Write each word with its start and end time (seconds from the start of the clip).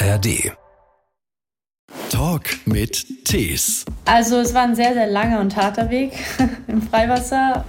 ARD. 0.00 0.52
Talk 2.08 2.44
mit 2.66 3.24
Tees. 3.24 3.84
Also 4.04 4.36
es 4.36 4.54
war 4.54 4.62
ein 4.62 4.76
sehr, 4.76 4.94
sehr 4.94 5.08
langer 5.08 5.40
und 5.40 5.56
harter 5.56 5.90
Weg 5.90 6.12
im 6.68 6.80
Freiwasser. 6.82 7.64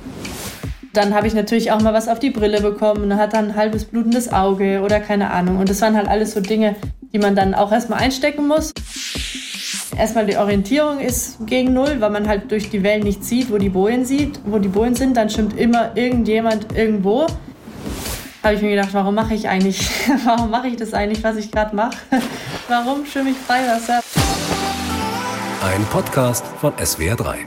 Dann 0.93 1.15
habe 1.15 1.25
ich 1.25 1.33
natürlich 1.33 1.71
auch 1.71 1.81
mal 1.81 1.93
was 1.93 2.07
auf 2.07 2.19
die 2.19 2.29
Brille 2.29 2.61
bekommen 2.61 3.03
und 3.03 3.15
hat 3.15 3.33
dann 3.33 3.49
ein 3.49 3.55
halbes 3.55 3.85
blutendes 3.85 4.31
Auge 4.31 4.81
oder 4.81 4.99
keine 4.99 5.31
Ahnung. 5.31 5.57
Und 5.57 5.69
das 5.69 5.81
waren 5.81 5.95
halt 5.95 6.07
alles 6.07 6.33
so 6.33 6.39
Dinge, 6.39 6.75
die 7.13 7.19
man 7.19 7.35
dann 7.35 7.55
auch 7.55 7.71
erstmal 7.71 7.99
einstecken 7.99 8.47
muss. 8.47 8.73
Erstmal 9.97 10.27
die 10.27 10.37
Orientierung 10.37 10.99
ist 10.99 11.47
gegen 11.47 11.73
Null, 11.73 11.99
weil 11.99 12.11
man 12.11 12.27
halt 12.27 12.51
durch 12.51 12.69
die 12.69 12.83
Wellen 12.83 13.03
nicht 13.03 13.23
sieht, 13.23 13.51
wo 13.51 13.57
die 13.57 13.69
Bojen 13.69 14.05
sieht, 14.05 14.39
wo 14.45 14.59
die 14.59 14.69
Bojen 14.69 14.93
sind. 14.93 15.17
Dann 15.17 15.31
schwimmt 15.31 15.57
immer 15.57 15.97
irgendjemand 15.97 16.77
irgendwo 16.77 17.25
habe 18.43 18.55
ich 18.55 18.61
mir 18.61 18.69
gedacht, 18.71 18.89
warum 18.93 19.15
mache 19.15 19.33
ich 19.33 19.47
eigentlich, 19.47 19.89
warum 20.25 20.49
mache 20.49 20.67
ich 20.67 20.77
das 20.77 20.93
eigentlich, 20.93 21.23
was 21.23 21.37
ich 21.37 21.51
gerade 21.51 21.75
mache? 21.75 21.97
Warum 22.67 23.03
schwimme 23.03 23.31
ich 23.31 23.37
Freiwasser? 23.37 24.01
Ein 25.63 25.83
Podcast 25.85 26.45
von 26.61 26.71
SWR3. 26.73 27.37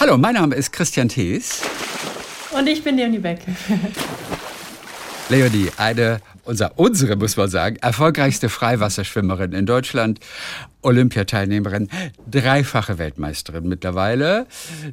Hallo, 0.00 0.18
mein 0.18 0.34
Name 0.34 0.56
ist 0.56 0.72
Christian 0.72 1.08
Thees. 1.08 1.62
Und 2.50 2.68
ich 2.68 2.82
bin 2.82 2.96
Leonie 2.96 3.20
Beck. 3.20 3.38
Leonie, 5.28 5.70
eine, 5.76 6.20
unser, 6.44 6.78
unsere, 6.78 7.16
muss 7.16 7.36
man 7.36 7.48
sagen, 7.48 7.76
erfolgreichste 7.76 8.48
Freiwasserschwimmerin 8.48 9.52
in 9.52 9.66
Deutschland, 9.66 10.20
Olympiateilnehmerin, 10.82 11.88
dreifache 12.30 12.98
Weltmeisterin 12.98 13.68
mittlerweile. 13.68 14.46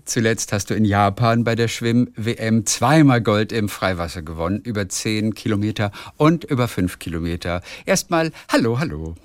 Zuletzt 0.05 0.53
hast 0.53 0.69
du 0.69 0.75
in 0.75 0.85
Japan 0.85 1.43
bei 1.43 1.55
der 1.55 1.67
Schwimm-WM 1.67 2.65
zweimal 2.65 3.21
Gold 3.21 3.51
im 3.51 3.69
Freiwasser 3.69 4.21
gewonnen, 4.21 4.61
über 4.61 4.87
10 4.87 5.33
Kilometer 5.33 5.91
und 6.17 6.43
über 6.43 6.67
5 6.67 6.99
Kilometer. 6.99 7.61
Erstmal, 7.85 8.31
hallo, 8.51 8.79
hallo. 8.79 9.15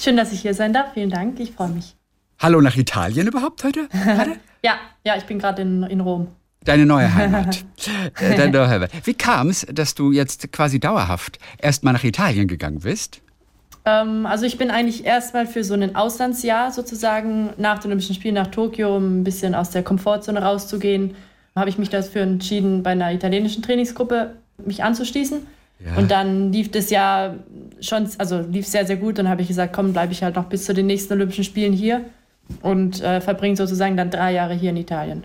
Schön, 0.00 0.16
dass 0.16 0.32
ich 0.32 0.40
hier 0.40 0.54
sein 0.54 0.72
darf. 0.72 0.94
Vielen 0.94 1.10
Dank, 1.10 1.40
ich 1.40 1.52
freue 1.52 1.68
mich. 1.68 1.96
Hallo 2.38 2.60
nach 2.60 2.76
Italien 2.76 3.26
überhaupt 3.26 3.64
heute? 3.64 3.88
ja, 4.62 4.76
ja, 5.04 5.16
ich 5.16 5.24
bin 5.24 5.38
gerade 5.38 5.62
in, 5.62 5.82
in 5.82 6.00
Rom. 6.00 6.28
Deine 6.64 6.84
neue 6.84 7.14
Heimat. 7.14 7.64
Äh, 8.20 8.36
deine 8.36 8.52
neue 8.52 8.68
Heimat. 8.68 8.90
Wie 9.04 9.14
kam 9.14 9.48
es, 9.48 9.66
dass 9.72 9.94
du 9.94 10.12
jetzt 10.12 10.52
quasi 10.52 10.78
dauerhaft 10.78 11.38
erstmal 11.58 11.94
nach 11.94 12.04
Italien 12.04 12.48
gegangen 12.48 12.80
bist? 12.80 13.22
Ähm, 13.86 14.26
also 14.26 14.44
ich 14.44 14.58
bin 14.58 14.70
eigentlich 14.70 15.04
erstmal 15.04 15.46
für 15.46 15.64
so 15.64 15.74
ein 15.74 15.96
Auslandsjahr 15.96 16.70
sozusagen 16.70 17.50
nach 17.56 17.78
den 17.78 17.88
Olympischen 17.88 18.14
Spielen 18.14 18.34
nach 18.34 18.48
Tokio, 18.48 18.96
um 18.96 19.20
ein 19.20 19.24
bisschen 19.24 19.54
aus 19.54 19.70
der 19.70 19.82
Komfortzone 19.82 20.42
rauszugehen, 20.42 21.14
habe 21.56 21.70
ich 21.70 21.78
mich 21.78 21.88
dafür 21.88 22.22
entschieden, 22.22 22.82
bei 22.82 22.90
einer 22.90 23.12
italienischen 23.12 23.62
Trainingsgruppe 23.62 24.36
mich 24.64 24.84
anzuschließen. 24.84 25.46
Ja. 25.84 25.96
Und 25.96 26.10
dann 26.10 26.52
lief 26.52 26.70
das 26.70 26.90
Jahr 26.90 27.36
schon, 27.80 28.08
also 28.18 28.40
lief 28.40 28.66
sehr, 28.66 28.84
sehr 28.84 28.96
gut. 28.96 29.18
Dann 29.18 29.28
habe 29.28 29.40
ich 29.40 29.48
gesagt, 29.48 29.72
komm, 29.72 29.92
bleibe 29.92 30.12
ich 30.12 30.22
halt 30.22 30.36
noch 30.36 30.44
bis 30.44 30.66
zu 30.66 30.74
den 30.74 30.86
nächsten 30.86 31.14
Olympischen 31.14 31.44
Spielen 31.44 31.72
hier 31.72 32.02
und 32.60 33.00
äh, 33.00 33.22
verbringe 33.22 33.56
sozusagen 33.56 33.96
dann 33.96 34.10
drei 34.10 34.32
Jahre 34.32 34.52
hier 34.52 34.70
in 34.70 34.76
Italien. 34.76 35.24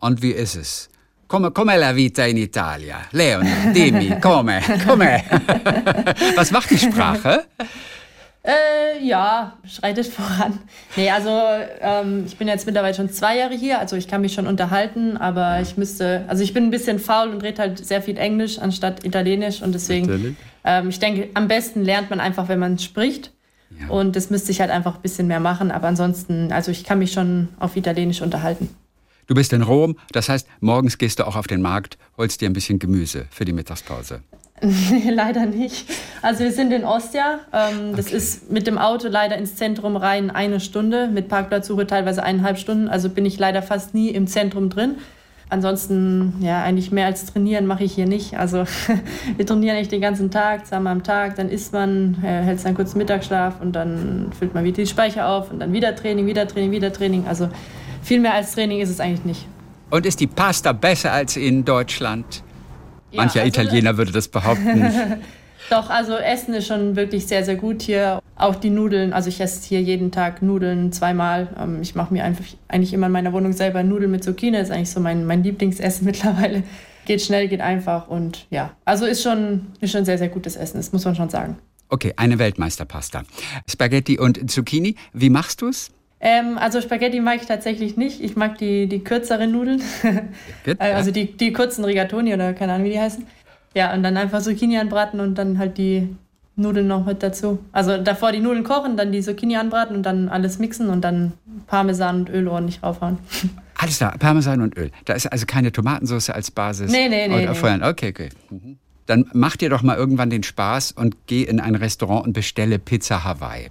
Und 0.00 0.22
wie 0.22 0.32
ist 0.32 0.56
es? 0.56 0.88
Come, 1.28 1.50
come 1.50 1.76
la 1.76 1.94
vita 1.96 2.24
in 2.24 2.36
Italia? 2.36 2.98
Leon, 3.10 3.46
dimmi, 3.74 4.20
come, 4.20 4.60
come? 4.86 5.22
Was 6.36 6.52
macht 6.52 6.70
die 6.70 6.78
Sprache? 6.78 7.44
Äh, 8.46 9.04
ja, 9.04 9.54
schreitet 9.66 10.06
voran. 10.06 10.60
Nee, 10.94 11.10
also 11.10 11.30
ähm, 11.80 12.24
ich 12.26 12.36
bin 12.36 12.46
jetzt 12.46 12.64
mittlerweile 12.64 12.94
schon 12.94 13.10
zwei 13.10 13.38
Jahre 13.38 13.54
hier, 13.54 13.80
also 13.80 13.96
ich 13.96 14.06
kann 14.06 14.20
mich 14.20 14.34
schon 14.34 14.46
unterhalten, 14.46 15.16
aber 15.16 15.60
ich 15.60 15.76
müsste, 15.76 16.24
also 16.28 16.44
ich 16.44 16.54
bin 16.54 16.64
ein 16.64 16.70
bisschen 16.70 17.00
faul 17.00 17.30
und 17.30 17.42
rede 17.42 17.60
halt 17.60 17.84
sehr 17.84 18.02
viel 18.02 18.16
Englisch 18.18 18.60
anstatt 18.60 19.04
Italienisch 19.04 19.62
und 19.62 19.74
deswegen, 19.74 20.36
ähm, 20.62 20.90
ich 20.90 21.00
denke, 21.00 21.28
am 21.34 21.48
besten 21.48 21.82
lernt 21.82 22.08
man 22.08 22.20
einfach, 22.20 22.48
wenn 22.48 22.60
man 22.60 22.78
spricht. 22.78 23.32
Ja. 23.80 23.88
Und 23.88 24.14
das 24.14 24.30
müsste 24.30 24.52
ich 24.52 24.60
halt 24.60 24.70
einfach 24.70 24.94
ein 24.94 25.02
bisschen 25.02 25.26
mehr 25.26 25.40
machen, 25.40 25.72
aber 25.72 25.88
ansonsten, 25.88 26.52
also 26.52 26.70
ich 26.70 26.84
kann 26.84 27.00
mich 27.00 27.10
schon 27.10 27.48
auf 27.58 27.74
Italienisch 27.74 28.22
unterhalten. 28.22 28.68
Du 29.26 29.34
bist 29.34 29.52
in 29.52 29.62
Rom, 29.62 29.96
das 30.12 30.28
heißt, 30.28 30.46
morgens 30.60 30.98
gehst 30.98 31.18
du 31.18 31.26
auch 31.26 31.34
auf 31.34 31.48
den 31.48 31.60
Markt, 31.60 31.98
holst 32.16 32.40
dir 32.40 32.48
ein 32.48 32.52
bisschen 32.52 32.78
Gemüse 32.78 33.26
für 33.30 33.44
die 33.44 33.52
Mittagspause. 33.52 34.20
Nee, 34.62 35.10
leider 35.10 35.44
nicht. 35.44 35.86
Also 36.22 36.44
wir 36.44 36.50
sind 36.50 36.72
in 36.72 36.82
Ostia. 36.84 37.40
Ähm, 37.52 37.94
das 37.94 38.06
okay. 38.06 38.16
ist 38.16 38.50
mit 38.50 38.66
dem 38.66 38.78
Auto 38.78 39.08
leider 39.08 39.36
ins 39.36 39.54
Zentrum 39.54 39.96
rein 39.96 40.30
eine 40.30 40.60
Stunde, 40.60 41.08
mit 41.08 41.28
Parkplatzsuche 41.28 41.86
teilweise 41.86 42.22
eineinhalb 42.22 42.58
Stunden. 42.58 42.88
Also 42.88 43.10
bin 43.10 43.26
ich 43.26 43.38
leider 43.38 43.60
fast 43.60 43.92
nie 43.92 44.08
im 44.08 44.26
Zentrum 44.26 44.70
drin. 44.70 44.94
Ansonsten, 45.48 46.34
ja, 46.40 46.62
eigentlich 46.62 46.90
mehr 46.90 47.04
als 47.06 47.26
trainieren 47.26 47.66
mache 47.66 47.84
ich 47.84 47.92
hier 47.92 48.06
nicht. 48.06 48.38
Also 48.38 48.64
wir 49.36 49.46
trainieren 49.46 49.76
echt 49.76 49.92
den 49.92 50.00
ganzen 50.00 50.30
Tag, 50.30 50.66
zweimal 50.66 50.92
am 50.92 51.02
Tag, 51.02 51.36
dann 51.36 51.50
isst 51.50 51.72
man, 51.72 52.16
äh, 52.22 52.42
hält 52.42 52.64
dann 52.64 52.74
kurz 52.74 52.94
Mittagsschlaf 52.94 53.60
und 53.60 53.72
dann 53.72 54.32
füllt 54.38 54.54
man 54.54 54.64
wieder 54.64 54.76
die 54.76 54.86
Speicher 54.86 55.28
auf 55.28 55.52
und 55.52 55.60
dann 55.60 55.72
wieder 55.72 55.94
Training, 55.94 56.26
wieder 56.26 56.48
Training, 56.48 56.70
wieder 56.72 56.92
Training. 56.92 57.26
Also 57.28 57.48
viel 58.06 58.20
mehr 58.20 58.34
als 58.34 58.52
Training 58.52 58.80
ist 58.80 58.90
es 58.90 59.00
eigentlich 59.00 59.24
nicht. 59.24 59.46
Und 59.90 60.06
ist 60.06 60.20
die 60.20 60.28
Pasta 60.28 60.72
besser 60.72 61.12
als 61.12 61.36
in 61.36 61.64
Deutschland? 61.64 62.42
Ja, 63.10 63.22
Mancher 63.22 63.42
also, 63.42 63.60
Italiener 63.60 63.96
würde 63.96 64.12
das 64.12 64.28
behaupten. 64.28 64.92
Doch, 65.70 65.90
also 65.90 66.14
Essen 66.14 66.54
ist 66.54 66.68
schon 66.68 66.94
wirklich 66.94 67.26
sehr, 67.26 67.44
sehr 67.44 67.56
gut 67.56 67.82
hier. 67.82 68.22
Auch 68.36 68.54
die 68.54 68.70
Nudeln, 68.70 69.12
also 69.12 69.28
ich 69.28 69.40
esse 69.40 69.66
hier 69.66 69.82
jeden 69.82 70.12
Tag 70.12 70.40
Nudeln 70.40 70.92
zweimal. 70.92 71.48
Ähm, 71.58 71.82
ich 71.82 71.96
mache 71.96 72.14
mir 72.14 72.22
einfach 72.22 72.44
eigentlich 72.68 72.92
immer 72.92 73.06
in 73.06 73.12
meiner 73.12 73.32
Wohnung 73.32 73.52
selber 73.52 73.82
Nudeln 73.82 74.12
mit 74.12 74.22
Zucchini. 74.22 74.56
Das 74.56 74.68
ist 74.68 74.74
eigentlich 74.74 74.90
so 74.90 75.00
mein, 75.00 75.26
mein 75.26 75.42
Lieblingsessen 75.42 76.04
mittlerweile. 76.04 76.62
Geht 77.06 77.22
schnell, 77.22 77.48
geht 77.48 77.60
einfach 77.60 78.08
und 78.08 78.46
ja, 78.50 78.72
also 78.84 79.06
ist 79.06 79.22
schon, 79.22 79.66
ist 79.80 79.92
schon 79.92 80.04
sehr, 80.04 80.18
sehr 80.18 80.28
gutes 80.28 80.56
Essen, 80.56 80.76
das 80.76 80.92
muss 80.92 81.04
man 81.04 81.14
schon 81.14 81.28
sagen. 81.28 81.56
Okay, 81.88 82.12
eine 82.16 82.40
Weltmeisterpasta. 82.40 83.22
Spaghetti 83.68 84.18
und 84.18 84.50
Zucchini, 84.50 84.96
wie 85.12 85.30
machst 85.30 85.62
du 85.62 85.68
es? 85.68 85.92
Ähm, 86.20 86.56
also 86.58 86.80
Spaghetti 86.80 87.20
mag 87.20 87.36
ich 87.36 87.46
tatsächlich 87.46 87.96
nicht. 87.96 88.22
Ich 88.22 88.36
mag 88.36 88.58
die, 88.58 88.86
die 88.86 89.04
kürzeren 89.04 89.52
Nudeln. 89.52 89.82
Good, 90.64 90.80
äh, 90.80 90.92
also 90.92 91.10
die, 91.10 91.36
die 91.36 91.52
kurzen 91.52 91.84
Rigatoni 91.84 92.32
oder 92.32 92.54
keine 92.54 92.72
Ahnung, 92.72 92.86
wie 92.86 92.92
die 92.92 93.00
heißen. 93.00 93.26
Ja, 93.74 93.92
und 93.92 94.02
dann 94.02 94.16
einfach 94.16 94.40
Zucchini 94.40 94.78
anbraten 94.78 95.20
und 95.20 95.34
dann 95.36 95.58
halt 95.58 95.76
die 95.76 96.08
Nudeln 96.56 96.86
noch 96.86 97.04
mit 97.04 97.22
dazu. 97.22 97.58
Also 97.72 97.98
davor 97.98 98.32
die 98.32 98.40
Nudeln 98.40 98.64
kochen, 98.64 98.96
dann 98.96 99.12
die 99.12 99.20
Zucchini 99.20 99.56
anbraten 99.56 99.94
und 99.94 100.04
dann 100.04 100.30
alles 100.30 100.58
mixen 100.58 100.88
und 100.88 101.02
dann 101.02 101.34
Parmesan 101.66 102.20
und 102.20 102.30
Öl 102.30 102.48
ordentlich 102.48 102.82
raufhauen. 102.82 103.18
Alles 103.78 103.98
klar, 103.98 104.16
Parmesan 104.18 104.62
und 104.62 104.74
Öl. 104.78 104.90
Da 105.04 105.12
ist 105.12 105.26
also 105.26 105.44
keine 105.44 105.70
Tomatensauce 105.70 106.30
als 106.30 106.50
Basis. 106.50 106.90
Nee, 106.90 107.10
nee, 107.10 107.28
nee. 107.28 107.46
Oder 107.46 107.76
nee. 107.76 107.84
Okay, 107.84 108.08
okay. 108.08 108.28
Mhm. 108.48 108.78
Dann 109.04 109.26
mach 109.34 109.56
dir 109.56 109.68
doch 109.68 109.82
mal 109.82 109.98
irgendwann 109.98 110.30
den 110.30 110.42
Spaß 110.42 110.92
und 110.92 111.26
geh 111.26 111.42
in 111.42 111.60
ein 111.60 111.74
Restaurant 111.74 112.26
und 112.26 112.32
bestelle 112.32 112.78
Pizza 112.78 113.22
Hawaii. 113.22 113.68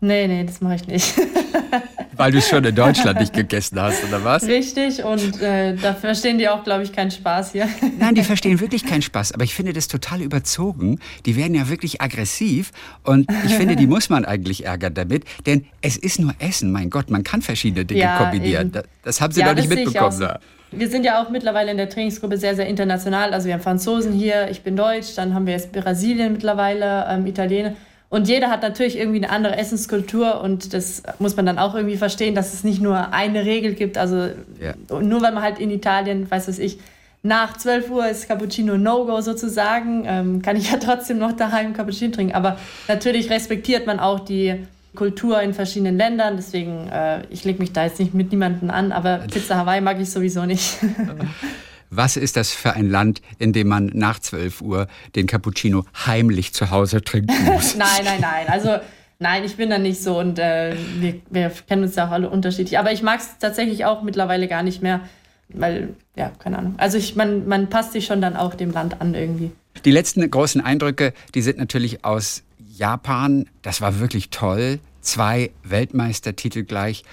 Nee, 0.00 0.26
nee, 0.26 0.44
das 0.44 0.60
mache 0.60 0.76
ich 0.76 0.86
nicht. 0.86 1.14
Weil 2.16 2.32
du 2.32 2.38
es 2.38 2.48
schon 2.48 2.64
in 2.64 2.74
Deutschland 2.74 3.18
nicht 3.18 3.32
gegessen 3.32 3.80
hast, 3.80 4.04
oder 4.04 4.22
was? 4.24 4.46
Richtig, 4.46 5.02
und 5.04 5.40
äh, 5.40 5.74
da 5.74 5.94
verstehen 5.94 6.38
die 6.38 6.48
auch, 6.48 6.64
glaube 6.64 6.82
ich, 6.82 6.92
keinen 6.92 7.10
Spaß 7.10 7.52
hier. 7.52 7.66
Nein, 7.98 8.14
die 8.14 8.22
verstehen 8.22 8.60
wirklich 8.60 8.84
keinen 8.84 9.02
Spaß, 9.02 9.32
aber 9.32 9.44
ich 9.44 9.54
finde 9.54 9.72
das 9.72 9.88
total 9.88 10.20
überzogen. 10.20 11.00
Die 11.24 11.36
werden 11.36 11.54
ja 11.54 11.68
wirklich 11.68 12.00
aggressiv 12.00 12.72
und 13.04 13.30
ich 13.46 13.54
finde, 13.54 13.76
die 13.76 13.86
muss 13.86 14.10
man 14.10 14.24
eigentlich 14.24 14.66
ärgern 14.66 14.94
damit, 14.94 15.24
denn 15.46 15.66
es 15.80 15.96
ist 15.96 16.18
nur 16.18 16.34
Essen, 16.38 16.72
mein 16.72 16.90
Gott, 16.90 17.10
man 17.10 17.24
kann 17.24 17.40
verschiedene 17.40 17.84
Dinge 17.84 18.00
ja, 18.00 18.18
kombinieren. 18.18 18.68
Eben. 18.68 18.82
Das 19.02 19.20
haben 19.20 19.32
sie 19.32 19.40
ja, 19.40 19.46
noch 19.46 19.54
nicht 19.54 19.68
mitbekommen. 19.68 20.12
So. 20.12 20.28
Wir 20.72 20.88
sind 20.88 21.04
ja 21.04 21.22
auch 21.22 21.30
mittlerweile 21.30 21.70
in 21.70 21.76
der 21.76 21.88
Trainingsgruppe 21.88 22.36
sehr, 22.36 22.54
sehr 22.54 22.66
international. 22.66 23.32
Also 23.32 23.46
wir 23.46 23.54
haben 23.54 23.62
Franzosen 23.62 24.12
hier, 24.12 24.50
ich 24.50 24.62
bin 24.62 24.76
Deutsch, 24.76 25.14
dann 25.16 25.34
haben 25.34 25.46
wir 25.46 25.54
jetzt 25.54 25.72
Brasilien 25.72 26.32
mittlerweile, 26.32 27.06
ähm, 27.08 27.26
Italiener. 27.26 27.74
Und 28.10 28.26
jeder 28.26 28.50
hat 28.50 28.62
natürlich 28.62 28.98
irgendwie 28.98 29.18
eine 29.18 29.30
andere 29.30 29.56
Essenskultur 29.56 30.40
und 30.40 30.74
das 30.74 31.04
muss 31.20 31.36
man 31.36 31.46
dann 31.46 31.58
auch 31.58 31.76
irgendwie 31.76 31.96
verstehen, 31.96 32.34
dass 32.34 32.52
es 32.52 32.64
nicht 32.64 32.82
nur 32.82 33.14
eine 33.14 33.44
Regel 33.44 33.74
gibt. 33.74 33.96
Also 33.96 34.28
ja. 34.60 34.74
nur 35.00 35.22
weil 35.22 35.32
man 35.32 35.44
halt 35.44 35.60
in 35.60 35.70
Italien, 35.70 36.28
weiß 36.28 36.48
was 36.48 36.58
ich, 36.58 36.78
nach 37.22 37.56
12 37.56 37.90
Uhr 37.90 38.08
ist 38.08 38.26
Cappuccino 38.26 38.76
No-Go 38.76 39.20
sozusagen, 39.20 40.04
ähm, 40.06 40.42
kann 40.42 40.56
ich 40.56 40.72
ja 40.72 40.78
trotzdem 40.78 41.18
noch 41.18 41.32
daheim 41.32 41.72
Cappuccino 41.72 42.10
trinken. 42.12 42.34
Aber 42.34 42.58
natürlich 42.88 43.30
respektiert 43.30 43.86
man 43.86 44.00
auch 44.00 44.20
die 44.20 44.66
Kultur 44.96 45.40
in 45.40 45.54
verschiedenen 45.54 45.96
Ländern. 45.96 46.34
Deswegen, 46.36 46.88
äh, 46.88 47.22
ich 47.30 47.44
lege 47.44 47.60
mich 47.60 47.72
da 47.72 47.84
jetzt 47.84 48.00
nicht 48.00 48.12
mit 48.12 48.32
niemandem 48.32 48.70
an, 48.70 48.90
aber 48.90 49.18
Pizza 49.32 49.54
Hawaii 49.54 49.80
mag 49.80 50.00
ich 50.00 50.10
sowieso 50.10 50.46
nicht. 50.46 50.78
Was 51.90 52.16
ist 52.16 52.36
das 52.36 52.52
für 52.52 52.72
ein 52.74 52.88
Land, 52.88 53.20
in 53.38 53.52
dem 53.52 53.68
man 53.68 53.90
nach 53.92 54.20
12 54.20 54.62
Uhr 54.62 54.86
den 55.16 55.26
Cappuccino 55.26 55.84
heimlich 56.06 56.54
zu 56.54 56.70
Hause 56.70 57.02
trinken 57.02 57.44
muss? 57.44 57.76
nein, 57.76 58.04
nein, 58.04 58.20
nein. 58.20 58.46
Also 58.48 58.78
nein, 59.18 59.44
ich 59.44 59.56
bin 59.56 59.70
da 59.70 59.78
nicht 59.78 60.00
so 60.00 60.18
und 60.18 60.38
äh, 60.38 60.76
wir, 61.00 61.20
wir, 61.30 61.50
kennen 61.68 61.82
uns 61.82 61.96
ja 61.96 62.06
auch 62.06 62.12
alle 62.12 62.30
unterschiedlich. 62.30 62.78
Aber 62.78 62.92
ich 62.92 63.02
mag 63.02 63.18
es 63.18 63.38
tatsächlich 63.38 63.84
auch 63.84 64.02
mittlerweile 64.02 64.46
gar 64.46 64.62
nicht 64.62 64.82
mehr, 64.82 65.00
weil, 65.48 65.94
ja, 66.14 66.30
keine 66.38 66.58
Ahnung. 66.58 66.74
Also 66.78 66.96
ich, 66.96 67.16
man, 67.16 67.48
man 67.48 67.68
passt 67.68 67.92
sich 67.92 68.06
schon 68.06 68.20
dann 68.20 68.36
auch 68.36 68.54
dem 68.54 68.70
Land 68.70 69.00
an 69.00 69.14
irgendwie. 69.14 69.50
Die 69.84 69.90
letzten 69.90 70.28
großen 70.28 70.60
Eindrücke, 70.60 71.12
die 71.34 71.42
sind 71.42 71.58
natürlich 71.58 72.04
aus 72.04 72.44
Japan. 72.76 73.46
Das 73.62 73.80
war 73.80 73.98
wirklich 73.98 74.30
toll. 74.30 74.78
Zwei 75.00 75.50
Weltmeistertitel 75.64 76.62
gleich. 76.62 77.04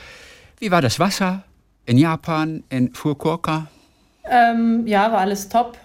Wie 0.59 0.69
war 0.69 0.81
das 0.81 0.99
Wasser 0.99 1.43
in 1.85 1.97
Japan, 1.97 2.63
in 2.69 2.93
Fukuoka? 2.93 3.67
Ähm, 4.29 4.87
ja, 4.87 5.11
war 5.11 5.19
alles 5.19 5.49
top. 5.49 5.77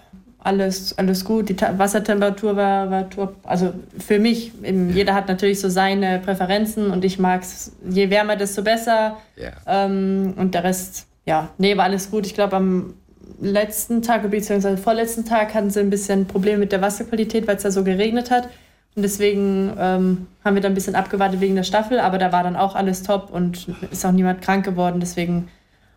alles, 0.43 0.97
alles 0.97 1.23
gut. 1.23 1.49
Die 1.49 1.55
Ta 1.55 1.77
Wassertemperatur 1.77 2.55
war, 2.55 2.91
war 2.91 3.09
top. 3.09 3.37
Also 3.43 3.73
für 3.97 4.19
mich, 4.19 4.51
eben, 4.63 4.93
jeder 4.93 5.13
hat 5.13 5.27
natürlich 5.27 5.59
so 5.59 5.69
seine 5.69 6.19
Präferenzen 6.19 6.91
und 6.91 7.05
ich 7.05 7.17
mag 7.17 7.41
es, 7.41 7.71
je 7.89 8.09
wärmer, 8.09 8.35
desto 8.35 8.61
besser. 8.61 9.17
Ja. 9.35 9.51
Ähm, 9.65 10.33
und 10.37 10.53
der 10.53 10.63
Rest, 10.65 11.07
ja, 11.25 11.49
nee, 11.57 11.77
war 11.77 11.85
alles 11.85 12.11
gut. 12.11 12.25
Ich 12.25 12.33
glaube, 12.33 12.57
am 12.57 12.93
letzten 13.39 14.01
Tag 14.01 14.29
bzw. 14.29 14.77
vorletzten 14.77 15.25
Tag 15.25 15.53
hatten 15.53 15.69
sie 15.69 15.79
ein 15.79 15.89
bisschen 15.89 16.25
Probleme 16.27 16.57
mit 16.59 16.71
der 16.71 16.81
Wasserqualität, 16.81 17.47
weil 17.47 17.55
es 17.55 17.63
da 17.63 17.71
so 17.71 17.83
geregnet 17.83 18.29
hat. 18.29 18.49
Und 18.95 19.01
deswegen 19.01 19.73
ähm, 19.79 20.27
haben 20.43 20.55
wir 20.55 20.61
dann 20.61 20.73
ein 20.73 20.75
bisschen 20.75 20.95
abgewartet 20.95 21.41
wegen 21.41 21.55
der 21.55 21.63
Staffel, 21.63 21.99
aber 21.99 22.19
da 22.19 22.31
war 22.31 22.43
dann 22.43 22.55
auch 22.55 22.75
alles 22.75 23.01
top 23.01 23.31
und 23.31 23.67
ist 23.91 24.05
auch 24.05 24.11
niemand 24.11 24.41
krank 24.41 24.63
geworden. 24.65 24.99
Deswegen 24.99 25.47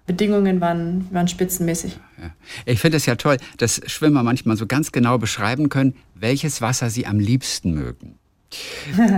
Bedingungen 0.06 0.60
waren, 0.60 1.08
waren 1.10 1.28
spitzenmäßig. 1.28 1.98
Ja. 2.20 2.30
Ich 2.64 2.80
finde 2.80 2.96
es 2.96 3.06
ja 3.06 3.16
toll, 3.16 3.38
dass 3.58 3.80
Schwimmer 3.86 4.22
manchmal 4.22 4.56
so 4.56 4.66
ganz 4.66 4.92
genau 4.92 5.18
beschreiben 5.18 5.68
können, 5.68 5.94
welches 6.14 6.60
Wasser 6.60 6.90
sie 6.90 7.06
am 7.06 7.18
liebsten 7.18 7.74
mögen. 7.74 8.18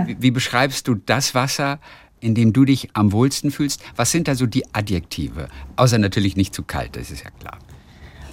wie, 0.05 0.17
wie 0.19 0.31
beschreibst 0.31 0.87
du 0.87 0.95
das 0.95 1.35
Wasser, 1.35 1.79
in 2.19 2.35
dem 2.35 2.53
du 2.53 2.65
dich 2.65 2.89
am 2.93 3.11
wohlsten 3.11 3.51
fühlst? 3.51 3.81
Was 3.95 4.11
sind 4.11 4.27
da 4.27 4.35
so 4.35 4.45
die 4.45 4.63
Adjektive? 4.73 5.47
Außer 5.75 5.99
natürlich 5.99 6.35
nicht 6.35 6.53
zu 6.53 6.63
kalt, 6.63 6.95
das 6.95 7.11
ist 7.11 7.23
ja 7.23 7.29
klar. 7.39 7.59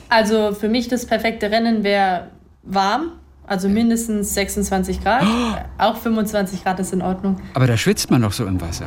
Also 0.09 0.55
für 0.55 0.69
mich 0.69 0.89
das 0.89 1.07
perfekte 1.07 1.51
Rennen 1.51 1.85
wäre 1.85 2.31
warm, 2.63 3.13
also 3.47 3.69
mindestens 3.69 4.35
26 4.35 5.03
Grad. 5.03 5.25
Oh. 5.25 5.57
Auch 5.79 5.97
25 5.97 6.65
Grad 6.65 6.81
ist 6.81 6.93
in 6.93 7.03
Ordnung. 7.03 7.41
Aber 7.55 7.67
da 7.67 7.77
schwitzt 7.77 8.11
man 8.11 8.23
doch 8.23 8.33
so 8.33 8.47
im 8.47 8.61
Wasser. 8.61 8.87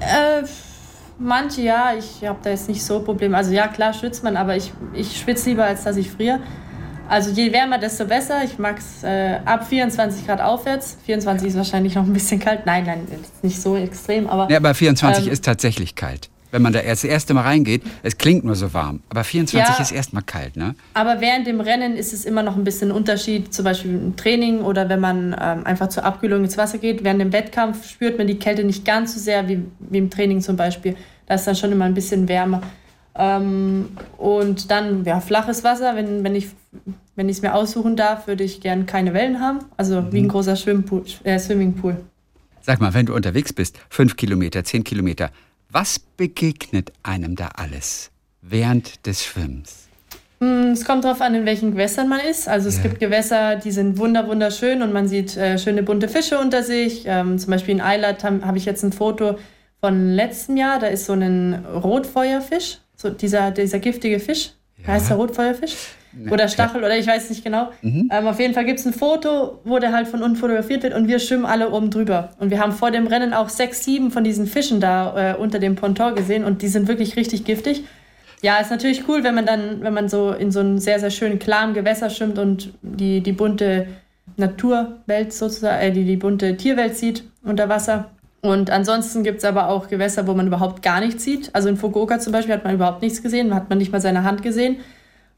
Äh, 0.00 0.44
Manche 1.18 1.62
ja, 1.62 1.94
ich 1.98 2.26
habe 2.26 2.38
da 2.42 2.50
jetzt 2.50 2.68
nicht 2.68 2.84
so 2.84 3.00
Probleme. 3.00 3.36
Also 3.36 3.52
ja, 3.52 3.68
klar 3.68 3.92
schwitzt 3.92 4.22
man, 4.22 4.36
aber 4.36 4.56
ich, 4.56 4.72
ich 4.92 5.18
schwitze 5.18 5.50
lieber, 5.50 5.64
als 5.64 5.84
dass 5.84 5.96
ich 5.96 6.10
friere. 6.10 6.40
Also 7.08 7.30
je 7.30 7.52
wärmer, 7.52 7.78
desto 7.78 8.04
besser. 8.04 8.42
Ich 8.44 8.58
mag 8.58 8.78
es 8.78 9.02
äh, 9.04 9.38
ab 9.44 9.66
24 9.66 10.26
Grad 10.26 10.40
aufwärts. 10.40 10.98
24 11.06 11.48
ist 11.48 11.56
wahrscheinlich 11.56 11.94
noch 11.94 12.04
ein 12.04 12.12
bisschen 12.12 12.40
kalt. 12.40 12.66
Nein, 12.66 12.84
nein, 12.84 13.06
ist 13.10 13.44
nicht 13.44 13.60
so 13.60 13.76
extrem. 13.76 14.26
Aber, 14.26 14.50
ja, 14.50 14.58
aber 14.58 14.74
24 14.74 15.26
ähm, 15.26 15.32
ist 15.32 15.44
tatsächlich 15.44 15.94
kalt. 15.94 16.28
Wenn 16.50 16.62
man 16.62 16.72
da 16.72 16.80
erst 16.80 17.04
das 17.04 17.10
erste 17.10 17.34
Mal 17.34 17.42
reingeht, 17.42 17.82
es 18.02 18.18
klingt 18.18 18.44
nur 18.44 18.54
so 18.54 18.72
warm. 18.72 19.00
Aber 19.08 19.24
24 19.24 19.76
ja, 19.76 19.82
ist 19.82 19.92
erstmal 19.92 20.22
kalt, 20.22 20.56
ne? 20.56 20.74
Aber 20.94 21.20
während 21.20 21.46
dem 21.46 21.60
Rennen 21.60 21.96
ist 21.96 22.12
es 22.12 22.24
immer 22.24 22.42
noch 22.42 22.56
ein 22.56 22.64
bisschen 22.64 22.90
ein 22.90 22.96
Unterschied. 22.96 23.52
Zum 23.52 23.64
Beispiel 23.64 23.92
im 23.92 24.16
Training 24.16 24.60
oder 24.60 24.88
wenn 24.88 25.00
man 25.00 25.36
ähm, 25.40 25.66
einfach 25.66 25.88
zur 25.88 26.04
Abkühlung 26.04 26.44
ins 26.44 26.56
Wasser 26.56 26.78
geht. 26.78 27.04
Während 27.04 27.20
dem 27.20 27.32
Wettkampf 27.32 27.88
spürt 27.88 28.18
man 28.18 28.26
die 28.26 28.38
Kälte 28.38 28.64
nicht 28.64 28.84
ganz 28.84 29.14
so 29.14 29.20
sehr 29.20 29.48
wie, 29.48 29.62
wie 29.78 29.98
im 29.98 30.10
Training 30.10 30.40
zum 30.40 30.56
Beispiel. 30.56 30.96
Da 31.26 31.34
ist 31.34 31.46
dann 31.46 31.56
schon 31.56 31.72
immer 31.72 31.84
ein 31.84 31.94
bisschen 31.94 32.28
wärmer. 32.28 32.62
Ähm, 33.14 33.88
und 34.18 34.70
dann, 34.70 35.04
ja, 35.04 35.20
flaches 35.20 35.64
Wasser. 35.64 35.96
Wenn, 35.96 36.22
wenn 36.22 36.34
ich 36.34 36.48
wenn 37.16 37.30
es 37.30 37.42
mir 37.42 37.54
aussuchen 37.54 37.96
darf, 37.96 38.26
würde 38.26 38.44
ich 38.44 38.60
gern 38.60 38.86
keine 38.86 39.14
Wellen 39.14 39.40
haben. 39.40 39.60
Also 39.76 40.02
mhm. 40.02 40.12
wie 40.12 40.18
ein 40.18 40.28
großer 40.28 40.54
Schwimmpool, 40.54 41.04
äh, 41.24 41.38
Swimmingpool. 41.38 41.96
Sag 42.60 42.80
mal, 42.80 42.92
wenn 42.94 43.06
du 43.06 43.14
unterwegs 43.14 43.52
bist, 43.52 43.78
fünf 43.88 44.16
Kilometer, 44.16 44.62
zehn 44.64 44.84
Kilometer, 44.84 45.30
was 45.70 45.98
begegnet 45.98 46.92
einem 47.02 47.36
da 47.36 47.48
alles 47.48 48.10
während 48.40 49.06
des 49.06 49.24
Schwimmens? 49.24 49.88
Hm, 50.40 50.72
es 50.72 50.84
kommt 50.84 51.04
darauf 51.04 51.20
an, 51.20 51.34
in 51.34 51.46
welchen 51.46 51.72
Gewässern 51.72 52.08
man 52.08 52.20
ist. 52.20 52.48
Also 52.48 52.68
es 52.68 52.76
ja. 52.76 52.82
gibt 52.82 53.00
Gewässer, 53.00 53.56
die 53.56 53.70
sind 53.70 53.98
wunderschön 53.98 54.82
und 54.82 54.92
man 54.92 55.08
sieht 55.08 55.36
äh, 55.36 55.58
schöne 55.58 55.82
bunte 55.82 56.08
Fische 56.08 56.38
unter 56.38 56.62
sich. 56.62 57.04
Ähm, 57.06 57.38
zum 57.38 57.50
Beispiel 57.50 57.74
in 57.74 57.80
Eilat 57.80 58.22
habe 58.22 58.46
hab 58.46 58.56
ich 58.56 58.66
jetzt 58.66 58.82
ein 58.82 58.92
Foto 58.92 59.38
von 59.80 60.12
letztem 60.12 60.56
Jahr. 60.56 60.78
Da 60.78 60.88
ist 60.88 61.06
so 61.06 61.14
ein 61.14 61.64
Rotfeuerfisch, 61.64 62.78
so 62.94 63.08
dieser, 63.08 63.50
dieser 63.50 63.78
giftige 63.78 64.20
Fisch. 64.20 64.50
Ja. 64.82 64.88
Heißt 64.88 65.08
der 65.08 65.16
Rotfeuerfisch? 65.16 65.74
Oder 66.30 66.48
Stachel 66.48 66.82
oder 66.82 66.96
ich 66.96 67.06
weiß 67.06 67.28
nicht 67.30 67.44
genau. 67.44 67.70
Mhm. 67.82 68.08
Ähm, 68.12 68.26
auf 68.26 68.40
jeden 68.40 68.54
Fall 68.54 68.64
gibt 68.64 68.78
es 68.78 68.86
ein 68.86 68.92
Foto, 68.92 69.60
wo 69.64 69.78
der 69.78 69.92
halt 69.92 70.08
von 70.08 70.22
unten 70.22 70.36
fotografiert 70.36 70.82
wird 70.82 70.94
und 70.94 71.08
wir 71.08 71.18
schwimmen 71.18 71.44
alle 71.44 71.70
oben 71.70 71.90
drüber. 71.90 72.30
Und 72.38 72.50
wir 72.50 72.60
haben 72.60 72.72
vor 72.72 72.90
dem 72.90 73.06
Rennen 73.06 73.32
auch 73.34 73.48
sechs, 73.48 73.84
sieben 73.84 74.10
von 74.10 74.24
diesen 74.24 74.46
Fischen 74.46 74.80
da 74.80 75.32
äh, 75.32 75.36
unter 75.36 75.58
dem 75.58 75.76
Ponton 75.76 76.14
gesehen 76.14 76.44
und 76.44 76.62
die 76.62 76.68
sind 76.68 76.88
wirklich 76.88 77.16
richtig 77.16 77.44
giftig. 77.44 77.84
Ja, 78.42 78.58
ist 78.58 78.70
natürlich 78.70 79.08
cool, 79.08 79.24
wenn 79.24 79.34
man 79.34 79.46
dann, 79.46 79.82
wenn 79.82 79.94
man 79.94 80.08
so 80.08 80.30
in 80.30 80.50
so 80.50 80.60
einem 80.60 80.78
sehr, 80.78 81.00
sehr 81.00 81.10
schönen, 81.10 81.38
klaren 81.38 81.74
Gewässer 81.74 82.10
schwimmt 82.10 82.38
und 82.38 82.72
die, 82.82 83.20
die 83.20 83.32
bunte 83.32 83.86
Naturwelt 84.36 85.32
sozusagen, 85.32 85.82
äh, 85.82 85.92
die, 85.92 86.04
die 86.04 86.16
bunte 86.16 86.56
Tierwelt 86.56 86.96
sieht 86.96 87.24
unter 87.42 87.68
Wasser. 87.68 88.10
Und 88.42 88.70
ansonsten 88.70 89.24
gibt 89.24 89.38
es 89.38 89.44
aber 89.44 89.68
auch 89.68 89.88
Gewässer, 89.88 90.26
wo 90.26 90.34
man 90.34 90.46
überhaupt 90.46 90.82
gar 90.82 91.00
nichts 91.00 91.24
sieht. 91.24 91.50
Also 91.52 91.68
in 91.68 91.76
Fukuoka 91.76 92.18
zum 92.20 92.32
Beispiel 92.32 92.54
hat 92.54 92.64
man 92.64 92.74
überhaupt 92.74 93.02
nichts 93.02 93.22
gesehen, 93.22 93.54
hat 93.54 93.68
man 93.68 93.78
nicht 93.78 93.92
mal 93.92 94.00
seine 94.00 94.24
Hand 94.24 94.42
gesehen. 94.42 94.76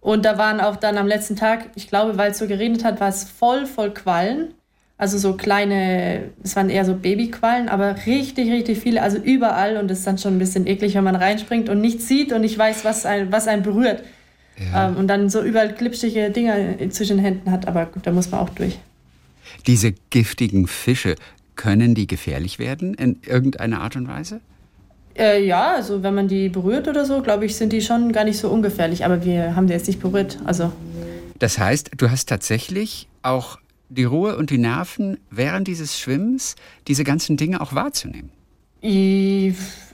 Und 0.00 0.25
da 0.25 0.39
waren 0.39 0.61
auch 0.61 0.77
dann 0.77 0.97
am 0.97 1.06
letzten 1.06 1.37
Tag, 1.37 1.71
ich 1.75 1.89
glaube, 1.89 2.17
weil 2.17 2.31
es 2.31 2.39
so 2.39 2.47
geregnet 2.47 2.85
hat, 2.85 3.00
war 3.00 3.09
es 3.09 3.25
voll, 3.25 3.67
voll 3.67 3.93
Quallen. 3.93 4.55
Also 4.97 5.17
so 5.17 5.35
kleine, 5.35 6.31
es 6.43 6.56
waren 6.56 6.71
eher 6.71 6.85
so 6.85 6.95
Babyquallen, 6.95 7.69
aber 7.69 7.95
richtig, 8.06 8.50
richtig 8.50 8.79
viele, 8.79 9.03
also 9.03 9.19
überall. 9.19 9.77
Und 9.77 9.91
es 9.91 9.99
ist 9.99 10.06
dann 10.06 10.19
schon 10.19 10.37
ein 10.37 10.39
bisschen 10.39 10.67
eklig, 10.67 10.95
wenn 10.95 11.05
man 11.05 11.17
reinspringt 11.17 11.69
und 11.69 11.81
nichts 11.81 12.09
sieht 12.09 12.33
und 12.33 12.41
nicht 12.41 12.59
weiß, 12.59 12.85
was, 12.85 13.06
ein, 13.06 13.31
was 13.31 13.47
einen 13.47 13.62
berührt. 13.62 14.03
Ja. 14.73 14.89
Ähm, 14.89 14.97
und 14.97 15.06
dann 15.06 15.31
so 15.31 15.43
überall 15.43 15.73
glitschige 15.73 16.31
Dinger 16.31 16.56
zwischen 16.91 17.19
den 17.19 17.25
Händen 17.25 17.51
hat. 17.51 17.69
Aber 17.69 17.87
gut, 17.87 18.06
da 18.06 18.12
muss 18.12 18.31
man 18.31 18.41
auch 18.41 18.49
durch. 18.51 18.79
Diese 19.67 19.93
giftigen 20.11 20.67
Fische, 20.67 21.15
können 21.59 21.94
die 21.94 22.06
gefährlich 22.06 22.59
werden 22.59 22.94
in 22.94 23.21
irgendeiner 23.27 23.83
Art 23.83 23.97
und 23.97 24.09
Weise? 24.09 24.41
Äh, 25.19 25.44
ja, 25.44 25.75
also 25.75 26.03
wenn 26.03 26.15
man 26.15 26.29
die 26.29 26.49
berührt 26.49 26.87
oder 26.87 27.05
so, 27.05 27.23
glaube 27.23 27.44
ich, 27.44 27.56
sind 27.56 27.73
die 27.73 27.82
schon 27.82 28.12
gar 28.12 28.25
nicht 28.25 28.38
so 28.38 28.49
ungefährlich. 28.49 29.05
Aber 29.05 29.25
wir 29.25 29.56
haben 29.56 29.67
die 29.67 29.73
jetzt 29.73 29.88
nicht 29.88 30.00
berührt. 30.00 30.38
Also. 30.44 30.73
Das 31.38 31.59
heißt, 31.59 31.91
du 31.97 32.11
hast 32.11 32.29
tatsächlich 32.29 33.09
auch 33.23 33.59
die 33.88 34.05
Ruhe 34.05 34.37
und 34.37 34.50
die 34.50 34.59
Nerven 34.59 35.19
während 35.31 35.67
dieses 35.67 35.99
Schwimmens, 35.99 36.56
diese 36.87 37.05
ganzen 37.05 37.37
Dinge 37.37 37.61
auch 37.61 37.75
wahrzunehmen. 37.75 38.31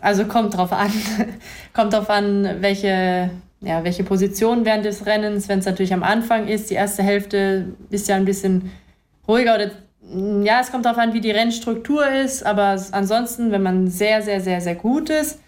Also 0.00 0.26
kommt 0.26 0.54
drauf 0.56 0.72
an. 0.72 0.92
kommt 1.72 1.92
drauf 1.94 2.10
an, 2.10 2.56
welche, 2.60 3.30
ja, 3.60 3.82
welche 3.82 4.04
Position 4.04 4.64
während 4.64 4.84
des 4.84 5.06
Rennens. 5.06 5.48
Wenn 5.48 5.60
es 5.60 5.64
natürlich 5.64 5.94
am 5.94 6.02
Anfang 6.02 6.48
ist, 6.48 6.70
die 6.70 6.74
erste 6.74 7.02
Hälfte 7.02 7.74
ist 7.88 8.08
ja 8.08 8.16
ein 8.16 8.26
bisschen 8.26 8.70
ruhiger 9.26 9.54
oder 9.54 9.70
ja, 10.42 10.60
es 10.60 10.70
kommt 10.70 10.84
darauf 10.84 10.98
an, 10.98 11.12
wie 11.14 11.20
die 11.20 11.30
Rennstruktur 11.30 12.06
ist, 12.08 12.44
aber 12.44 12.80
ansonsten, 12.92 13.50
wenn 13.52 13.62
man 13.62 13.88
sehr, 13.88 14.22
sehr, 14.22 14.40
sehr, 14.40 14.60
sehr 14.60 14.74
gut 14.74 15.10
ist, 15.10 15.38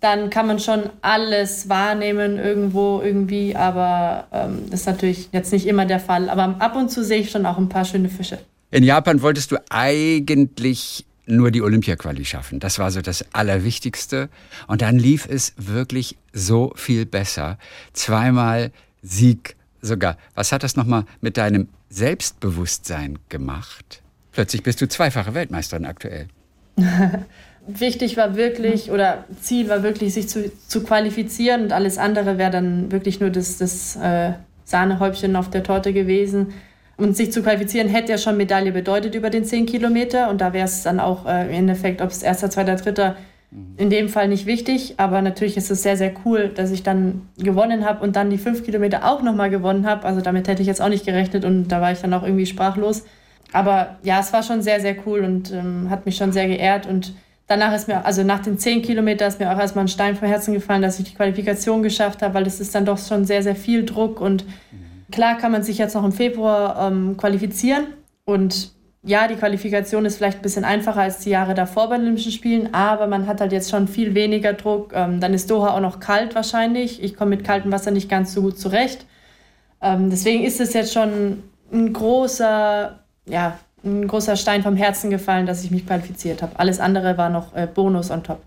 dann 0.00 0.30
kann 0.30 0.46
man 0.46 0.60
schon 0.60 0.90
alles 1.02 1.68
wahrnehmen 1.68 2.38
irgendwo 2.38 3.00
irgendwie, 3.02 3.56
aber 3.56 4.28
ähm, 4.32 4.66
das 4.70 4.80
ist 4.80 4.86
natürlich 4.86 5.28
jetzt 5.32 5.52
nicht 5.52 5.66
immer 5.66 5.86
der 5.86 5.98
Fall. 5.98 6.30
Aber 6.30 6.56
ab 6.60 6.76
und 6.76 6.90
zu 6.90 7.02
sehe 7.02 7.20
ich 7.20 7.30
schon 7.30 7.44
auch 7.46 7.58
ein 7.58 7.68
paar 7.68 7.84
schöne 7.84 8.08
Fische. 8.08 8.38
In 8.70 8.84
Japan 8.84 9.22
wolltest 9.22 9.50
du 9.50 9.56
eigentlich 9.70 11.04
nur 11.26 11.50
die 11.50 11.62
Olympia-Quali 11.62 12.24
schaffen. 12.24 12.60
Das 12.60 12.78
war 12.78 12.90
so 12.90 13.02
das 13.02 13.24
Allerwichtigste. 13.32 14.28
Und 14.66 14.82
dann 14.82 14.98
lief 14.98 15.26
es 15.28 15.52
wirklich 15.56 16.16
so 16.32 16.72
viel 16.76 17.04
besser. 17.04 17.58
Zweimal 17.92 18.70
Sieg 19.02 19.56
sogar. 19.82 20.16
Was 20.34 20.52
hat 20.52 20.62
das 20.62 20.76
nochmal 20.76 21.04
mit 21.20 21.36
deinem 21.36 21.68
Selbstbewusstsein 21.90 23.18
gemacht? 23.28 24.02
Plötzlich 24.32 24.62
bist 24.62 24.80
du 24.80 24.88
zweifache 24.88 25.34
Weltmeisterin 25.34 25.86
aktuell. 25.86 26.28
Wichtig 27.66 28.16
war 28.16 28.34
wirklich, 28.36 28.90
oder 28.90 29.24
Ziel 29.40 29.68
war 29.68 29.82
wirklich, 29.82 30.14
sich 30.14 30.28
zu, 30.28 30.50
zu 30.68 30.82
qualifizieren 30.82 31.64
und 31.64 31.72
alles 31.72 31.98
andere 31.98 32.38
wäre 32.38 32.50
dann 32.50 32.90
wirklich 32.90 33.20
nur 33.20 33.30
das, 33.30 33.58
das 33.58 33.96
äh, 33.96 34.32
Sahnehäubchen 34.64 35.36
auf 35.36 35.50
der 35.50 35.62
Torte 35.62 35.92
gewesen. 35.92 36.54
Und 36.96 37.16
sich 37.16 37.30
zu 37.30 37.42
qualifizieren 37.42 37.88
hätte 37.88 38.12
ja 38.12 38.18
schon 38.18 38.36
Medaille 38.36 38.72
bedeutet 38.72 39.14
über 39.14 39.30
den 39.30 39.44
10 39.44 39.66
Kilometer. 39.66 40.28
Und 40.30 40.40
da 40.40 40.52
wäre 40.52 40.64
es 40.64 40.82
dann 40.82 40.98
auch 40.98 41.26
äh, 41.26 41.46
im 41.46 41.52
Endeffekt, 41.52 42.02
ob 42.02 42.10
es 42.10 42.22
erster, 42.22 42.50
zweiter, 42.50 42.74
dritter, 42.74 43.16
mhm. 43.52 43.74
in 43.76 43.88
dem 43.88 44.08
Fall 44.08 44.28
nicht 44.28 44.46
wichtig. 44.46 44.94
Aber 44.96 45.22
natürlich 45.22 45.56
ist 45.56 45.70
es 45.70 45.82
sehr, 45.82 45.96
sehr 45.96 46.12
cool, 46.24 46.48
dass 46.48 46.72
ich 46.72 46.82
dann 46.82 47.28
gewonnen 47.38 47.84
habe 47.84 48.02
und 48.02 48.16
dann 48.16 48.30
die 48.30 48.38
5 48.38 48.64
Kilometer 48.64 49.04
auch 49.04 49.22
nochmal 49.22 49.48
gewonnen 49.48 49.86
habe. 49.86 50.06
Also 50.06 50.22
damit 50.22 50.48
hätte 50.48 50.60
ich 50.60 50.68
jetzt 50.68 50.82
auch 50.82 50.88
nicht 50.88 51.06
gerechnet 51.06 51.44
und 51.44 51.68
da 51.68 51.80
war 51.80 51.92
ich 51.92 52.00
dann 52.00 52.12
auch 52.14 52.24
irgendwie 52.24 52.46
sprachlos 52.46 53.04
aber 53.52 53.96
ja, 54.02 54.20
es 54.20 54.32
war 54.32 54.42
schon 54.42 54.62
sehr, 54.62 54.80
sehr 54.80 54.96
cool 55.06 55.20
und 55.20 55.52
ähm, 55.52 55.88
hat 55.90 56.06
mich 56.06 56.16
schon 56.16 56.32
sehr 56.32 56.48
geehrt. 56.48 56.86
Und 56.86 57.14
danach 57.46 57.74
ist 57.74 57.88
mir, 57.88 58.04
also 58.04 58.22
nach 58.22 58.40
den 58.40 58.58
zehn 58.58 58.82
Kilometern 58.82 59.28
ist 59.28 59.40
mir 59.40 59.52
auch 59.52 59.58
erstmal 59.58 59.84
ein 59.84 59.88
Stein 59.88 60.16
vom 60.16 60.28
Herzen 60.28 60.54
gefallen, 60.54 60.82
dass 60.82 60.98
ich 60.98 61.06
die 61.10 61.14
Qualifikation 61.14 61.82
geschafft 61.82 62.22
habe, 62.22 62.34
weil 62.34 62.44
das 62.44 62.60
ist 62.60 62.74
dann 62.74 62.84
doch 62.84 62.98
schon 62.98 63.24
sehr, 63.24 63.42
sehr 63.42 63.56
viel 63.56 63.84
Druck. 63.84 64.20
Und 64.20 64.44
klar 65.10 65.38
kann 65.38 65.52
man 65.52 65.62
sich 65.62 65.78
jetzt 65.78 65.94
noch 65.94 66.04
im 66.04 66.12
Februar 66.12 66.88
ähm, 66.88 67.16
qualifizieren. 67.16 67.86
Und 68.24 68.72
ja, 69.02 69.26
die 69.28 69.36
Qualifikation 69.36 70.04
ist 70.04 70.16
vielleicht 70.16 70.38
ein 70.38 70.42
bisschen 70.42 70.64
einfacher 70.64 71.00
als 71.00 71.20
die 71.20 71.30
Jahre 71.30 71.54
davor 71.54 71.88
bei 71.88 71.96
den 71.96 72.04
Olympischen 72.04 72.32
Spielen, 72.32 72.74
aber 72.74 73.06
man 73.06 73.26
hat 73.26 73.40
halt 73.40 73.52
jetzt 73.52 73.70
schon 73.70 73.88
viel 73.88 74.14
weniger 74.14 74.52
Druck. 74.52 74.92
Ähm, 74.94 75.20
dann 75.20 75.32
ist 75.32 75.50
Doha 75.50 75.74
auch 75.74 75.80
noch 75.80 76.00
kalt 76.00 76.34
wahrscheinlich. 76.34 77.02
Ich 77.02 77.16
komme 77.16 77.30
mit 77.30 77.44
kaltem 77.44 77.72
Wasser 77.72 77.90
nicht 77.90 78.10
ganz 78.10 78.34
so 78.34 78.42
gut 78.42 78.58
zurecht. 78.58 79.06
Ähm, 79.80 80.10
deswegen 80.10 80.44
ist 80.44 80.60
es 80.60 80.74
jetzt 80.74 80.92
schon 80.92 81.44
ein 81.72 81.92
großer 81.92 82.98
ja, 83.28 83.58
ein 83.84 84.08
großer 84.08 84.36
Stein 84.36 84.62
vom 84.62 84.76
Herzen 84.76 85.10
gefallen, 85.10 85.46
dass 85.46 85.64
ich 85.64 85.70
mich 85.70 85.86
qualifiziert 85.86 86.42
habe. 86.42 86.58
Alles 86.58 86.80
andere 86.80 87.16
war 87.16 87.30
noch 87.30 87.54
äh, 87.54 87.68
Bonus 87.72 88.10
on 88.10 88.22
top. 88.22 88.42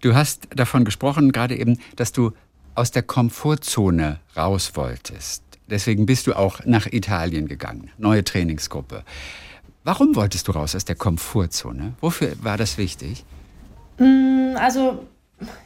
Du 0.00 0.14
hast 0.14 0.48
davon 0.54 0.84
gesprochen, 0.84 1.32
gerade 1.32 1.56
eben, 1.56 1.78
dass 1.96 2.12
du 2.12 2.32
aus 2.74 2.90
der 2.90 3.02
Komfortzone 3.02 4.18
raus 4.36 4.72
wolltest. 4.74 5.42
Deswegen 5.68 6.06
bist 6.06 6.26
du 6.26 6.34
auch 6.34 6.60
nach 6.64 6.86
Italien 6.86 7.48
gegangen. 7.48 7.90
Neue 7.96 8.24
Trainingsgruppe. 8.24 9.04
Warum 9.84 10.14
wolltest 10.14 10.48
du 10.48 10.52
raus 10.52 10.76
aus 10.76 10.84
der 10.84 10.96
Komfortzone? 10.96 11.94
Wofür 12.00 12.32
war 12.42 12.56
das 12.56 12.78
wichtig? 12.78 13.24
Mm, 13.98 14.56
also 14.56 15.06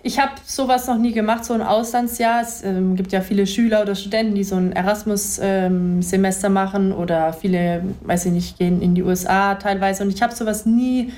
ich 0.02 0.18
habe 0.18 0.32
sowas 0.44 0.86
noch 0.86 0.98
nie 0.98 1.12
gemacht, 1.12 1.44
so 1.44 1.54
ein 1.54 1.62
Auslandsjahr. 1.62 2.42
Es 2.42 2.62
ähm, 2.62 2.96
gibt 2.96 3.12
ja 3.12 3.20
viele 3.20 3.46
Schüler 3.46 3.82
oder 3.82 3.94
Studenten, 3.94 4.34
die 4.34 4.44
so 4.44 4.56
ein 4.56 4.72
Erasmus-Semester 4.72 6.46
ähm, 6.46 6.52
machen 6.52 6.92
oder 6.92 7.32
viele, 7.32 7.82
weiß 8.02 8.26
ich 8.26 8.32
nicht, 8.32 8.58
gehen 8.58 8.82
in 8.82 8.94
die 8.94 9.02
USA 9.02 9.54
teilweise. 9.54 10.02
Und 10.02 10.12
ich 10.12 10.22
habe 10.22 10.34
sowas 10.34 10.66
nie, 10.66 11.12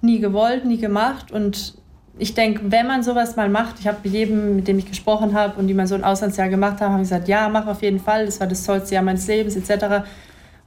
nie 0.00 0.20
gewollt, 0.20 0.64
nie 0.64 0.78
gemacht. 0.78 1.32
Und 1.32 1.74
ich 2.18 2.34
denke, 2.34 2.60
wenn 2.70 2.86
man 2.86 3.02
sowas 3.02 3.36
mal 3.36 3.48
macht, 3.48 3.80
ich 3.80 3.86
habe 3.86 4.08
jedem, 4.08 4.56
mit 4.56 4.68
dem 4.68 4.78
ich 4.78 4.86
gesprochen 4.86 5.34
habe 5.34 5.58
und 5.58 5.66
die 5.66 5.74
mal 5.74 5.86
so 5.86 5.94
ein 5.94 6.04
Auslandsjahr 6.04 6.48
gemacht 6.48 6.80
haben, 6.80 6.92
habe 6.92 7.02
ich 7.02 7.08
gesagt, 7.08 7.28
ja, 7.28 7.48
mach 7.48 7.66
auf 7.66 7.82
jeden 7.82 8.00
Fall. 8.00 8.26
Das 8.26 8.40
war 8.40 8.46
das 8.46 8.64
tollste 8.64 8.94
Jahr 8.94 9.04
meines 9.04 9.26
Lebens 9.26 9.56
etc. 9.56 10.06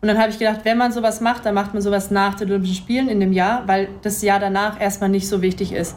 Und 0.01 0.07
dann 0.07 0.17
habe 0.17 0.29
ich 0.29 0.39
gedacht, 0.39 0.61
wenn 0.63 0.77
man 0.77 0.91
sowas 0.91 1.21
macht, 1.21 1.45
dann 1.45 1.55
macht 1.55 1.73
man 1.73 1.81
sowas 1.81 2.11
nach 2.11 2.35
den 2.35 2.49
Olympischen 2.49 2.75
Spielen 2.75 3.07
in 3.07 3.19
dem 3.19 3.33
Jahr, 3.33 3.67
weil 3.67 3.89
das 4.03 4.21
Jahr 4.21 4.39
danach 4.39 4.79
erstmal 4.79 5.09
nicht 5.09 5.27
so 5.27 5.41
wichtig 5.41 5.71
ist 5.71 5.95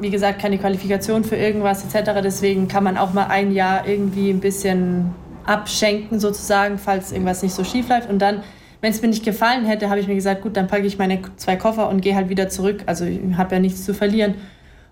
wie 0.00 0.10
gesagt, 0.10 0.40
keine 0.40 0.58
Qualifikation 0.58 1.24
für 1.24 1.36
irgendwas 1.36 1.84
etc. 1.84 2.20
Deswegen 2.22 2.68
kann 2.68 2.84
man 2.84 2.96
auch 2.96 3.12
mal 3.12 3.26
ein 3.26 3.52
Jahr 3.52 3.86
irgendwie 3.86 4.30
ein 4.30 4.40
bisschen 4.40 5.14
abschenken 5.44 6.20
sozusagen, 6.20 6.78
falls 6.78 7.12
irgendwas 7.12 7.42
nicht 7.42 7.54
so 7.54 7.64
schief 7.64 7.88
läuft. 7.88 8.08
Und 8.08 8.20
dann, 8.20 8.42
wenn 8.80 8.90
es 8.90 9.02
mir 9.02 9.08
nicht 9.08 9.24
gefallen 9.24 9.64
hätte, 9.64 9.90
habe 9.90 10.00
ich 10.00 10.08
mir 10.08 10.14
gesagt, 10.14 10.42
gut, 10.42 10.56
dann 10.56 10.66
packe 10.66 10.86
ich 10.86 10.98
meine 10.98 11.20
zwei 11.36 11.56
Koffer 11.56 11.88
und 11.88 12.00
gehe 12.00 12.14
halt 12.14 12.28
wieder 12.28 12.48
zurück. 12.48 12.82
Also 12.86 13.04
ich 13.04 13.20
habe 13.36 13.54
ja 13.54 13.60
nichts 13.60 13.84
zu 13.84 13.94
verlieren. 13.94 14.34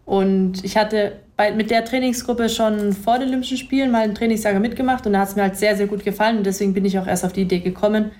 Und 0.04 0.64
ich 0.64 0.76
hatte 0.76 1.20
bei, 1.36 1.52
mit 1.52 1.70
der 1.70 1.84
Trainingsgruppe 1.84 2.48
schon 2.48 2.92
vor 2.92 3.18
den 3.18 3.28
Olympischen 3.28 3.58
Spielen 3.58 3.90
mal 3.90 4.02
ein 4.02 4.14
Trainingslager 4.14 4.58
mitgemacht 4.58 5.06
und 5.06 5.12
da 5.12 5.20
hat 5.20 5.28
es 5.28 5.36
mir 5.36 5.42
halt 5.42 5.56
sehr, 5.56 5.76
sehr 5.76 5.86
gut 5.86 6.04
gefallen. 6.04 6.38
Und 6.38 6.46
deswegen 6.46 6.72
bin 6.72 6.84
ich 6.84 6.98
auch 6.98 7.06
erst 7.06 7.24
auf 7.24 7.32
die 7.32 7.42
Idee 7.42 7.60
gekommen, 7.60 8.10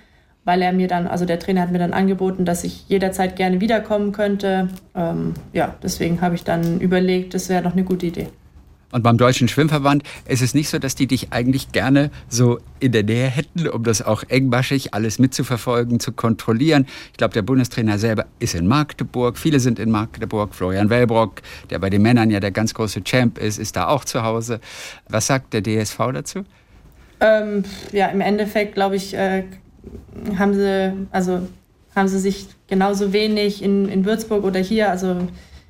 weil 0.49 0.63
er 0.63 0.73
mir 0.73 0.87
dann, 0.87 1.05
also 1.05 1.25
der 1.25 1.37
Trainer 1.37 1.61
hat 1.61 1.71
mir 1.71 1.77
dann 1.77 1.93
angeboten, 1.93 2.43
dass 2.43 2.63
ich 2.63 2.89
jederzeit 2.89 3.35
gerne 3.35 3.61
wiederkommen 3.61 4.13
könnte. 4.13 4.69
Ähm, 4.95 5.35
ja, 5.53 5.75
deswegen 5.83 6.21
habe 6.21 6.33
ich 6.33 6.43
dann 6.43 6.79
überlegt, 6.79 7.35
das 7.35 7.49
wäre 7.49 7.61
doch 7.61 7.73
eine 7.73 7.83
gute 7.83 8.07
Idee. 8.07 8.29
Und 8.91 9.03
beim 9.03 9.19
Deutschen 9.19 9.47
Schwimmverband 9.47 10.01
ist 10.27 10.41
es 10.41 10.55
nicht 10.55 10.69
so, 10.69 10.79
dass 10.79 10.95
die 10.95 11.05
dich 11.05 11.31
eigentlich 11.31 11.71
gerne 11.71 12.09
so 12.29 12.57
in 12.79 12.93
der 12.93 13.03
Nähe 13.03 13.27
hätten, 13.27 13.67
um 13.67 13.83
das 13.83 14.01
auch 14.01 14.23
engmaschig 14.27 14.95
alles 14.95 15.19
mitzuverfolgen, 15.19 15.99
zu 15.99 16.13
kontrollieren. 16.13 16.87
Ich 17.11 17.17
glaube, 17.17 17.35
der 17.35 17.43
Bundestrainer 17.43 17.99
selber 17.99 18.25
ist 18.39 18.55
in 18.55 18.65
Magdeburg. 18.65 19.37
Viele 19.37 19.59
sind 19.59 19.77
in 19.77 19.91
Magdeburg. 19.91 20.55
Florian 20.55 20.89
Wellbrock, 20.89 21.43
der 21.69 21.77
bei 21.77 21.91
den 21.91 22.01
Männern 22.01 22.31
ja 22.31 22.39
der 22.39 22.49
ganz 22.49 22.73
große 22.73 23.03
Champ 23.03 23.37
ist, 23.37 23.59
ist 23.59 23.75
da 23.75 23.87
auch 23.87 24.03
zu 24.03 24.23
Hause. 24.23 24.61
Was 25.09 25.27
sagt 25.27 25.53
der 25.53 25.61
DSV 25.61 25.99
dazu? 26.11 26.43
Ähm, 27.19 27.65
ja, 27.91 28.07
im 28.07 28.21
Endeffekt, 28.21 28.73
glaube 28.73 28.95
ich, 28.95 29.13
äh, 29.13 29.43
haben 30.37 30.53
sie, 30.53 30.93
also 31.11 31.41
haben 31.95 32.07
sie 32.07 32.19
sich 32.19 32.47
genauso 32.67 33.13
wenig 33.13 33.63
in, 33.63 33.89
in 33.89 34.05
Würzburg 34.05 34.43
oder 34.43 34.59
hier. 34.59 34.89
Also 34.89 35.15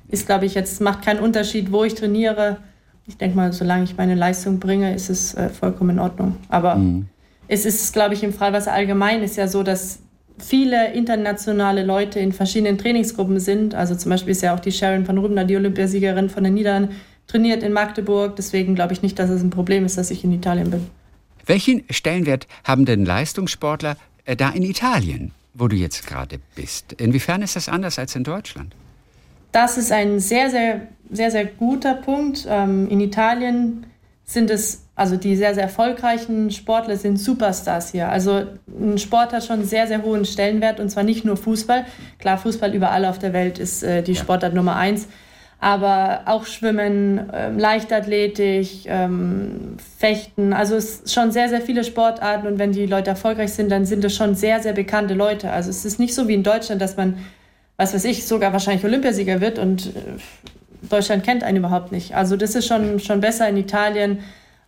ist, 0.08 0.26
glaube 0.26 0.46
ich, 0.46 0.54
jetzt 0.54 0.80
macht 0.80 1.02
keinen 1.02 1.20
Unterschied, 1.20 1.72
wo 1.72 1.84
ich 1.84 1.94
trainiere. 1.94 2.58
Ich 3.06 3.16
denke 3.16 3.36
mal, 3.36 3.52
solange 3.52 3.84
ich 3.84 3.96
meine 3.96 4.14
Leistung 4.14 4.60
bringe, 4.60 4.94
ist 4.94 5.10
es 5.10 5.34
äh, 5.34 5.48
vollkommen 5.48 5.90
in 5.90 5.98
Ordnung. 5.98 6.36
Aber 6.48 6.76
mhm. 6.76 7.06
es 7.48 7.64
ist, 7.64 7.92
glaube 7.92 8.14
ich, 8.14 8.22
im 8.22 8.32
Freiwasser 8.32 8.72
allgemein 8.72 9.22
ist 9.22 9.36
ja 9.36 9.48
so, 9.48 9.62
dass 9.62 10.00
viele 10.38 10.92
internationale 10.92 11.84
Leute 11.84 12.18
in 12.18 12.32
verschiedenen 12.32 12.78
Trainingsgruppen 12.78 13.40
sind. 13.40 13.74
Also 13.74 13.94
zum 13.94 14.10
Beispiel 14.10 14.32
ist 14.32 14.42
ja 14.42 14.54
auch 14.54 14.60
die 14.60 14.72
Sharon 14.72 15.06
van 15.06 15.18
Rubner, 15.18 15.44
die 15.44 15.56
Olympiasiegerin 15.56 16.30
von 16.30 16.44
den 16.44 16.54
Niederlanden, 16.54 16.94
trainiert 17.26 17.62
in 17.62 17.72
Magdeburg. 17.72 18.36
Deswegen 18.36 18.74
glaube 18.74 18.92
ich 18.92 19.02
nicht, 19.02 19.18
dass 19.18 19.30
es 19.30 19.42
ein 19.42 19.50
Problem 19.50 19.84
ist, 19.84 19.98
dass 19.98 20.10
ich 20.10 20.24
in 20.24 20.32
Italien 20.32 20.70
bin. 20.70 20.86
Welchen 21.50 21.82
Stellenwert 21.90 22.46
haben 22.62 22.84
denn 22.84 23.04
Leistungssportler 23.04 23.96
äh, 24.24 24.36
da 24.36 24.50
in 24.50 24.62
Italien, 24.62 25.32
wo 25.52 25.66
du 25.66 25.74
jetzt 25.74 26.06
gerade 26.06 26.38
bist? 26.54 26.92
Inwiefern 26.92 27.42
ist 27.42 27.56
das 27.56 27.68
anders 27.68 27.98
als 27.98 28.14
in 28.14 28.22
Deutschland? 28.22 28.72
Das 29.50 29.76
ist 29.76 29.90
ein 29.90 30.20
sehr, 30.20 30.48
sehr, 30.48 30.82
sehr, 31.10 31.32
sehr 31.32 31.44
guter 31.44 31.94
Punkt. 31.94 32.46
Ähm, 32.48 32.88
in 32.88 33.00
Italien 33.00 33.84
sind 34.24 34.48
es, 34.48 34.84
also 34.94 35.16
die 35.16 35.34
sehr, 35.34 35.54
sehr 35.54 35.64
erfolgreichen 35.64 36.52
Sportler 36.52 36.96
sind 36.96 37.16
Superstars 37.16 37.90
hier. 37.90 38.08
Also 38.08 38.44
ein 38.68 38.98
Sport 38.98 39.32
hat 39.32 39.44
schon 39.44 39.64
sehr, 39.64 39.88
sehr 39.88 40.04
hohen 40.04 40.24
Stellenwert 40.26 40.78
und 40.78 40.88
zwar 40.88 41.02
nicht 41.02 41.24
nur 41.24 41.36
Fußball. 41.36 41.84
Klar, 42.20 42.38
Fußball 42.38 42.72
überall 42.72 43.04
auf 43.04 43.18
der 43.18 43.32
Welt 43.32 43.58
ist 43.58 43.82
äh, 43.82 44.04
die 44.04 44.14
Sportart 44.14 44.54
Nummer 44.54 44.76
eins 44.76 45.08
aber 45.60 46.22
auch 46.24 46.46
Schwimmen, 46.46 47.30
ähm, 47.34 47.58
Leichtathletik, 47.58 48.86
ähm, 48.86 49.76
Fechten. 49.98 50.54
Also 50.54 50.74
es 50.76 50.98
sind 50.98 51.10
schon 51.10 51.32
sehr, 51.32 51.50
sehr 51.50 51.60
viele 51.60 51.84
Sportarten 51.84 52.46
und 52.46 52.58
wenn 52.58 52.72
die 52.72 52.86
Leute 52.86 53.10
erfolgreich 53.10 53.52
sind, 53.52 53.70
dann 53.70 53.84
sind 53.84 54.02
es 54.04 54.16
schon 54.16 54.34
sehr, 54.34 54.60
sehr 54.60 54.72
bekannte 54.72 55.12
Leute. 55.12 55.50
Also 55.50 55.68
es 55.68 55.84
ist 55.84 56.00
nicht 56.00 56.14
so 56.14 56.28
wie 56.28 56.34
in 56.34 56.42
Deutschland, 56.42 56.80
dass 56.80 56.96
man, 56.96 57.18
was 57.76 57.92
weiß 57.92 58.04
ich, 58.06 58.26
sogar 58.26 58.54
wahrscheinlich 58.54 58.84
Olympiasieger 58.84 59.42
wird 59.42 59.58
und 59.58 59.88
äh, 59.88 59.90
Deutschland 60.88 61.24
kennt 61.24 61.44
einen 61.44 61.58
überhaupt 61.58 61.92
nicht. 61.92 62.16
Also 62.16 62.38
das 62.38 62.54
ist 62.54 62.66
schon, 62.66 62.98
schon 62.98 63.20
besser 63.20 63.46
in 63.46 63.58
Italien. 63.58 64.20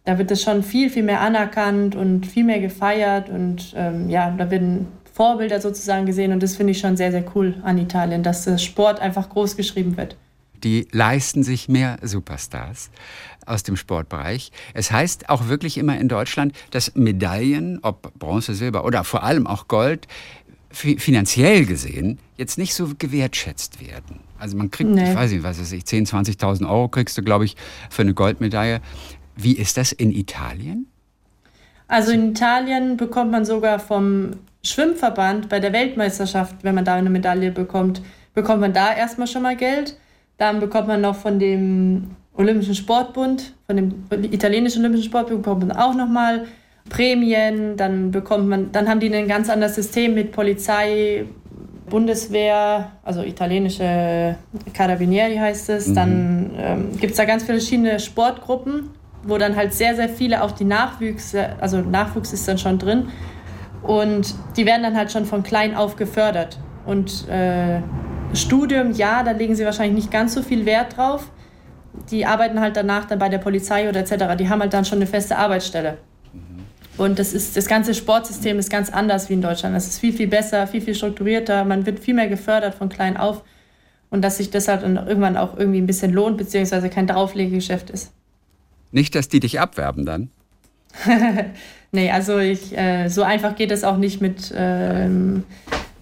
Da 0.05 0.19
wird 0.19 0.31
es 0.31 0.43
schon 0.43 0.63
viel, 0.63 0.91
viel 0.91 1.05
mehr 1.05 1.23
anerkannt 1.23 1.97
und 1.97 2.27
viel 2.27 2.45
mehr 2.45 2.61
gefeiert 2.61 3.31
und 3.31 3.73
ähm, 3.77 4.11
ja, 4.11 4.35
da 4.37 4.51
werden 4.51 4.89
Vorbilder 5.11 5.61
sozusagen 5.61 6.05
gesehen 6.05 6.33
und 6.33 6.43
das 6.43 6.57
finde 6.57 6.73
ich 6.73 6.81
schon 6.81 6.99
sehr, 6.99 7.13
sehr 7.13 7.25
cool 7.35 7.55
an 7.63 7.79
Italien, 7.79 8.23
dass 8.23 8.45
der 8.45 8.59
Sport 8.59 9.01
einfach 9.01 9.31
groß 9.31 9.57
geschrieben 9.57 9.97
wird 9.97 10.17
die 10.65 10.89
leisten 10.93 11.43
sich 11.43 11.69
mehr 11.69 11.99
Superstars 12.03 12.91
aus 13.47 13.63
dem 13.63 13.77
Sportbereich. 13.77 14.53
Es 14.75 14.91
heißt 14.91 15.29
auch 15.29 15.49
wirklich 15.49 15.79
immer 15.79 15.99
in 15.99 16.09
Deutschland, 16.09 16.55
dass 16.71 16.95
Medaillen, 16.95 17.81
ob 17.83 18.13
Bronze, 18.19 18.55
Silber 18.55 18.85
oder 18.85 19.05
vor 19.05 19.23
allem 19.23 19.47
auch 19.47 19.69
Gold, 19.69 20.07
finanziell 20.73 21.67
gesehen 21.67 22.19
jetzt 22.39 22.57
nicht 22.57 22.75
so 22.75 22.91
gewertschätzt 22.99 23.81
werden. 23.81 24.21
Also 24.39 24.57
man 24.57 24.71
kriegt, 24.71 24.91
nee. 24.91 25.11
ich 25.11 25.15
weiß 25.15 25.31
nicht, 25.33 25.43
was 25.43 25.61
weiß 25.61 25.73
ich, 25.73 25.85
10.000, 25.85 26.39
20.000 26.39 26.69
Euro 26.69 26.89
kriegst 26.89 27.17
du, 27.19 27.23
glaube 27.23 27.45
ich, 27.45 27.57
für 27.91 28.03
eine 28.03 28.15
Goldmedaille. 28.15 28.81
Wie 29.37 29.53
ist 29.53 29.77
das 29.77 29.93
in 29.93 30.11
Italien? 30.11 30.87
Also 31.89 32.13
in 32.13 32.31
Italien 32.31 32.97
bekommt 32.97 33.31
man 33.31 33.45
sogar 33.45 33.79
vom 33.79 34.31
Schwimmverband 34.65 35.49
bei 35.49 35.61
der 35.61 35.73
Weltmeisterschaft, 35.73 36.57
wenn 36.63 36.75
man 36.75 36.85
da 36.85 36.95
eine 36.95 37.11
Medaille 37.11 37.51
bekommt, 37.51 38.01
bekommt 38.35 38.61
man 38.61 38.73
da 38.73 38.95
erstmal 38.95 39.27
schon 39.27 39.43
mal 39.43 39.57
Geld. 39.57 39.97
Dann 40.39 40.61
bekommt 40.61 40.89
man 40.89 41.01
noch 41.01 41.17
von 41.17 41.39
dem 41.39 42.11
Olympischen 42.35 42.75
Sportbund, 42.75 43.55
von 43.67 43.77
dem 43.77 44.05
italienischen 44.33 44.81
Olympischen 44.81 45.05
Sportbund 45.05 45.43
bekommt 45.43 45.67
man 45.67 45.77
auch 45.77 45.95
nochmal 45.95 46.47
Prämien. 46.89 47.77
Dann 47.77 48.11
bekommt 48.11 48.49
man, 48.49 48.73
dann 48.73 48.89
haben 48.89 49.01
die 49.01 49.15
ein 49.15 49.29
ganz 49.29 49.51
anderes 49.51 49.75
System 49.75 50.15
mit 50.15 50.33
Polizei, 50.33 51.27
Bundeswehr, 51.89 52.91
also 53.05 53.23
italienische 53.23 54.37
Carabinieri 54.73 55.37
heißt 55.37 55.69
es. 55.69 55.89
Mhm. 55.89 55.95
Dann 55.95 56.51
ähm, 56.57 56.99
gibt 56.99 57.11
es 57.11 57.17
da 57.19 57.27
ganz 57.27 57.45
verschiedene 57.45 58.01
Sportgruppen, 58.01 58.91
wo 59.25 59.37
dann 59.37 59.55
halt 59.57 59.75
sehr, 59.75 59.95
sehr 59.95 60.09
viele 60.09 60.43
auch 60.43 60.53
die 60.53 60.65
Nachwüchse, 60.65 61.51
also 61.61 61.81
Nachwuchs 61.81 62.33
ist 62.33 62.49
dann 62.49 62.57
schon 62.57 62.79
drin. 62.79 63.09
Und 63.83 64.35
die 64.57 64.65
werden 64.65 64.83
dann 64.83 64.97
halt 64.97 65.13
schon 65.13 65.27
von 65.27 65.43
klein 65.43 65.75
auf 65.75 65.97
gefördert. 65.97 66.59
Und 66.87 67.29
äh, 67.29 67.81
Studium, 68.35 68.93
ja, 68.93 69.23
da 69.23 69.33
legen 69.33 69.55
sie 69.55 69.65
wahrscheinlich 69.65 70.05
nicht 70.05 70.11
ganz 70.11 70.35
so 70.35 70.43
viel 70.43 70.65
Wert 70.65 70.97
drauf. 70.97 71.31
Die 72.11 72.25
arbeiten 72.25 72.61
halt 72.61 72.77
danach 72.77 73.05
dann 73.05 73.19
bei 73.19 73.29
der 73.29 73.39
Polizei 73.39 73.89
oder 73.89 74.01
etc. 74.01 74.37
Die 74.39 74.49
haben 74.49 74.61
halt 74.61 74.73
dann 74.73 74.85
schon 74.85 74.99
eine 74.99 75.07
feste 75.07 75.37
Arbeitsstelle. 75.37 75.99
Mhm. 76.33 76.65
Und 76.97 77.19
das, 77.19 77.35
ist, 77.35 77.57
das 77.57 77.67
ganze 77.67 77.95
Sportsystem 77.95 78.59
ist 78.59 78.71
ganz 78.71 78.91
anders 78.91 79.29
wie 79.29 79.35
in 79.35 79.43
Deutschland. 79.43 79.77
Es 79.77 79.87
ist 79.87 79.99
viel, 79.99 80.13
viel 80.13 80.29
besser, 80.29 80.67
viel, 80.67 80.81
viel 80.81 80.95
strukturierter. 80.95 81.65
Man 81.65 81.85
wird 81.85 82.01
viel 82.01 82.15
mehr 82.15 82.29
gefördert 82.29 82.75
von 82.75 82.89
klein 82.89 83.17
auf. 83.17 83.43
Und 84.09 84.23
dass 84.23 84.39
sich 84.39 84.51
das 84.51 84.69
halt 84.69 84.83
irgendwann 84.83 85.37
auch 85.37 85.57
irgendwie 85.57 85.81
ein 85.81 85.87
bisschen 85.87 86.13
lohnt, 86.13 86.39
beziehungsweise 86.39 86.89
kein 86.89 87.07
Drauflegegeschäft 87.07 87.91
ist. 87.91 88.13
Nicht, 88.91 89.15
dass 89.15 89.29
die 89.29 89.41
dich 89.41 89.61
abwerben 89.61 90.05
dann? 90.05 90.31
nee, 91.93 92.11
also 92.11 92.39
ich, 92.39 92.77
äh, 92.77 93.09
so 93.09 93.23
einfach 93.23 93.57
geht 93.57 93.71
es 93.71 93.85
auch 93.85 93.97
nicht 93.97 94.21
mit 94.21 94.53
ähm, 94.55 95.45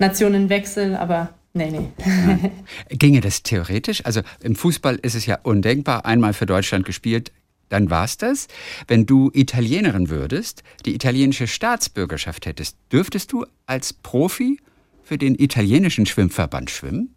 Nationenwechsel, 0.01 0.97
aber 0.97 1.31
Nee, 1.53 1.71
nee. 1.71 1.89
Ja. 1.99 2.51
Ginge 2.91 3.21
das 3.21 3.43
theoretisch? 3.43 4.05
Also 4.05 4.21
im 4.43 4.55
Fußball 4.55 4.97
ist 5.03 5.15
es 5.15 5.27
ja 5.27 5.39
undenkbar, 5.43 6.07
einmal 6.07 6.33
für 6.33 6.47
Deutschland 6.47 6.87
gespielt, 6.87 7.33
dann 7.71 7.91
war's 7.91 8.19
das. 8.19 8.49
Wenn 8.87 9.07
du 9.07 9.31
Italienerin 9.33 10.11
würdest, 10.11 10.63
die 10.85 10.95
italienische 10.95 11.47
Staatsbürgerschaft 11.47 12.47
hättest, 12.47 12.77
dürftest 12.93 13.33
du 13.33 13.47
als 13.67 13.93
Profi 13.93 14.61
für 15.03 15.19
den 15.19 15.35
italienischen 15.37 16.07
Schwimmverband 16.07 16.71
schwimmen? 16.71 17.15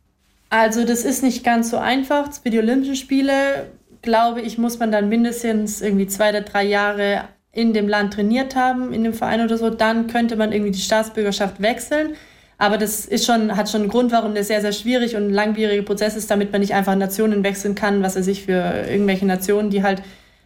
Also 0.49 0.85
das 0.85 1.03
ist 1.03 1.23
nicht 1.23 1.43
ganz 1.43 1.71
so 1.71 1.77
einfach. 1.77 2.31
Für 2.31 2.51
die 2.51 2.59
Olympischen 2.59 2.95
Spiele, 2.95 3.71
glaube 4.03 4.41
ich, 4.41 4.57
muss 4.57 4.79
man 4.79 4.91
dann 4.91 5.09
mindestens 5.09 5.81
irgendwie 5.81 6.07
zwei 6.07 6.29
oder 6.29 6.41
drei 6.41 6.63
Jahre 6.63 7.27
in 7.51 7.73
dem 7.73 7.87
Land 7.87 8.13
trainiert 8.13 8.55
haben, 8.55 8.93
in 8.93 9.03
dem 9.03 9.13
Verein 9.13 9.41
oder 9.41 9.57
so. 9.57 9.69
Dann 9.71 10.07
könnte 10.07 10.35
man 10.35 10.51
irgendwie 10.51 10.71
die 10.71 10.79
Staatsbürgerschaft 10.79 11.61
wechseln. 11.61 12.15
Aber 12.63 12.77
das 12.77 13.05
ist 13.05 13.25
schon, 13.25 13.57
hat 13.57 13.69
schon 13.69 13.81
einen 13.81 13.89
Grund, 13.89 14.13
warum 14.13 14.35
das 14.35 14.47
sehr, 14.47 14.61
sehr 14.61 14.71
schwierig 14.71 15.17
und 15.17 15.23
ein 15.23 15.33
langwieriger 15.33 15.83
Prozess 15.83 16.15
ist, 16.15 16.31
damit 16.31 16.53
man 16.53 16.61
nicht 16.61 16.73
einfach 16.73 16.95
Nationen 16.95 17.43
wechseln 17.43 17.75
kann, 17.75 18.03
was 18.03 18.15
er 18.15 18.23
sich 18.23 18.45
für 18.45 18.85
irgendwelche 18.89 19.25
Nationen, 19.25 19.69
die 19.69 19.83
halt 19.83 20.01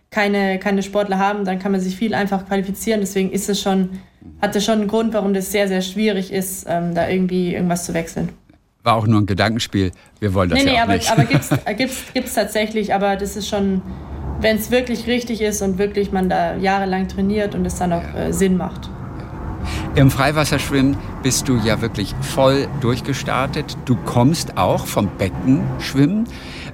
keine, 0.09 0.57
keine 0.57 0.81
Sportler 0.81 1.19
haben, 1.19 1.45
dann 1.45 1.59
kann 1.59 1.71
man 1.71 1.79
sich 1.79 1.95
viel 1.95 2.15
einfach 2.15 2.47
qualifizieren. 2.47 3.01
Deswegen 3.01 3.31
ist 3.31 3.49
es 3.49 3.61
schon, 3.61 3.99
hat 4.41 4.55
es 4.55 4.65
schon 4.65 4.79
einen 4.79 4.87
Grund, 4.87 5.13
warum 5.13 5.35
das 5.35 5.51
sehr, 5.51 5.67
sehr 5.67 5.83
schwierig 5.83 6.33
ist, 6.33 6.65
ähm, 6.67 6.95
da 6.95 7.07
irgendwie 7.07 7.53
irgendwas 7.53 7.85
zu 7.85 7.93
wechseln. 7.93 8.29
War 8.81 8.95
auch 8.95 9.05
nur 9.05 9.21
ein 9.21 9.27
Gedankenspiel. 9.27 9.91
Wir 10.19 10.33
wollen 10.33 10.49
das 10.49 10.57
nee, 10.57 10.65
ja 10.65 10.71
nee, 10.71 10.79
auch 10.79 10.83
aber, 10.85 10.93
nicht. 10.93 11.11
aber 11.11 11.23
gibt 11.25 11.43
es 11.43 12.03
gibt's, 12.15 12.33
tatsächlich, 12.33 12.95
aber 12.95 13.15
das 13.15 13.35
ist 13.35 13.47
schon, 13.47 13.83
wenn 14.41 14.57
es 14.57 14.71
wirklich 14.71 15.05
richtig 15.05 15.39
ist 15.41 15.61
und 15.61 15.77
wirklich 15.77 16.11
man 16.11 16.29
da 16.29 16.55
jahrelang 16.55 17.09
trainiert 17.09 17.53
und 17.53 17.63
es 17.63 17.75
dann 17.75 17.93
auch 17.93 18.15
äh, 18.15 18.33
Sinn 18.33 18.57
macht. 18.57 18.89
Im 19.95 20.11
Freiwasserschwimmen 20.11 20.97
bist 21.23 21.47
du 21.47 21.57
ja 21.57 21.81
wirklich 21.81 22.13
voll 22.21 22.67
durchgestartet. 22.81 23.77
Du 23.85 23.95
kommst 23.95 24.57
auch 24.57 24.85
vom 24.85 25.09
Beckenschwimmen, 25.17 26.25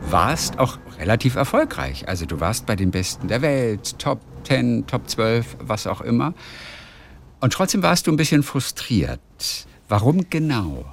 warst 0.10 0.60
auch 0.60 0.78
relativ 1.00 1.36
erfolgreich. 1.36 2.08
Also 2.08 2.26
du 2.26 2.40
warst 2.40 2.66
bei 2.66 2.76
den 2.76 2.92
Besten 2.92 3.28
der 3.28 3.42
Welt, 3.42 3.98
Top 4.00 4.20
10, 4.44 4.88
Top 4.88 5.10
12, 5.10 5.58
was 5.60 5.88
auch 5.88 6.02
immer. 6.02 6.34
Und 7.40 7.54
trotzdem 7.54 7.84
warst 7.84 8.08
du 8.08 8.12
ein 8.12 8.18
bisschen 8.18 8.44
frustriert. 8.44 9.20
Warum 9.90 10.30
genau? 10.30 10.86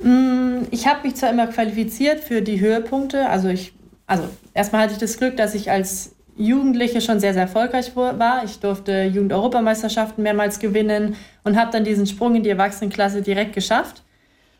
Mm, 0.00 0.62
ich 0.70 0.86
habe 0.86 1.06
mich 1.06 1.16
zwar 1.16 1.30
immer 1.30 1.46
qualifiziert 1.46 2.20
für 2.20 2.42
die 2.42 2.60
Höhepunkte. 2.60 3.28
Also 3.28 3.48
ich, 3.48 3.72
also 4.06 4.28
erstmal 4.52 4.82
hatte 4.82 4.94
ich 4.94 4.98
das 4.98 5.16
Glück, 5.16 5.36
dass 5.36 5.54
ich 5.54 5.70
als 5.70 6.13
Jugendliche 6.36 7.00
schon 7.00 7.20
sehr, 7.20 7.32
sehr 7.32 7.42
erfolgreich 7.42 7.94
war. 7.94 8.42
Ich 8.44 8.58
durfte 8.58 9.04
Jugend-Europameisterschaften 9.04 10.22
mehrmals 10.22 10.58
gewinnen 10.58 11.16
und 11.44 11.56
habe 11.56 11.70
dann 11.70 11.84
diesen 11.84 12.06
Sprung 12.06 12.34
in 12.34 12.42
die 12.42 12.50
Erwachsenenklasse 12.50 13.22
direkt 13.22 13.52
geschafft 13.52 14.02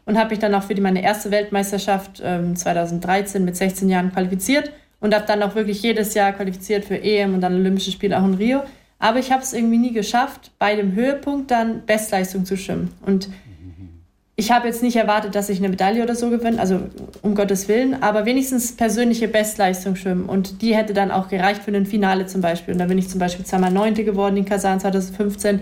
und 0.06 0.18
habe 0.18 0.30
mich 0.30 0.38
dann 0.38 0.54
auch 0.54 0.62
für 0.62 0.74
die, 0.74 0.80
meine 0.80 1.02
erste 1.02 1.30
Weltmeisterschaft 1.30 2.22
ähm, 2.24 2.54
2013 2.54 3.44
mit 3.44 3.56
16 3.56 3.88
Jahren 3.88 4.12
qualifiziert 4.12 4.70
und 5.00 5.14
habe 5.14 5.26
dann 5.26 5.42
auch 5.42 5.54
wirklich 5.54 5.82
jedes 5.82 6.14
Jahr 6.14 6.32
qualifiziert 6.32 6.84
für 6.84 7.02
EM 7.02 7.34
und 7.34 7.40
dann 7.40 7.54
Olympische 7.54 7.92
Spiele 7.92 8.18
auch 8.18 8.24
in 8.24 8.34
Rio. 8.34 8.62
Aber 8.98 9.18
ich 9.18 9.32
habe 9.32 9.42
es 9.42 9.52
irgendwie 9.52 9.78
nie 9.78 9.92
geschafft, 9.92 10.52
bei 10.58 10.76
dem 10.76 10.94
Höhepunkt 10.94 11.50
dann 11.50 11.84
Bestleistung 11.84 12.44
zu 12.44 12.56
schwimmen. 12.56 12.92
Und 13.04 13.28
ich 14.36 14.50
habe 14.50 14.66
jetzt 14.66 14.82
nicht 14.82 14.96
erwartet, 14.96 15.34
dass 15.36 15.48
ich 15.48 15.58
eine 15.58 15.68
Medaille 15.68 16.02
oder 16.02 16.16
so 16.16 16.28
gewinne, 16.28 16.58
also 16.58 16.80
um 17.22 17.36
Gottes 17.36 17.68
Willen, 17.68 18.02
aber 18.02 18.26
wenigstens 18.26 18.74
persönliche 18.74 19.28
Bestleistung 19.28 19.94
schwimmen. 19.94 20.28
Und 20.28 20.60
die 20.60 20.74
hätte 20.74 20.92
dann 20.92 21.12
auch 21.12 21.28
gereicht 21.28 21.62
für 21.62 21.70
ein 21.70 21.86
Finale 21.86 22.26
zum 22.26 22.40
Beispiel. 22.40 22.74
Und 22.74 22.80
da 22.80 22.86
bin 22.86 22.98
ich 22.98 23.08
zum 23.08 23.20
Beispiel 23.20 23.44
zweimal 23.44 23.70
Neunte 23.70 24.04
geworden 24.04 24.36
in 24.36 24.44
Kasan 24.44 24.80
2015, 24.80 25.60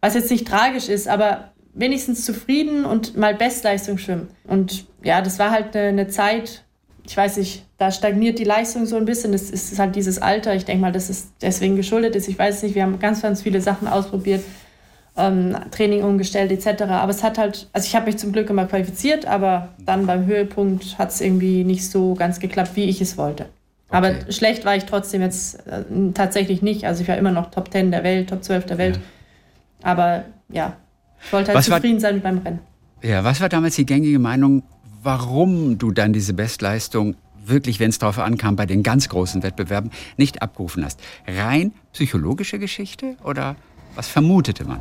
was 0.00 0.14
jetzt 0.14 0.30
nicht 0.30 0.46
tragisch 0.46 0.88
ist, 0.88 1.08
aber 1.08 1.52
wenigstens 1.74 2.24
zufrieden 2.24 2.84
und 2.84 3.16
mal 3.16 3.34
Bestleistung 3.34 3.98
schwimmen. 3.98 4.28
Und 4.44 4.86
ja, 5.02 5.20
das 5.20 5.40
war 5.40 5.50
halt 5.50 5.76
eine, 5.76 5.88
eine 5.88 6.08
Zeit, 6.08 6.62
ich 7.04 7.16
weiß 7.16 7.38
nicht, 7.38 7.66
da 7.78 7.90
stagniert 7.90 8.38
die 8.38 8.44
Leistung 8.44 8.86
so 8.86 8.96
ein 8.96 9.04
bisschen. 9.04 9.32
Das 9.32 9.50
ist 9.50 9.76
halt 9.80 9.96
dieses 9.96 10.22
Alter. 10.22 10.54
Ich 10.54 10.64
denke 10.64 10.82
mal, 10.82 10.92
dass 10.92 11.10
es 11.10 11.32
deswegen 11.40 11.74
geschuldet 11.74 12.14
ist. 12.14 12.28
Ich 12.28 12.38
weiß 12.38 12.62
nicht. 12.62 12.76
Wir 12.76 12.84
haben 12.84 13.00
ganz, 13.00 13.22
ganz 13.22 13.42
viele 13.42 13.60
Sachen 13.60 13.88
ausprobiert, 13.88 14.44
ähm, 15.16 15.56
Training 15.70 16.02
umgestellt 16.02 16.50
etc. 16.52 16.82
Aber 16.84 17.10
es 17.10 17.22
hat 17.22 17.38
halt, 17.38 17.68
also 17.72 17.86
ich 17.86 17.94
habe 17.94 18.06
mich 18.06 18.16
zum 18.16 18.32
Glück 18.32 18.48
immer 18.50 18.66
qualifiziert, 18.66 19.26
aber 19.26 19.68
dann 19.84 20.06
beim 20.06 20.26
Höhepunkt 20.26 20.98
hat 20.98 21.10
es 21.10 21.20
irgendwie 21.20 21.64
nicht 21.64 21.88
so 21.88 22.14
ganz 22.14 22.40
geklappt, 22.40 22.72
wie 22.74 22.84
ich 22.84 23.00
es 23.00 23.18
wollte. 23.18 23.46
Okay. 23.88 23.96
Aber 23.96 24.32
schlecht 24.32 24.64
war 24.64 24.74
ich 24.74 24.84
trotzdem 24.84 25.20
jetzt 25.20 25.66
äh, 25.66 25.82
tatsächlich 26.14 26.62
nicht. 26.62 26.86
Also 26.86 27.02
ich 27.02 27.08
war 27.08 27.16
immer 27.16 27.30
noch 27.30 27.50
Top 27.50 27.70
10 27.70 27.90
der 27.90 28.04
Welt, 28.04 28.30
Top 28.30 28.42
12 28.42 28.66
der 28.66 28.78
Welt. 28.78 28.96
Ja. 28.96 29.90
Aber 29.90 30.24
ja, 30.48 30.76
ich 31.22 31.32
wollte 31.32 31.48
halt 31.48 31.58
was 31.58 31.66
zufrieden 31.66 31.94
war, 31.94 32.00
sein 32.00 32.14
mit 32.14 32.24
meinem 32.24 32.38
Rennen. 32.38 32.58
Ja, 33.02 33.24
was 33.24 33.40
war 33.40 33.48
damals 33.48 33.76
die 33.76 33.84
gängige 33.84 34.18
Meinung, 34.18 34.62
warum 35.02 35.76
du 35.76 35.90
dann 35.90 36.12
diese 36.12 36.32
Bestleistung 36.32 37.16
wirklich, 37.44 37.80
wenn 37.80 37.90
es 37.90 37.98
darauf 37.98 38.18
ankam, 38.18 38.56
bei 38.56 38.64
den 38.64 38.82
ganz 38.82 39.08
großen 39.08 39.42
Wettbewerben 39.42 39.90
nicht 40.16 40.40
abgerufen 40.40 40.84
hast? 40.84 41.00
Rein 41.26 41.72
psychologische 41.92 42.58
Geschichte 42.58 43.16
oder 43.24 43.56
was 43.94 44.08
vermutete 44.08 44.64
man? 44.64 44.80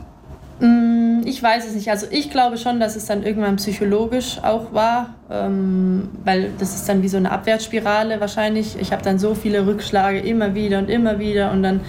Mm, 0.61 1.21
ich 1.25 1.41
weiß 1.41 1.67
es 1.67 1.73
nicht. 1.73 1.89
Also 1.89 2.05
ich 2.11 2.29
glaube 2.29 2.57
schon, 2.57 2.79
dass 2.79 2.95
es 2.95 3.07
dann 3.07 3.23
irgendwann 3.23 3.55
psychologisch 3.55 4.37
auch 4.43 4.73
war, 4.73 5.15
ähm, 5.31 6.09
weil 6.23 6.51
das 6.59 6.75
ist 6.75 6.87
dann 6.87 7.01
wie 7.01 7.07
so 7.07 7.17
eine 7.17 7.31
Abwärtsspirale 7.31 8.21
wahrscheinlich. 8.21 8.77
Ich 8.79 8.91
habe 8.91 9.01
dann 9.01 9.17
so 9.17 9.33
viele 9.33 9.65
Rückschläge 9.65 10.19
immer 10.19 10.53
wieder 10.53 10.77
und 10.77 10.89
immer 10.89 11.17
wieder 11.17 11.51
und 11.51 11.63
dann 11.63 11.81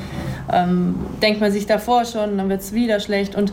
ähm, 0.51 0.95
denkt 1.21 1.43
man 1.43 1.53
sich 1.53 1.67
davor 1.67 2.07
schon, 2.07 2.39
dann 2.39 2.49
wird 2.49 2.63
es 2.63 2.73
wieder 2.73 2.99
schlecht 2.99 3.35
und 3.37 3.53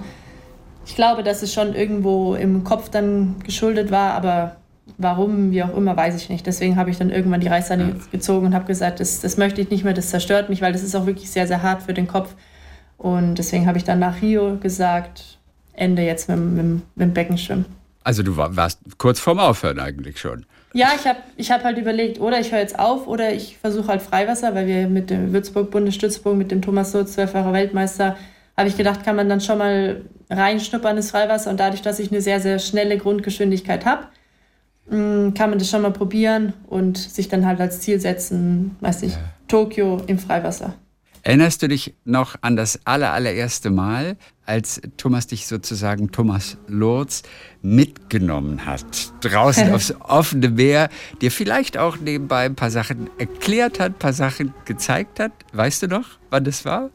ich 0.85 0.95
glaube, 0.95 1.21
dass 1.21 1.43
es 1.43 1.53
schon 1.53 1.75
irgendwo 1.75 2.35
im 2.35 2.63
Kopf 2.63 2.89
dann 2.89 3.35
geschuldet 3.45 3.91
war, 3.91 4.13
aber 4.13 4.55
warum, 4.97 5.51
wie 5.51 5.61
auch 5.63 5.75
immer, 5.75 5.95
weiß 5.97 6.15
ich 6.15 6.29
nicht. 6.29 6.47
Deswegen 6.47 6.77
habe 6.77 6.89
ich 6.89 6.97
dann 6.97 7.09
irgendwann 7.09 7.41
die 7.41 7.47
Reißleine 7.47 7.97
gezogen 8.11 8.47
und 8.47 8.55
habe 8.55 8.65
gesagt, 8.65 9.01
das, 9.01 9.19
das 9.19 9.37
möchte 9.37 9.59
ich 9.61 9.69
nicht 9.69 9.83
mehr, 9.83 9.93
das 9.93 10.09
zerstört 10.09 10.49
mich, 10.49 10.61
weil 10.61 10.71
das 10.71 10.81
ist 10.81 10.95
auch 10.95 11.05
wirklich 11.05 11.29
sehr, 11.29 11.45
sehr 11.45 11.61
hart 11.61 11.83
für 11.83 11.93
den 11.93 12.07
Kopf. 12.07 12.33
Und 12.99 13.35
deswegen 13.35 13.65
habe 13.65 13.77
ich 13.77 13.85
dann 13.85 13.99
nach 13.99 14.21
Rio 14.21 14.57
gesagt, 14.57 15.39
Ende 15.73 16.03
jetzt 16.03 16.29
mit, 16.29 16.37
mit, 16.37 16.65
mit 16.65 16.83
dem 16.97 17.13
Beckenschwimmen. 17.13 17.65
Also 18.03 18.23
du 18.23 18.37
warst 18.37 18.79
kurz 18.97 19.19
vorm 19.19 19.39
Aufhören 19.39 19.79
eigentlich 19.79 20.19
schon. 20.19 20.45
Ja, 20.73 20.89
ich 20.95 21.07
habe 21.07 21.19
ich 21.35 21.51
hab 21.51 21.63
halt 21.63 21.77
überlegt, 21.77 22.19
oder 22.19 22.39
ich 22.39 22.51
höre 22.51 22.59
jetzt 22.59 22.77
auf 22.77 23.07
oder 23.07 23.33
ich 23.33 23.57
versuche 23.57 23.87
halt 23.87 24.01
Freiwasser, 24.01 24.53
weil 24.53 24.67
wir 24.67 24.87
mit 24.87 25.09
dem 25.09 25.33
Würzburg 25.33 25.71
Bundesstützpunkt, 25.71 26.37
mit 26.37 26.51
dem 26.51 26.61
Thomas 26.61 26.91
So, 26.91 27.03
zwölffacher 27.03 27.53
Weltmeister, 27.53 28.17
habe 28.55 28.67
ich 28.67 28.77
gedacht, 28.77 29.03
kann 29.03 29.15
man 29.15 29.29
dann 29.29 29.41
schon 29.41 29.57
mal 29.57 30.01
reinschnuppern 30.29 30.97
ins 30.97 31.11
Freiwasser 31.11 31.49
und 31.49 31.59
dadurch, 31.59 31.81
dass 31.81 31.99
ich 31.99 32.11
eine 32.11 32.21
sehr, 32.21 32.39
sehr 32.39 32.59
schnelle 32.59 32.97
Grundgeschwindigkeit 32.97 33.85
habe, 33.85 34.07
mm, 34.89 35.33
kann 35.33 35.49
man 35.49 35.57
das 35.57 35.69
schon 35.69 35.81
mal 35.81 35.91
probieren 35.91 36.53
und 36.67 36.97
sich 36.97 37.29
dann 37.29 37.45
halt 37.45 37.61
als 37.61 37.79
Ziel 37.79 37.99
setzen, 37.99 38.75
weiß 38.81 39.03
ich, 39.03 39.13
ja. 39.13 39.19
Tokio 39.47 40.01
im 40.05 40.19
Freiwasser. 40.19 40.75
Erinnerst 41.23 41.61
du 41.61 41.67
dich 41.67 41.95
noch 42.05 42.35
an 42.41 42.55
das 42.55 42.79
aller, 42.85 43.13
allererste 43.13 43.69
Mal, 43.69 44.17
als 44.45 44.81
Thomas 44.97 45.27
dich 45.27 45.47
sozusagen, 45.47 46.11
Thomas 46.11 46.57
Lurz, 46.67 47.23
mitgenommen 47.61 48.65
hat, 48.65 48.85
draußen 49.21 49.73
aufs 49.73 49.93
offene 49.99 50.49
Meer, 50.49 50.89
dir 51.21 51.31
vielleicht 51.31 51.77
auch 51.77 51.97
nebenbei 51.97 52.45
ein 52.45 52.55
paar 52.55 52.71
Sachen 52.71 53.09
erklärt 53.17 53.79
hat, 53.79 53.91
ein 53.91 53.99
paar 53.99 54.13
Sachen 54.13 54.53
gezeigt 54.65 55.19
hat? 55.19 55.31
Weißt 55.53 55.83
du 55.83 55.87
noch, 55.87 56.05
wann 56.29 56.43
das 56.43 56.65
war? 56.65 56.89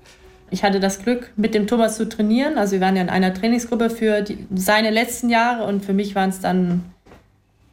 ich 0.55 0.63
hatte 0.63 0.81
das 0.81 1.01
Glück, 1.01 1.33
mit 1.37 1.55
dem 1.55 1.67
Thomas 1.67 1.97
zu 1.97 2.09
trainieren. 2.09 2.59
Also 2.59 2.75
wir 2.75 2.81
waren 2.81 2.97
ja 2.97 3.03
in 3.03 3.09
einer 3.09 3.35
Trainingsgruppe 3.35 3.91
für 3.91 4.23
die, 4.23 4.47
seine 4.55 4.91
letzten 4.91 5.29
Jahre 5.29 5.65
und 5.65 5.85
für 5.85 5.93
mich 5.93 6.15
waren 6.15 6.31
es 6.31 6.41
dann, 6.41 6.85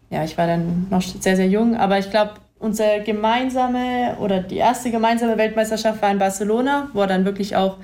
ja, 0.09 0.23
ich 0.23 0.37
war 0.37 0.47
dann 0.47 0.87
noch 0.89 1.01
sehr, 1.01 1.35
sehr 1.35 1.47
jung, 1.47 1.77
aber 1.77 1.99
ich 1.99 2.09
glaube, 2.09 2.33
unsere 2.61 3.01
gemeinsame 3.01 4.17
oder 4.19 4.39
die 4.39 4.57
erste 4.57 4.91
gemeinsame 4.91 5.37
Weltmeisterschaft 5.37 6.01
war 6.01 6.11
in 6.11 6.19
Barcelona, 6.19 6.89
wo 6.93 7.01
er 7.01 7.07
dann 7.07 7.25
wirklich 7.25 7.55
auch 7.55 7.77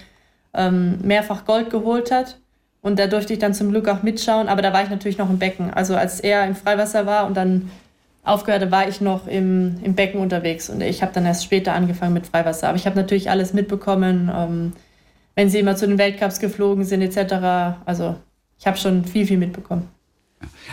ähm, 0.53 0.99
mehrfach 1.01 1.45
Gold 1.45 1.69
geholt 1.69 2.11
hat. 2.11 2.39
Und 2.81 2.99
da 2.99 3.07
durfte 3.07 3.33
ich 3.33 3.39
dann 3.39 3.53
zum 3.53 3.71
Glück 3.71 3.89
auch 3.89 4.03
mitschauen, 4.03 4.47
aber 4.47 4.61
da 4.61 4.71
war 4.71 4.83
ich 4.83 4.89
natürlich 4.89 5.17
noch 5.17 5.29
im 5.29 5.39
Becken. 5.39 5.73
Also 5.73 5.95
als 5.95 6.19
er 6.19 6.45
im 6.45 6.55
Freiwasser 6.55 7.05
war 7.05 7.25
und 7.27 7.35
dann 7.35 7.69
aufgehört 8.23 8.71
war 8.71 8.87
ich 8.87 9.01
noch 9.01 9.27
im, 9.27 9.77
im 9.83 9.95
Becken 9.95 10.19
unterwegs 10.19 10.69
und 10.69 10.81
ich 10.81 11.01
habe 11.01 11.13
dann 11.13 11.25
erst 11.25 11.43
später 11.43 11.73
angefangen 11.73 12.13
mit 12.13 12.27
Freiwasser. 12.27 12.67
Aber 12.69 12.77
ich 12.77 12.85
habe 12.85 12.95
natürlich 12.95 13.29
alles 13.29 13.53
mitbekommen. 13.53 14.31
Ähm, 14.33 14.73
wenn 15.37 15.51
sie 15.51 15.59
immer 15.59 15.75
zu 15.75 15.87
den 15.87 15.99
Weltcups 15.99 16.39
geflogen 16.39 16.83
sind 16.83 17.03
etc. 17.03 17.79
Also 17.85 18.15
ich 18.59 18.65
habe 18.65 18.75
schon 18.77 19.05
viel, 19.05 19.27
viel 19.27 19.37
mitbekommen. 19.37 19.87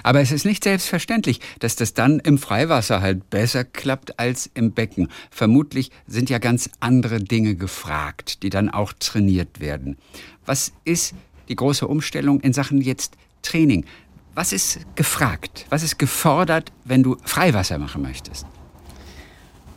Aber 0.03 0.21
es 0.21 0.31
ist 0.31 0.45
nicht 0.45 0.65
selbstverständlich, 0.65 1.41
dass 1.59 1.77
das 1.77 1.95
dann 1.95 2.21
im 2.21 2.39
Freiwasser 2.39 3.01
halt 3.01 3.31
besser 3.31 3.65
klappt 3.65 4.19
als 4.19 4.51
im 4.55 4.73
Becken. 4.73 5.09
Vermutlich 5.31 5.91
sind 6.07 6.29
ja 6.29 6.39
ganz 6.39 6.69
andere 6.81 7.21
Dinge 7.21 7.55
gefragt, 7.55 8.43
die 8.43 8.51
dann 8.51 8.69
auch 8.69 8.93
trainiert 8.93 9.61
werden. 9.61 9.97
Was 10.45 10.73
ist 10.85 11.15
die 11.49 11.57
große 11.57 11.87
Umstellung 11.87 12.41
in 12.41 12.53
Sachen 12.53 12.81
jetzt 12.81 13.17
Training? 13.43 13.85
Was 14.35 14.53
ist 14.53 14.81
gefragt? 14.97 15.67
Was 15.71 15.83
ist 15.83 15.99
gefordert, 15.99 16.73
wenn 16.85 17.03
du 17.03 17.17
Freiwasser 17.25 17.79
machen 17.79 18.03
möchtest? 18.03 18.47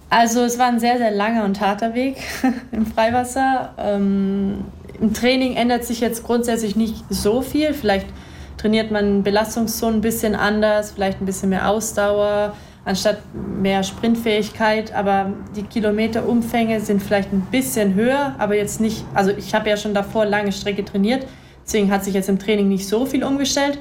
Also 0.10 0.42
es 0.42 0.58
war 0.58 0.68
ein 0.68 0.80
sehr, 0.80 0.98
sehr 0.98 1.12
langer 1.12 1.44
und 1.44 1.60
harter 1.60 1.94
Weg 1.94 2.18
im 2.72 2.86
Freiwasser. 2.86 3.74
Ähm, 3.78 4.66
Im 5.00 5.14
Training 5.14 5.56
ändert 5.56 5.84
sich 5.86 6.00
jetzt 6.00 6.24
grundsätzlich 6.24 6.76
nicht 6.76 7.04
so 7.10 7.42
viel. 7.42 7.74
Vielleicht 7.74 8.08
trainiert 8.58 8.92
man 8.92 9.24
Belastungszonen 9.24 10.00
ein 10.00 10.02
bisschen 10.02 10.36
anders, 10.36 10.92
vielleicht 10.92 11.22
ein 11.22 11.26
bisschen 11.26 11.50
mehr 11.50 11.70
Ausdauer, 11.70 12.56
anstatt 12.86 13.20
mehr 13.34 13.84
Sprintfähigkeit. 13.84 14.94
Aber 14.94 15.34
die 15.56 15.64
Kilometerumfänge 15.64 16.82
sind 16.82 17.02
vielleicht 17.02 17.32
ein 17.32 17.42
bisschen 17.52 17.94
höher, 17.94 18.36
aber 18.38 18.56
jetzt 18.56 18.82
nicht. 18.82 19.06
Also 19.14 19.32
ich 19.32 19.54
habe 19.54 19.70
ja 19.70 19.78
schon 19.78 19.94
davor 19.94 20.26
lange 20.26 20.52
Strecke 20.52 20.84
trainiert, 20.84 21.26
deswegen 21.66 21.92
hat 21.92 22.04
sich 22.04 22.14
jetzt 22.14 22.30
im 22.30 22.40
Training 22.40 22.68
nicht 22.68 22.88
so 22.88 23.06
viel 23.06 23.24
umgestellt. 23.24 23.80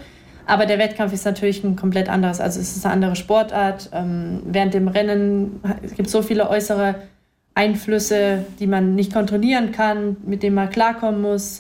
Aber 0.49 0.65
der 0.67 0.79
Wettkampf 0.79 1.13
ist 1.13 1.25
natürlich 1.25 1.65
ein 1.65 1.75
komplett 1.75 2.09
anderes. 2.09 2.41
Also 2.41 2.61
es 2.61 2.77
ist 2.77 2.85
eine 2.85 2.95
andere 2.95 3.17
Sportart. 3.17 3.91
Ähm, 3.93 4.43
während 4.45 4.75
dem 4.75 4.87
Rennen 4.87 5.61
gibt 5.97 6.07
es 6.07 6.13
so 6.13 6.23
viele 6.23 6.49
äußere 6.49 6.95
Einflüsse, 7.57 8.45
die 8.61 8.69
man 8.69 8.95
nicht 8.95 9.13
kontrollieren 9.13 9.73
kann, 9.73 10.19
mit 10.25 10.45
denen 10.45 10.55
man 10.55 10.71
klarkommen 10.71 11.21
muss. 11.21 11.59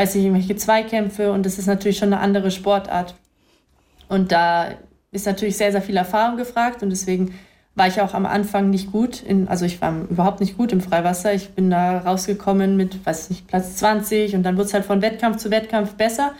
Weiß 0.00 0.14
ich, 0.14 0.24
irgendwelche 0.24 0.56
Zweikämpfe. 0.56 1.30
Und 1.30 1.44
das 1.44 1.58
ist 1.58 1.66
natürlich 1.66 1.98
schon 1.98 2.14
eine 2.14 2.22
andere 2.22 2.50
Sportart. 2.50 3.14
Und 4.08 4.32
da 4.32 4.70
ist 5.12 5.26
natürlich 5.26 5.58
sehr, 5.58 5.72
sehr 5.72 5.82
viel 5.82 5.98
Erfahrung 5.98 6.38
gefragt. 6.38 6.82
Und 6.82 6.88
deswegen 6.88 7.34
war 7.74 7.86
ich 7.86 8.00
auch 8.00 8.14
am 8.14 8.24
Anfang 8.24 8.70
nicht 8.70 8.90
gut. 8.92 9.22
In, 9.22 9.46
also 9.46 9.66
ich 9.66 9.78
war 9.82 9.94
überhaupt 10.08 10.40
nicht 10.40 10.56
gut 10.56 10.72
im 10.72 10.80
Freiwasser. 10.80 11.34
Ich 11.34 11.50
bin 11.50 11.68
da 11.68 11.98
rausgekommen 11.98 12.78
mit, 12.78 13.04
weiß 13.04 13.28
nicht, 13.28 13.46
Platz 13.46 13.76
20 13.76 14.34
und 14.36 14.42
dann 14.42 14.56
wurde 14.56 14.68
es 14.68 14.72
halt 14.72 14.86
von 14.86 15.02
Wettkampf 15.02 15.36
zu 15.36 15.50
Wettkampf 15.50 15.92
besser 15.96 16.32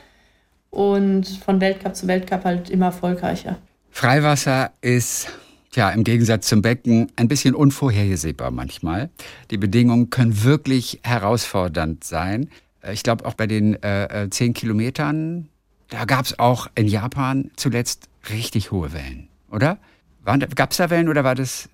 und 0.70 1.28
von 1.28 1.60
Weltcup 1.60 1.94
zu 1.94 2.08
Weltcup 2.08 2.46
halt 2.46 2.70
immer 2.70 2.86
erfolgreicher. 2.86 3.58
Freiwasser 3.90 4.72
ist 4.80 5.28
ja 5.74 5.90
im 5.90 6.02
Gegensatz 6.02 6.48
zum 6.48 6.62
Becken 6.62 7.12
ein 7.16 7.28
bisschen 7.28 7.54
unvorhersehbar 7.54 8.52
manchmal. 8.52 9.10
Die 9.50 9.58
Bedingungen 9.58 10.08
können 10.08 10.44
wirklich 10.44 11.00
herausfordernd 11.02 12.04
sein. 12.04 12.48
Äh, 12.82 12.92
ich 12.92 13.02
glaube 13.02 13.24
auch 13.24 13.34
bei 13.34 13.46
den 13.46 13.80
äh, 13.82 14.24
äh, 14.24 14.30
zehn 14.30 14.54
Kilometern, 14.54 15.48
da 15.88 16.04
gab 16.04 16.24
es 16.24 16.38
auch 16.38 16.68
in 16.74 16.86
Japan 16.86 17.50
zuletzt 17.56 18.08
richtig 18.30 18.70
hohe 18.70 18.92
Wellen, 18.92 19.28
oder? 19.50 19.78
Gab 20.24 20.70
es 20.70 20.76
da 20.76 20.90
Wellen 20.90 21.08
oder 21.08 21.24
war 21.24 21.34
das, 21.34 21.68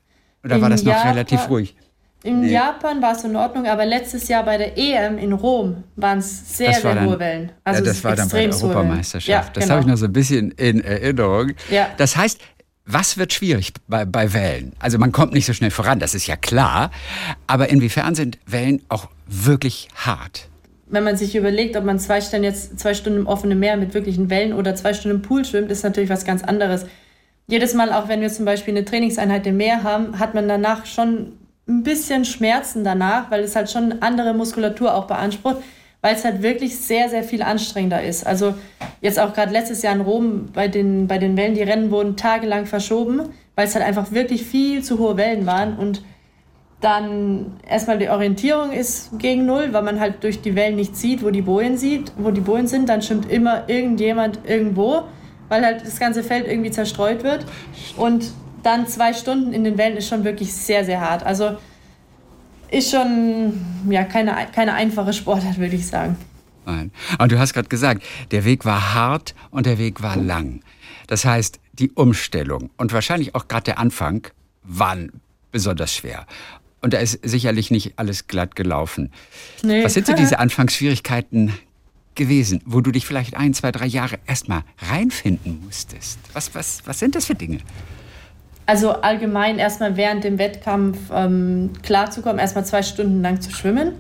oder 0.45 0.61
war 0.61 0.71
das 0.71 0.83
noch 0.83 0.93
Japan, 0.93 1.13
relativ 1.13 1.49
ruhig? 1.51 1.77
In 2.23 2.41
nee. 2.41 2.53
Japan 2.53 3.03
war 3.03 3.13
es 3.13 3.25
in 3.25 3.37
Ordnung, 3.37 3.67
aber 3.67 3.85
letztes 3.85 4.29
Jahr 4.29 4.45
bei 4.45 4.57
der 4.57 4.79
EM 4.79 5.19
in 5.19 5.33
Rom 5.33 5.85
waren 5.97 6.19
es 6.19 6.57
sehr, 6.57 6.73
sehr 6.73 7.05
hohe 7.05 7.19
Wellen. 7.19 7.53
Also 7.63 7.85
ja, 7.85 7.87
das 7.87 8.03
war 8.03 8.17
dann 8.17 8.29
bei 8.29 8.47
der 8.47 8.55
Europameisterschaft. 8.55 9.29
Ja, 9.29 9.53
das 9.53 9.65
genau. 9.65 9.75
habe 9.75 9.81
ich 9.83 9.87
noch 9.87 9.97
so 9.97 10.07
ein 10.07 10.13
bisschen 10.13 10.51
in 10.53 10.83
Erinnerung. 10.83 11.53
Ja. 11.71 11.91
Das 11.99 12.17
heißt, 12.17 12.41
was 12.87 13.19
wird 13.19 13.33
schwierig 13.33 13.73
bei, 13.87 14.05
bei 14.05 14.33
Wellen? 14.33 14.73
Also 14.79 14.99
man 14.99 15.13
kommt 15.13 15.35
nicht 15.35 15.47
so 15.47 15.53
schnell 15.53 15.71
voran, 15.71 15.99
das 15.99 16.15
ist 16.15 16.27
ja 16.27 16.37
klar. 16.37 16.91
Aber 17.47 17.69
inwiefern 17.69 18.15
sind 18.15 18.39
Wellen 18.47 18.83
auch 18.89 19.09
wirklich 19.27 19.89
hart? 19.95 20.49
Wenn 20.89 21.05
man 21.05 21.17
sich 21.17 21.35
überlegt, 21.35 21.77
ob 21.77 21.85
man 21.85 21.99
zwei 21.99 22.21
Stunden 22.21 22.45
jetzt 22.45 22.79
zwei 22.79 22.95
Stunden 22.95 23.21
im 23.21 23.27
offenen 23.27 23.59
Meer 23.59 23.77
mit 23.77 23.93
wirklichen 23.95 24.31
Wellen 24.31 24.53
oder 24.53 24.75
zwei 24.75 24.95
Stunden 24.95 25.17
im 25.17 25.23
Pool 25.23 25.45
schwimmt, 25.45 25.71
ist 25.71 25.83
natürlich 25.83 26.11
was 26.11 26.25
ganz 26.25 26.45
anderes. 26.45 26.87
Jedes 27.49 27.75
Mal, 27.75 27.93
auch 27.93 28.09
wenn 28.09 28.21
wir 28.21 28.29
zum 28.29 28.45
Beispiel 28.45 28.75
eine 28.75 28.85
Trainingseinheit 28.85 29.47
im 29.47 29.57
Meer 29.57 29.83
haben, 29.83 30.19
hat 30.19 30.35
man 30.35 30.49
danach 30.49 30.87
schon 30.87 31.33
ein 31.69 31.83
bisschen 31.83 32.25
Schmerzen 32.25 32.85
danach, 32.85 33.31
weil 33.31 33.43
es 33.43 33.57
halt 33.57 33.71
schon 33.71 34.01
andere 34.01 34.35
Muskulatur 34.35 34.95
auch 34.95 35.07
beansprucht, 35.07 35.59
weil 36.01 36.15
es 36.15 36.25
halt 36.25 36.43
wirklich 36.43 36.77
sehr, 36.77 37.09
sehr 37.09 37.25
viel 37.25 37.43
anstrengender 37.43 38.03
ist. 38.03 38.27
Also 38.27 38.55
jetzt 39.01 39.19
auch 39.19 39.33
gerade 39.33 39.53
letztes 39.53 39.83
Jahr 39.83 39.95
in 39.95 40.01
Rom 40.01 40.49
bei 40.53 40.69
den, 40.69 41.09
bei 41.09 41.19
den 41.19 41.37
Wellen, 41.37 41.55
die 41.55 41.63
Rennen 41.63 41.91
wurden 41.91 42.17
tagelang 42.17 42.67
verschoben, 42.67 43.23
weil 43.57 43.67
es 43.67 43.75
halt 43.75 43.85
einfach 43.85 44.13
wirklich 44.13 44.45
viel 44.45 44.83
zu 44.83 44.99
hohe 44.99 45.17
Wellen 45.17 45.47
waren 45.47 45.77
und 45.77 46.03
dann 46.81 47.59
erstmal 47.69 47.99
die 47.99 48.09
Orientierung 48.09 48.73
ist 48.73 49.19
gegen 49.19 49.47
Null, 49.47 49.73
weil 49.73 49.83
man 49.83 49.99
halt 49.99 50.23
durch 50.23 50.43
die 50.43 50.55
Wellen 50.55 50.77
nicht 50.77 50.97
sieht, 50.97 51.23
wo 51.23 51.31
die 51.31 51.43
Bojen 51.43 51.79
sieht, 51.79 52.13
wo 52.17 52.31
die 52.31 52.43
Bojen 52.43 52.67
sind. 52.67 52.89
Dann 52.89 53.03
schwimmt 53.03 53.31
immer 53.31 53.69
irgendjemand 53.69 54.41
irgendwo, 54.45 55.05
weil 55.49 55.65
halt 55.65 55.87
das 55.87 55.99
ganze 55.99 56.23
Feld 56.23 56.47
irgendwie 56.47 56.71
zerstreut 56.71 57.25
wird. 57.25 57.47
Und 57.97 58.31
dann 58.63 58.87
zwei 58.87 59.15
Stunden 59.15 59.53
in 59.53 59.65
den 59.65 59.79
Wellen 59.79 59.97
ist 59.97 60.09
schon 60.09 60.25
wirklich 60.25 60.53
sehr, 60.53 60.85
sehr 60.85 61.01
hart. 61.01 61.25
Also 61.25 61.57
ist 62.71 62.91
schon 62.91 63.55
ja, 63.89 64.05
keine, 64.05 64.35
keine 64.55 64.75
einfache 64.75 65.13
Sportart, 65.13 65.59
würde 65.59 65.77
ich 65.77 65.87
sagen. 65.87 66.17
Nein. 66.67 66.91
Und 67.19 67.33
du 67.33 67.39
hast 67.39 67.55
gerade 67.55 67.69
gesagt, 67.69 68.03
der 68.33 68.45
Weg 68.45 68.65
war 68.65 68.93
hart 68.93 69.35
und 69.51 69.67
der 69.67 69.79
Weg 69.79 70.03
war 70.03 70.17
lang. 70.17 70.61
Das 71.07 71.25
heißt, 71.25 71.61
die 71.73 71.93
Umstellung 71.93 72.71
und 72.77 72.93
wahrscheinlich 72.93 73.35
auch 73.35 73.49
gerade 73.49 73.65
der 73.65 73.79
Anfang 73.79 74.27
waren 74.63 75.13
besonders 75.53 75.95
schwer. 75.95 76.27
Und 76.87 76.95
da 76.95 76.99
ist 76.99 77.19
sicherlich 77.29 77.73
nicht 77.73 77.95
alles 77.97 78.29
glatt 78.29 78.55
gelaufen. 78.55 79.11
Nee. 79.65 79.83
Was 79.83 79.95
sind 79.95 80.07
so 80.07 80.13
diese 80.13 80.39
Anfangsschwierigkeiten 80.39 81.53
gewesen, 82.15 82.63
wo 82.65 82.81
du 82.81 82.93
dich 82.93 83.05
vielleicht 83.05 83.37
ein, 83.37 83.55
zwei, 83.55 83.73
drei 83.73 83.87
Jahre 83.87 84.21
erstmal 84.25 84.63
reinfinden 84.89 85.65
musstest? 85.65 86.21
Was, 86.33 86.55
was, 86.55 86.83
was 86.85 87.01
sind 87.01 87.17
das 87.17 87.25
für 87.25 87.35
Dinge? 87.35 87.59
Also 88.67 88.93
allgemein 88.93 89.59
erstmal 89.59 89.97
während 89.97 90.23
dem 90.23 90.39
Wettkampf 90.39 90.97
ähm, 91.13 91.73
klarzukommen, 91.83 92.39
erstmal 92.39 92.65
zwei 92.65 92.85
Stunden 92.85 93.21
lang 93.21 93.41
zu 93.41 93.51
schwimmen. 93.51 93.95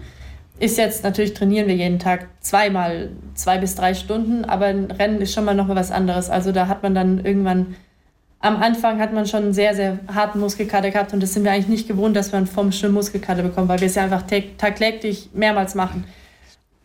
Ist 0.60 0.78
jetzt 0.78 1.02
natürlich 1.02 1.34
trainieren 1.34 1.66
wir 1.66 1.74
jeden 1.74 1.98
Tag 1.98 2.28
zweimal, 2.38 3.10
zwei 3.34 3.58
bis 3.58 3.74
drei 3.74 3.94
Stunden, 3.94 4.44
aber 4.44 4.66
ein 4.66 4.92
Rennen 4.92 5.20
ist 5.20 5.34
schon 5.34 5.44
mal 5.44 5.56
noch 5.56 5.66
mal 5.66 5.74
was 5.74 5.90
anderes. 5.90 6.30
Also 6.30 6.52
da 6.52 6.68
hat 6.68 6.84
man 6.84 6.94
dann 6.94 7.24
irgendwann, 7.24 7.74
am 8.40 8.56
Anfang 8.62 9.00
hat 9.00 9.12
man 9.12 9.26
schon 9.26 9.44
einen 9.44 9.52
sehr, 9.52 9.74
sehr 9.74 9.98
harten 10.12 10.40
Muskelkater 10.40 10.90
gehabt 10.90 11.12
und 11.12 11.22
das 11.22 11.34
sind 11.34 11.44
wir 11.44 11.52
eigentlich 11.52 11.68
nicht 11.68 11.88
gewohnt, 11.88 12.14
dass 12.16 12.32
man 12.32 12.46
vom 12.46 12.70
Schwimmen 12.70 12.94
Muskelkater 12.94 13.42
bekommt, 13.42 13.68
weil 13.68 13.80
wir 13.80 13.86
es 13.86 13.94
ja 13.94 14.04
einfach 14.04 14.22
tagtäglich 14.22 15.30
mehrmals 15.32 15.74
machen. 15.74 16.04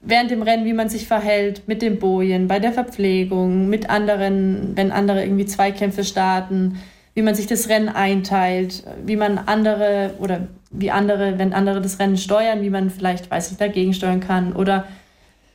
Während 0.01 0.31
dem 0.31 0.41
Rennen, 0.41 0.65
wie 0.65 0.73
man 0.73 0.89
sich 0.89 1.07
verhält, 1.07 1.67
mit 1.67 1.83
den 1.83 1.99
Bojen, 1.99 2.47
bei 2.47 2.59
der 2.59 2.71
Verpflegung, 2.71 3.69
mit 3.69 3.89
anderen, 3.89 4.71
wenn 4.75 4.91
andere 4.91 5.23
irgendwie 5.23 5.45
Zweikämpfe 5.45 6.03
starten, 6.03 6.79
wie 7.13 7.21
man 7.21 7.35
sich 7.35 7.45
das 7.45 7.69
Rennen 7.69 7.89
einteilt, 7.89 8.83
wie 9.05 9.15
man 9.15 9.37
andere 9.37 10.15
oder 10.19 10.47
wie 10.71 10.89
andere, 10.89 11.37
wenn 11.37 11.53
andere 11.53 11.81
das 11.81 11.99
Rennen 11.99 12.17
steuern, 12.17 12.61
wie 12.61 12.69
man 12.69 12.89
vielleicht, 12.89 13.29
weiß 13.29 13.51
ich, 13.51 13.57
dagegen 13.57 13.93
steuern 13.93 14.21
kann 14.21 14.53
oder 14.53 14.85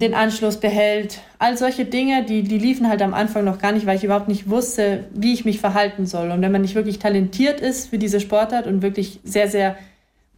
den 0.01 0.15
Anschluss 0.15 0.59
behält. 0.59 1.21
All 1.39 1.57
solche 1.57 1.85
Dinge, 1.85 2.25
die, 2.25 2.43
die 2.43 2.59
liefen 2.59 2.89
halt 2.89 3.01
am 3.01 3.15
Anfang 3.15 3.45
noch 3.45 3.59
gar 3.59 3.73
nicht, 3.73 3.87
weil 3.87 3.97
ich 3.97 4.05
überhaupt 4.05 4.29
nicht 4.29 4.51
wusste, 4.51 5.05
wie 5.15 5.33
ich 5.33 5.45
mich 5.45 5.59
verhalten 5.59 6.07
soll. 6.07 6.31
Und 6.31 6.43
wenn 6.43 6.53
man 6.53 6.63
nicht 6.63 6.75
wirklich 6.75 6.99
talentiert 6.99 7.61
ist 7.61 7.89
für 7.89 7.99
diese 7.99 8.21
Sportart 8.21 8.67
und 8.67 8.83
wirklich 8.83 9.21
sehr, 9.25 9.49
sehr 9.49 9.77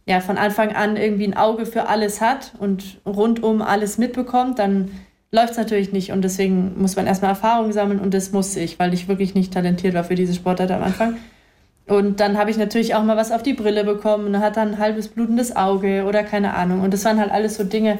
ja, 0.05 0.21
von 0.21 0.37
Anfang 0.37 0.73
an 0.75 0.95
irgendwie 0.95 1.25
ein 1.25 1.37
Auge 1.37 1.65
für 1.65 1.87
alles 1.87 2.21
hat 2.21 2.53
und 2.57 2.99
rundum 3.05 3.61
alles 3.61 3.97
mitbekommt, 3.97 4.59
dann 4.59 4.91
läuft 5.31 5.51
es 5.51 5.57
natürlich 5.57 5.91
nicht 5.91 6.11
und 6.11 6.23
deswegen 6.23 6.81
muss 6.81 6.95
man 6.95 7.05
erstmal 7.05 7.31
Erfahrung 7.31 7.71
sammeln 7.71 7.99
und 7.99 8.13
das 8.13 8.31
musste 8.31 8.59
ich, 8.59 8.79
weil 8.79 8.93
ich 8.93 9.07
wirklich 9.07 9.35
nicht 9.35 9.53
talentiert 9.53 9.93
war 9.93 10.03
für 10.03 10.15
diese 10.15 10.33
Sportart 10.33 10.71
am 10.71 10.81
Anfang. 10.81 11.17
Und 11.87 12.19
dann 12.19 12.37
habe 12.37 12.49
ich 12.49 12.57
natürlich 12.57 12.95
auch 12.95 13.03
mal 13.03 13.17
was 13.17 13.31
auf 13.31 13.43
die 13.43 13.53
Brille 13.53 13.83
bekommen 13.83 14.27
und 14.27 14.39
hat 14.39 14.57
dann 14.57 14.69
ein 14.69 14.79
halbes 14.79 15.09
blutendes 15.09 15.55
Auge 15.55 16.05
oder 16.05 16.23
keine 16.23 16.53
Ahnung. 16.53 16.81
Und 16.81 16.93
das 16.93 17.05
waren 17.05 17.19
halt 17.19 17.31
alles 17.31 17.55
so 17.55 17.63
Dinge, 17.63 17.99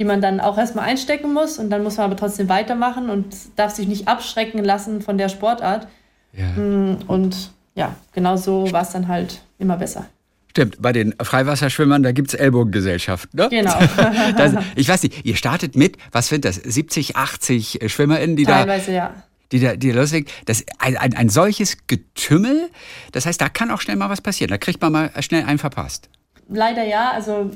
die 0.00 0.04
man 0.06 0.22
dann 0.22 0.40
auch 0.40 0.56
erstmal 0.56 0.86
einstecken 0.86 1.34
muss 1.34 1.58
und 1.58 1.68
dann 1.68 1.82
muss 1.82 1.98
man 1.98 2.06
aber 2.06 2.16
trotzdem 2.16 2.48
weitermachen 2.48 3.10
und 3.10 3.36
darf 3.56 3.72
sich 3.72 3.86
nicht 3.86 4.08
abschrecken 4.08 4.64
lassen 4.64 5.02
von 5.02 5.18
der 5.18 5.28
Sportart. 5.28 5.86
Ja. 6.32 6.46
Mm, 6.46 7.00
und 7.06 7.50
ja, 7.74 7.94
genau 8.14 8.38
so 8.38 8.72
war 8.72 8.80
es 8.80 8.90
dann 8.90 9.08
halt 9.08 9.42
immer 9.58 9.76
besser. 9.76 10.06
Stimmt, 10.48 10.80
bei 10.80 10.92
den 10.92 11.14
Freiwasserschwimmern, 11.22 12.02
da 12.02 12.12
gibt 12.12 12.28
es 12.28 12.34
Ellbogengesellschaft. 12.34 13.34
Ne? 13.34 13.48
Genau. 13.50 13.74
das, 14.38 14.54
ich 14.74 14.88
weiß 14.88 15.02
nicht, 15.02 15.26
ihr 15.26 15.36
startet 15.36 15.76
mit, 15.76 15.98
was 16.12 16.28
sind 16.28 16.46
das, 16.46 16.56
70, 16.56 17.16
80 17.16 17.80
SchwimmerInnen, 17.86 18.36
die 18.36 18.44
Teilweise, 18.44 18.86
da... 18.86 18.92
ja. 18.92 19.14
Die 19.52 19.60
da, 19.60 19.76
die 19.76 19.90
loslegen. 19.90 20.30
Das, 20.46 20.64
ein, 20.78 20.96
ein, 20.96 21.14
ein 21.14 21.28
solches 21.28 21.76
Getümmel, 21.88 22.70
das 23.12 23.26
heißt, 23.26 23.40
da 23.40 23.48
kann 23.48 23.70
auch 23.70 23.80
schnell 23.80 23.96
mal 23.96 24.08
was 24.08 24.22
passieren. 24.22 24.48
Da 24.48 24.58
kriegt 24.58 24.80
man 24.80 24.92
mal 24.92 25.10
schnell 25.20 25.44
einen 25.44 25.58
verpasst. 25.58 26.08
Leider 26.48 26.84
ja, 26.84 27.10
also 27.10 27.50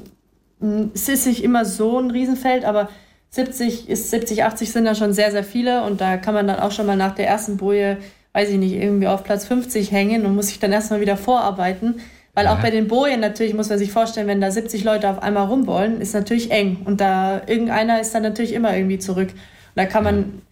es 0.95 1.09
ist 1.09 1.27
nicht 1.27 1.43
immer 1.43 1.65
so 1.65 1.99
ein 1.99 2.11
Riesenfeld, 2.11 2.65
aber 2.65 2.89
70 3.31 3.89
ist 3.89 4.11
70, 4.11 4.45
80 4.45 4.71
sind 4.71 4.85
da 4.85 4.95
schon 4.95 5.13
sehr, 5.13 5.31
sehr 5.33 5.45
viele 5.45 5.83
und 5.85 6.01
da 6.01 6.17
kann 6.17 6.35
man 6.35 6.47
dann 6.47 6.61
auch 6.61 6.71
schon 6.71 6.87
mal 6.87 6.97
nach 6.97 7.15
der 7.15 7.27
ersten 7.27 7.57
Boje, 7.57 7.99
weiß 8.33 8.51
ich 8.51 8.59
nicht, 8.59 8.75
irgendwie 8.75 9.09
auf 9.09 9.25
Platz 9.25 9.47
50 9.47 9.91
hängen 9.91 10.25
und 10.25 10.35
muss 10.35 10.49
sich 10.49 10.61
dann 10.61 10.73
erstmal 10.73 11.01
wieder 11.01 11.17
vorarbeiten. 11.17 11.97
Weil 12.35 12.47
ja. 12.47 12.55
auch 12.55 12.59
bei 12.61 12.71
den 12.71 12.89
Bojen 12.89 13.21
natürlich 13.21 13.55
muss 13.55 13.69
man 13.69 13.79
sich 13.79 13.93
vorstellen, 13.93 14.27
wenn 14.27 14.41
da 14.41 14.51
70 14.51 14.83
Leute 14.85 15.09
auf 15.09 15.23
einmal 15.23 15.47
rumwollen, 15.47 16.01
ist 16.01 16.15
natürlich 16.15 16.51
eng. 16.51 16.79
Und 16.85 17.01
da 17.01 17.43
irgendeiner 17.47 18.01
ist 18.01 18.15
dann 18.15 18.23
natürlich 18.23 18.53
immer 18.53 18.77
irgendwie 18.77 18.99
zurück. 18.99 19.31
Und 19.31 19.77
da 19.77 19.87
kann 19.87 20.05
man 20.05 20.43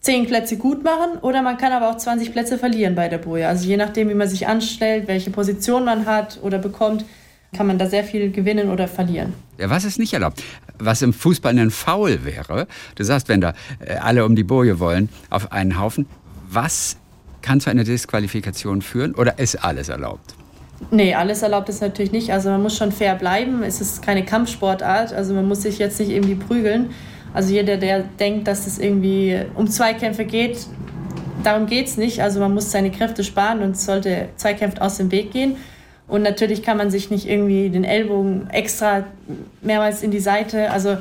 zehn 0.00 0.26
Plätze 0.26 0.56
gut 0.56 0.84
machen 0.84 1.18
oder 1.22 1.42
man 1.42 1.56
kann 1.56 1.72
aber 1.72 1.90
auch 1.90 1.96
20 1.96 2.32
Plätze 2.32 2.58
verlieren 2.58 2.94
bei 2.94 3.08
der 3.08 3.18
Boje. 3.18 3.48
Also 3.48 3.66
je 3.66 3.76
nachdem, 3.76 4.08
wie 4.08 4.14
man 4.14 4.28
sich 4.28 4.48
anstellt, 4.48 5.08
welche 5.08 5.30
Position 5.30 5.84
man 5.84 6.06
hat 6.06 6.40
oder 6.42 6.58
bekommt, 6.58 7.04
kann 7.54 7.66
man 7.66 7.78
da 7.78 7.86
sehr 7.86 8.02
viel 8.02 8.30
gewinnen 8.30 8.70
oder 8.70 8.88
verlieren. 8.88 9.34
Ja, 9.58 9.68
was 9.68 9.84
ist 9.84 9.98
nicht 9.98 10.14
erlaubt? 10.14 10.42
Was 10.78 11.02
im 11.02 11.12
Fußball 11.12 11.56
ein 11.58 11.70
Foul 11.70 12.24
wäre, 12.24 12.66
du 12.94 13.04
sagst, 13.04 13.28
wenn 13.28 13.42
da 13.42 13.52
äh, 13.80 13.94
alle 13.96 14.24
um 14.24 14.34
die 14.34 14.42
Boje 14.42 14.80
wollen, 14.80 15.10
auf 15.28 15.52
einen 15.52 15.78
Haufen, 15.78 16.06
was 16.48 16.96
kann 17.42 17.60
zu 17.60 17.68
einer 17.68 17.84
Disqualifikation 17.84 18.80
führen 18.80 19.14
oder 19.14 19.38
ist 19.38 19.62
alles 19.62 19.90
erlaubt? 19.90 20.34
Nee, 20.90 21.14
alles 21.14 21.42
erlaubt 21.42 21.68
ist 21.68 21.82
natürlich 21.82 22.10
nicht. 22.10 22.32
Also 22.32 22.48
man 22.48 22.62
muss 22.62 22.76
schon 22.76 22.90
fair 22.90 23.14
bleiben. 23.14 23.62
Es 23.62 23.80
ist 23.80 24.02
keine 24.02 24.24
Kampfsportart. 24.24 25.12
Also 25.12 25.34
man 25.34 25.46
muss 25.46 25.62
sich 25.62 25.78
jetzt 25.78 26.00
nicht 26.00 26.10
irgendwie 26.10 26.34
prügeln. 26.34 26.90
Also 27.34 27.52
jeder, 27.52 27.76
der 27.76 28.02
denkt, 28.02 28.48
dass 28.48 28.66
es 28.66 28.78
irgendwie 28.78 29.40
um 29.54 29.68
Zweikämpfe 29.68 30.24
geht, 30.24 30.66
darum 31.44 31.66
geht 31.66 31.86
es 31.86 31.96
nicht. 31.96 32.22
Also 32.22 32.40
man 32.40 32.52
muss 32.52 32.72
seine 32.72 32.90
Kräfte 32.90 33.22
sparen 33.22 33.62
und 33.62 33.78
sollte 33.78 34.30
Zweikämpfe 34.36 34.80
aus 34.82 34.96
dem 34.96 35.12
Weg 35.12 35.30
gehen. 35.30 35.56
Und 36.08 36.22
natürlich 36.22 36.62
kann 36.62 36.76
man 36.76 36.90
sich 36.90 37.10
nicht 37.10 37.28
irgendwie 37.28 37.70
den 37.70 37.84
Ellbogen 37.84 38.50
extra 38.50 39.04
mehrmals 39.60 40.02
in 40.02 40.10
die 40.10 40.20
Seite. 40.20 40.70
Also 40.70 40.98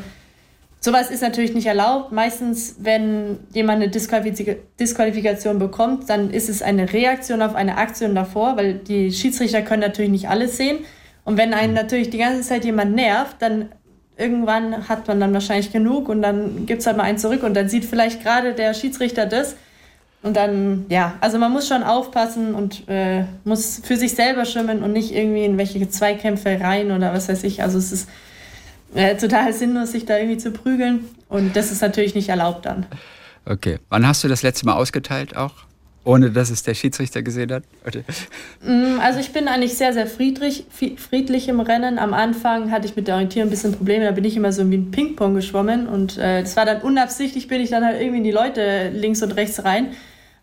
Sowas 0.83 1.11
ist 1.11 1.21
natürlich 1.21 1.53
nicht 1.53 1.67
erlaubt. 1.67 2.11
Meistens, 2.11 2.77
wenn 2.79 3.37
jemand 3.53 3.83
eine 3.83 3.91
Disqualifikation 3.91 5.59
bekommt, 5.59 6.09
dann 6.09 6.31
ist 6.31 6.49
es 6.49 6.63
eine 6.63 6.91
Reaktion 6.91 7.43
auf 7.43 7.53
eine 7.53 7.77
Aktion 7.77 8.15
davor, 8.15 8.57
weil 8.57 8.73
die 8.73 9.11
Schiedsrichter 9.11 9.61
können 9.61 9.81
natürlich 9.81 10.09
nicht 10.09 10.27
alles 10.27 10.57
sehen. 10.57 10.79
Und 11.23 11.37
wenn 11.37 11.53
einen 11.53 11.75
natürlich 11.75 12.09
die 12.09 12.17
ganze 12.17 12.41
Zeit 12.41 12.65
jemand 12.65 12.95
nervt, 12.95 13.35
dann 13.39 13.69
irgendwann 14.17 14.89
hat 14.89 15.07
man 15.07 15.19
dann 15.19 15.33
wahrscheinlich 15.35 15.71
genug 15.71 16.09
und 16.09 16.23
dann 16.23 16.65
gibt 16.65 16.81
es 16.81 16.87
halt 16.87 16.97
mal 16.97 17.03
einen 17.03 17.19
zurück 17.19 17.43
und 17.43 17.53
dann 17.53 17.69
sieht 17.69 17.85
vielleicht 17.85 18.23
gerade 18.23 18.53
der 18.53 18.73
Schiedsrichter 18.73 19.27
das 19.27 19.55
Und 20.23 20.35
dann, 20.35 20.85
ja, 20.89 21.15
also 21.19 21.39
man 21.39 21.51
muss 21.51 21.67
schon 21.67 21.81
aufpassen 21.81 22.53
und 22.53 22.87
äh, 22.87 23.25
muss 23.43 23.81
für 23.83 23.97
sich 23.97 24.13
selber 24.13 24.45
schwimmen 24.45 24.83
und 24.83 24.93
nicht 24.93 25.11
irgendwie 25.13 25.45
in 25.45 25.57
welche 25.57 25.89
Zweikämpfe 25.89 26.59
rein 26.61 26.91
oder 26.91 27.11
was 27.13 27.27
weiß 27.27 27.43
ich. 27.43 27.63
Also 27.63 27.79
es 27.79 27.91
ist 27.91 28.09
äh, 28.93 29.15
total 29.17 29.51
sinnlos, 29.53 29.93
sich 29.93 30.05
da 30.05 30.17
irgendwie 30.17 30.37
zu 30.37 30.51
prügeln. 30.51 31.05
Und 31.27 31.55
das 31.55 31.71
ist 31.71 31.81
natürlich 31.81 32.13
nicht 32.13 32.29
erlaubt 32.29 32.65
dann. 32.67 32.85
Okay. 33.45 33.79
Wann 33.89 34.07
hast 34.07 34.23
du 34.23 34.27
das 34.27 34.43
letzte 34.43 34.65
Mal 34.67 34.73
ausgeteilt 34.73 35.35
auch? 35.35 35.53
Ohne 36.03 36.31
dass 36.31 36.49
es 36.49 36.63
der 36.63 36.73
Schiedsrichter 36.73 37.21
gesehen 37.21 37.51
hat? 37.51 37.63
Mm, 38.63 38.99
also 38.99 39.19
ich 39.19 39.33
bin 39.33 39.47
eigentlich 39.47 39.75
sehr, 39.75 39.93
sehr 39.93 40.07
friedlich, 40.07 40.65
friedlich 40.69 41.47
im 41.47 41.59
Rennen. 41.59 41.99
Am 41.99 42.13
Anfang 42.13 42.71
hatte 42.71 42.87
ich 42.87 42.95
mit 42.95 43.07
der 43.07 43.15
Orientierung 43.15 43.47
ein 43.47 43.51
bisschen 43.51 43.73
Probleme. 43.73 44.05
Da 44.05 44.11
bin 44.11 44.23
ich 44.23 44.35
immer 44.35 44.51
so 44.51 44.69
wie 44.69 44.77
ein 44.77 44.91
Ping-Pong 44.91 45.35
geschwommen. 45.35 45.87
Und 45.87 46.17
äh, 46.17 46.41
das 46.41 46.55
war 46.57 46.65
dann 46.65 46.81
unabsichtlich, 46.81 47.47
bin 47.47 47.61
ich 47.61 47.69
dann 47.69 47.85
halt 47.85 47.99
irgendwie 47.99 48.17
in 48.17 48.23
die 48.23 48.31
Leute 48.31 48.89
links 48.89 49.21
und 49.21 49.31
rechts 49.31 49.63
rein. 49.63 49.93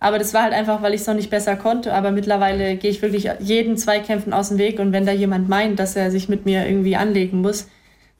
Aber 0.01 0.19
das 0.19 0.33
war 0.33 0.45
halt 0.45 0.53
einfach, 0.53 0.81
weil 0.83 0.95
ich 0.95 1.01
es 1.01 1.07
noch 1.07 1.15
nicht 1.15 1.31
besser 1.31 1.57
konnte. 1.57 1.93
Aber 1.93 2.11
mittlerweile 2.11 2.77
gehe 2.77 2.91
ich 2.91 3.03
wirklich 3.03 3.29
jeden 3.41 3.77
Zweikämpfen 3.77 4.33
aus 4.33 4.49
dem 4.49 4.59
Weg. 4.59 4.79
Und 4.79 4.93
wenn 4.93 5.07
da 5.07 5.13
jemand 5.13 5.49
meint, 5.49 5.79
dass 5.79 5.97
er 5.97 6.11
sich 6.11 6.29
mit 6.29 6.45
mir 6.45 6.67
irgendwie 6.67 6.97
anlegen 6.97 7.41
muss, 7.41 7.69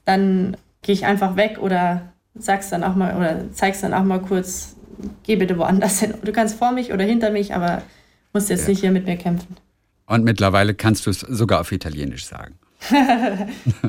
dann 0.05 0.57
gehe 0.81 0.93
ich 0.93 1.05
einfach 1.05 1.35
weg 1.35 1.59
oder 1.61 2.13
sag's 2.35 2.69
dann 2.69 2.83
auch 2.83 2.95
mal 2.95 3.15
oder 3.15 3.51
zeig's 3.53 3.81
dann 3.81 3.93
auch 3.93 4.03
mal 4.03 4.19
kurz, 4.19 4.75
geh 5.23 5.35
bitte 5.35 5.57
woanders 5.57 5.99
hin. 5.99 6.13
Du 6.23 6.31
kannst 6.31 6.57
vor 6.57 6.71
mich 6.71 6.91
oder 6.93 7.03
hinter 7.03 7.31
mich, 7.31 7.53
aber 7.53 7.81
musst 8.33 8.49
jetzt 8.49 8.63
ja. 8.63 8.69
nicht 8.69 8.81
hier 8.81 8.91
mit 8.91 9.05
mir 9.05 9.17
kämpfen. 9.17 9.55
Und 10.05 10.23
mittlerweile 10.23 10.73
kannst 10.73 11.05
du 11.05 11.11
es 11.11 11.19
sogar 11.19 11.61
auf 11.61 11.71
Italienisch 11.71 12.25
sagen. 12.25 12.55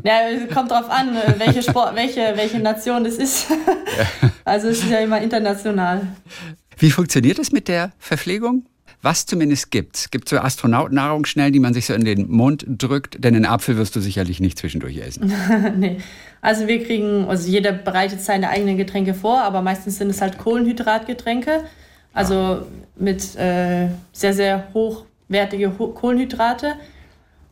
ja, 0.03 0.21
kommt 0.53 0.71
drauf 0.71 0.91
an, 0.91 1.17
welche, 1.39 1.63
Sport, 1.63 1.95
welche, 1.95 2.33
welche 2.37 2.59
Nation 2.59 3.07
es 3.07 3.19
ist. 3.19 3.47
also 4.45 4.69
es 4.69 4.83
ist 4.83 4.91
ja 4.91 4.99
immer 4.99 5.21
international. 5.21 6.09
Wie 6.81 6.91
funktioniert 6.91 7.39
es 7.39 7.53
mit 7.53 7.69
der 7.69 7.93
Verpflegung? 7.99 8.65
Was 9.03 9.27
zumindest 9.27 9.71
gibt's? 9.71 10.11
Gibt 10.11 10.31
so 10.31 10.39
Astronautennahrungsschnell, 10.39 11.51
die 11.51 11.59
man 11.59 11.75
sich 11.75 11.85
so 11.85 11.93
in 11.93 12.07
den 12.07 12.31
Mund 12.31 12.65
drückt? 12.67 13.23
Denn 13.23 13.37
einen 13.37 13.45
Apfel 13.45 13.77
wirst 13.77 13.97
du 13.97 14.01
sicherlich 14.01 14.41
nicht 14.41 14.59
zwischendurch 14.59 14.97
essen. 14.97 15.31
nee. 15.79 15.99
Also 16.41 16.69
wir 16.69 16.83
kriegen, 16.83 17.27
also 17.27 17.51
jeder 17.51 17.73
bereitet 17.73 18.23
seine 18.23 18.49
eigenen 18.49 18.79
Getränke 18.79 19.13
vor, 19.13 19.43
aber 19.43 19.61
meistens 19.61 19.99
sind 19.99 20.09
es 20.09 20.23
halt 20.23 20.39
Kohlenhydratgetränke. 20.39 21.65
Also 22.15 22.35
ah. 22.35 22.67
mit 22.97 23.37
äh, 23.37 23.89
sehr, 24.13 24.33
sehr 24.33 24.69
hochwertige 24.73 25.69
Kohlenhydrate. 25.69 26.77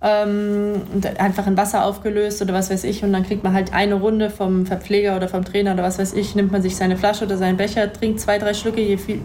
Ähm, 0.00 0.82
einfach 1.18 1.48
in 1.48 1.56
Wasser 1.56 1.84
aufgelöst 1.84 2.40
oder 2.40 2.54
was 2.54 2.70
weiß 2.70 2.84
ich. 2.84 3.02
Und 3.02 3.12
dann 3.12 3.24
kriegt 3.24 3.42
man 3.42 3.52
halt 3.52 3.72
eine 3.72 3.94
Runde 3.94 4.30
vom 4.30 4.64
Verpfleger 4.64 5.16
oder 5.16 5.28
vom 5.28 5.44
Trainer 5.44 5.74
oder 5.74 5.82
was 5.82 5.98
weiß 5.98 6.12
ich, 6.12 6.34
nimmt 6.34 6.52
man 6.52 6.62
sich 6.62 6.76
seine 6.76 6.96
Flasche 6.96 7.24
oder 7.24 7.37
seinen 7.37 7.56
Becher, 7.56 7.92
trinkt 7.92 8.20
zwei, 8.20 8.38
drei 8.38 8.54
Schlücke, 8.54 8.80
je 8.80 8.96
viel, 8.96 9.22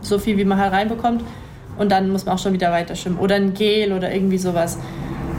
so 0.00 0.18
viel 0.18 0.38
wie 0.38 0.44
man 0.44 0.58
halt 0.58 0.72
reinbekommt. 0.72 1.22
Und 1.78 1.90
dann 1.92 2.10
muss 2.10 2.24
man 2.24 2.34
auch 2.34 2.38
schon 2.38 2.52
wieder 2.52 2.72
weiter 2.72 2.94
schwimmen. 2.94 3.18
Oder 3.18 3.36
ein 3.36 3.54
Gel 3.54 3.92
oder 3.92 4.12
irgendwie 4.12 4.38
sowas. 4.38 4.78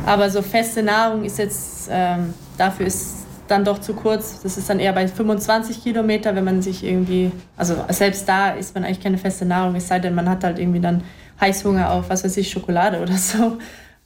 Aber 0.05 0.29
so 0.29 0.41
feste 0.41 0.83
Nahrung 0.83 1.23
ist 1.23 1.37
jetzt, 1.37 1.89
ähm, 1.91 2.33
dafür 2.57 2.87
ist 2.87 3.21
dann 3.47 3.65
doch 3.65 3.79
zu 3.79 3.93
kurz. 3.93 4.41
Das 4.41 4.57
ist 4.57 4.69
dann 4.69 4.79
eher 4.79 4.93
bei 4.93 5.07
25 5.07 5.83
Kilometer, 5.83 6.35
wenn 6.35 6.43
man 6.43 6.61
sich 6.61 6.83
irgendwie, 6.83 7.31
also 7.57 7.75
selbst 7.89 8.27
da 8.27 8.51
ist 8.51 8.73
man 8.73 8.83
eigentlich 8.83 9.01
keine 9.01 9.17
feste 9.17 9.45
Nahrung, 9.45 9.75
es 9.75 9.87
sei 9.87 9.99
denn, 9.99 10.15
man 10.15 10.29
hat 10.29 10.43
halt 10.43 10.57
irgendwie 10.57 10.79
dann 10.79 11.03
Heißhunger 11.39 11.91
auf, 11.91 12.09
was 12.09 12.23
weiß 12.23 12.37
ich, 12.37 12.49
Schokolade 12.49 12.99
oder 13.01 13.13
so. 13.13 13.57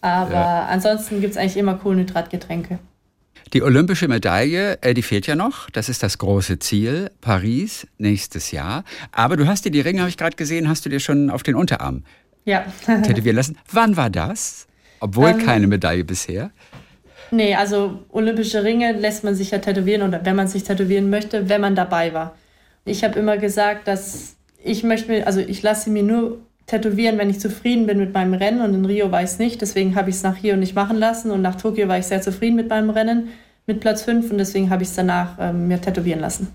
Aber 0.02 0.34
ja. 0.34 0.66
ansonsten 0.68 1.22
gibt 1.22 1.32
es 1.32 1.38
eigentlich 1.38 1.58
immer 1.58 1.76
Kohlenhydratgetränke. 1.76 2.80
Die 3.54 3.62
olympische 3.62 4.08
Medaille, 4.08 4.80
äh, 4.82 4.94
die 4.94 5.02
fehlt 5.02 5.28
ja 5.28 5.36
noch. 5.36 5.70
Das 5.70 5.88
ist 5.88 6.04
das 6.04 6.18
große 6.18 6.60
Ziel. 6.60 7.12
Paris 7.22 7.88
nächstes 7.98 8.52
Jahr. 8.52 8.84
Aber 9.12 9.38
du 9.38 9.48
hast 9.48 9.66
dir 9.66 9.72
die 9.72 9.82
Ringe, 9.82 10.02
habe 10.02 10.10
ich 10.10 10.18
gerade 10.18 10.36
gesehen, 10.36 10.68
hast 10.68 10.86
du 10.86 10.90
dir 10.90 11.00
schon 11.00 11.30
auf 11.30 11.44
den 11.44 11.56
Unterarm 11.56 12.04
ja. 12.46 12.66
tätowieren 12.86 13.36
lassen. 13.36 13.58
Wann 13.72 13.98
war 13.98 14.10
das? 14.10 14.68
Obwohl 15.00 15.30
ähm, 15.30 15.40
keine 15.40 15.68
Medaille 15.68 16.04
bisher. 16.04 16.52
Nee, 17.32 17.56
also 17.56 18.04
olympische 18.10 18.64
Ringe 18.64 18.94
lässt 18.94 19.24
man 19.24 19.36
sich 19.36 19.52
ja 19.52 19.58
tätowieren 19.60 20.04
oder 20.04 20.24
wenn 20.26 20.36
man 20.36 20.48
sich 20.48 20.64
tätowieren 20.64 21.10
möchte, 21.10 21.50
wenn 21.50 21.62
man 21.62 21.76
dabei 21.76 22.14
war. 22.14 22.36
Ich 22.86 23.04
habe 23.04 23.20
immer 23.20 23.38
gesagt, 23.38 23.88
dass 23.88 24.36
ich 24.64 24.84
möchte 24.84 25.12
mir, 25.12 25.28
also 25.28 25.40
ich 25.40 25.62
lasse 25.62 25.90
mir 25.90 26.04
nur 26.04 26.40
tätowieren, 26.68 27.18
wenn 27.18 27.30
ich 27.30 27.40
zufrieden 27.40 27.86
bin 27.86 28.00
mit 28.00 28.14
meinem 28.14 28.34
Rennen 28.34 28.62
und 28.62 28.74
in 28.74 28.86
Rio 28.86 29.12
war 29.12 29.22
ich 29.22 29.30
es 29.32 29.40
nicht. 29.40 29.62
Deswegen 29.62 29.96
habe 29.96 30.10
ich 30.10 30.16
es 30.16 30.24
nach 30.24 30.42
Rio 30.42 30.56
nicht 30.56 30.76
machen 30.76 30.98
lassen 30.98 31.32
und 31.32 31.42
nach 31.42 31.56
Tokio 31.56 31.88
war 31.88 32.00
ich 32.00 32.06
sehr 32.06 32.22
zufrieden 32.22 32.56
mit 32.56 32.70
meinem 32.70 32.90
Rennen 32.90 33.30
mit 33.68 33.80
Platz 33.80 34.04
5 34.04 34.32
und 34.32 34.38
deswegen 34.38 34.70
habe 34.70 34.84
ich 34.84 34.90
es 34.90 34.96
danach 34.96 35.38
ähm, 35.40 35.68
mir 35.68 35.82
tätowieren 35.82 36.20
lassen. 36.20 36.48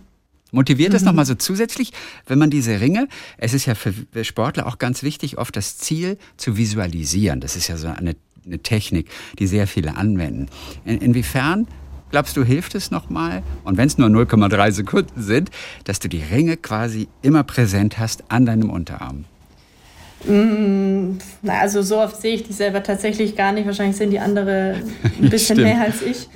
Motiviert 0.53 0.93
das 0.93 1.03
mhm. 1.03 1.09
nochmal 1.09 1.27
so 1.27 1.35
zusätzlich, 1.35 1.93
wenn 2.27 2.39
man 2.39 2.51
diese 2.51 2.81
Ringe, 2.81 3.09
es 3.39 3.55
ist 3.55 3.67
ja 3.67 3.75
für 3.75 3.95
Sportler 4.25 4.67
auch 4.67 4.79
ganz 4.79 5.03
wichtig, 5.03 5.39
oft 5.39 5.55
das 5.57 5.79
Ziel 5.79 6.19
zu 6.37 6.57
visualisieren. 6.57 7.41
Das 7.41 7.57
ist 7.57 7.69
ja 7.69 7.77
so 7.77 7.89
eine, 7.89 8.17
eine 8.45 8.59
Technik, 8.59 9.09
die 9.39 9.47
sehr 9.47 9.67
viele 9.67 9.97
anwenden. 9.97 10.47
In, 10.85 10.99
inwiefern 10.99 11.69
glaubst 12.11 12.37
du, 12.37 12.43
hilft 12.43 12.75
es 12.75 12.91
nochmal, 12.91 13.45
und 13.63 13.77
wenn 13.77 13.87
es 13.87 13.97
nur 13.97 14.09
0,3 14.09 14.73
Sekunden 14.73 15.23
sind, 15.23 15.51
dass 15.85 16.01
du 16.01 16.09
die 16.09 16.23
Ringe 16.23 16.57
quasi 16.57 17.09
immer 17.23 17.45
präsent 17.45 17.99
hast 17.99 18.25
an 18.31 18.47
deinem 18.47 18.71
Unterarm? 18.71 19.27
Mm, 20.25 21.19
also 21.47 21.83
so 21.83 21.99
oft 21.99 22.21
sehe 22.21 22.35
ich 22.35 22.43
die 22.43 22.53
selber 22.53 22.83
tatsächlich 22.83 23.37
gar 23.37 23.53
nicht. 23.53 23.67
Wahrscheinlich 23.67 23.97
sind 23.97 24.11
die 24.11 24.19
andere 24.19 24.77
ein 25.21 25.31
bisschen 25.31 25.63
mehr 25.63 25.81
als 25.81 26.03
ich. 26.03 26.29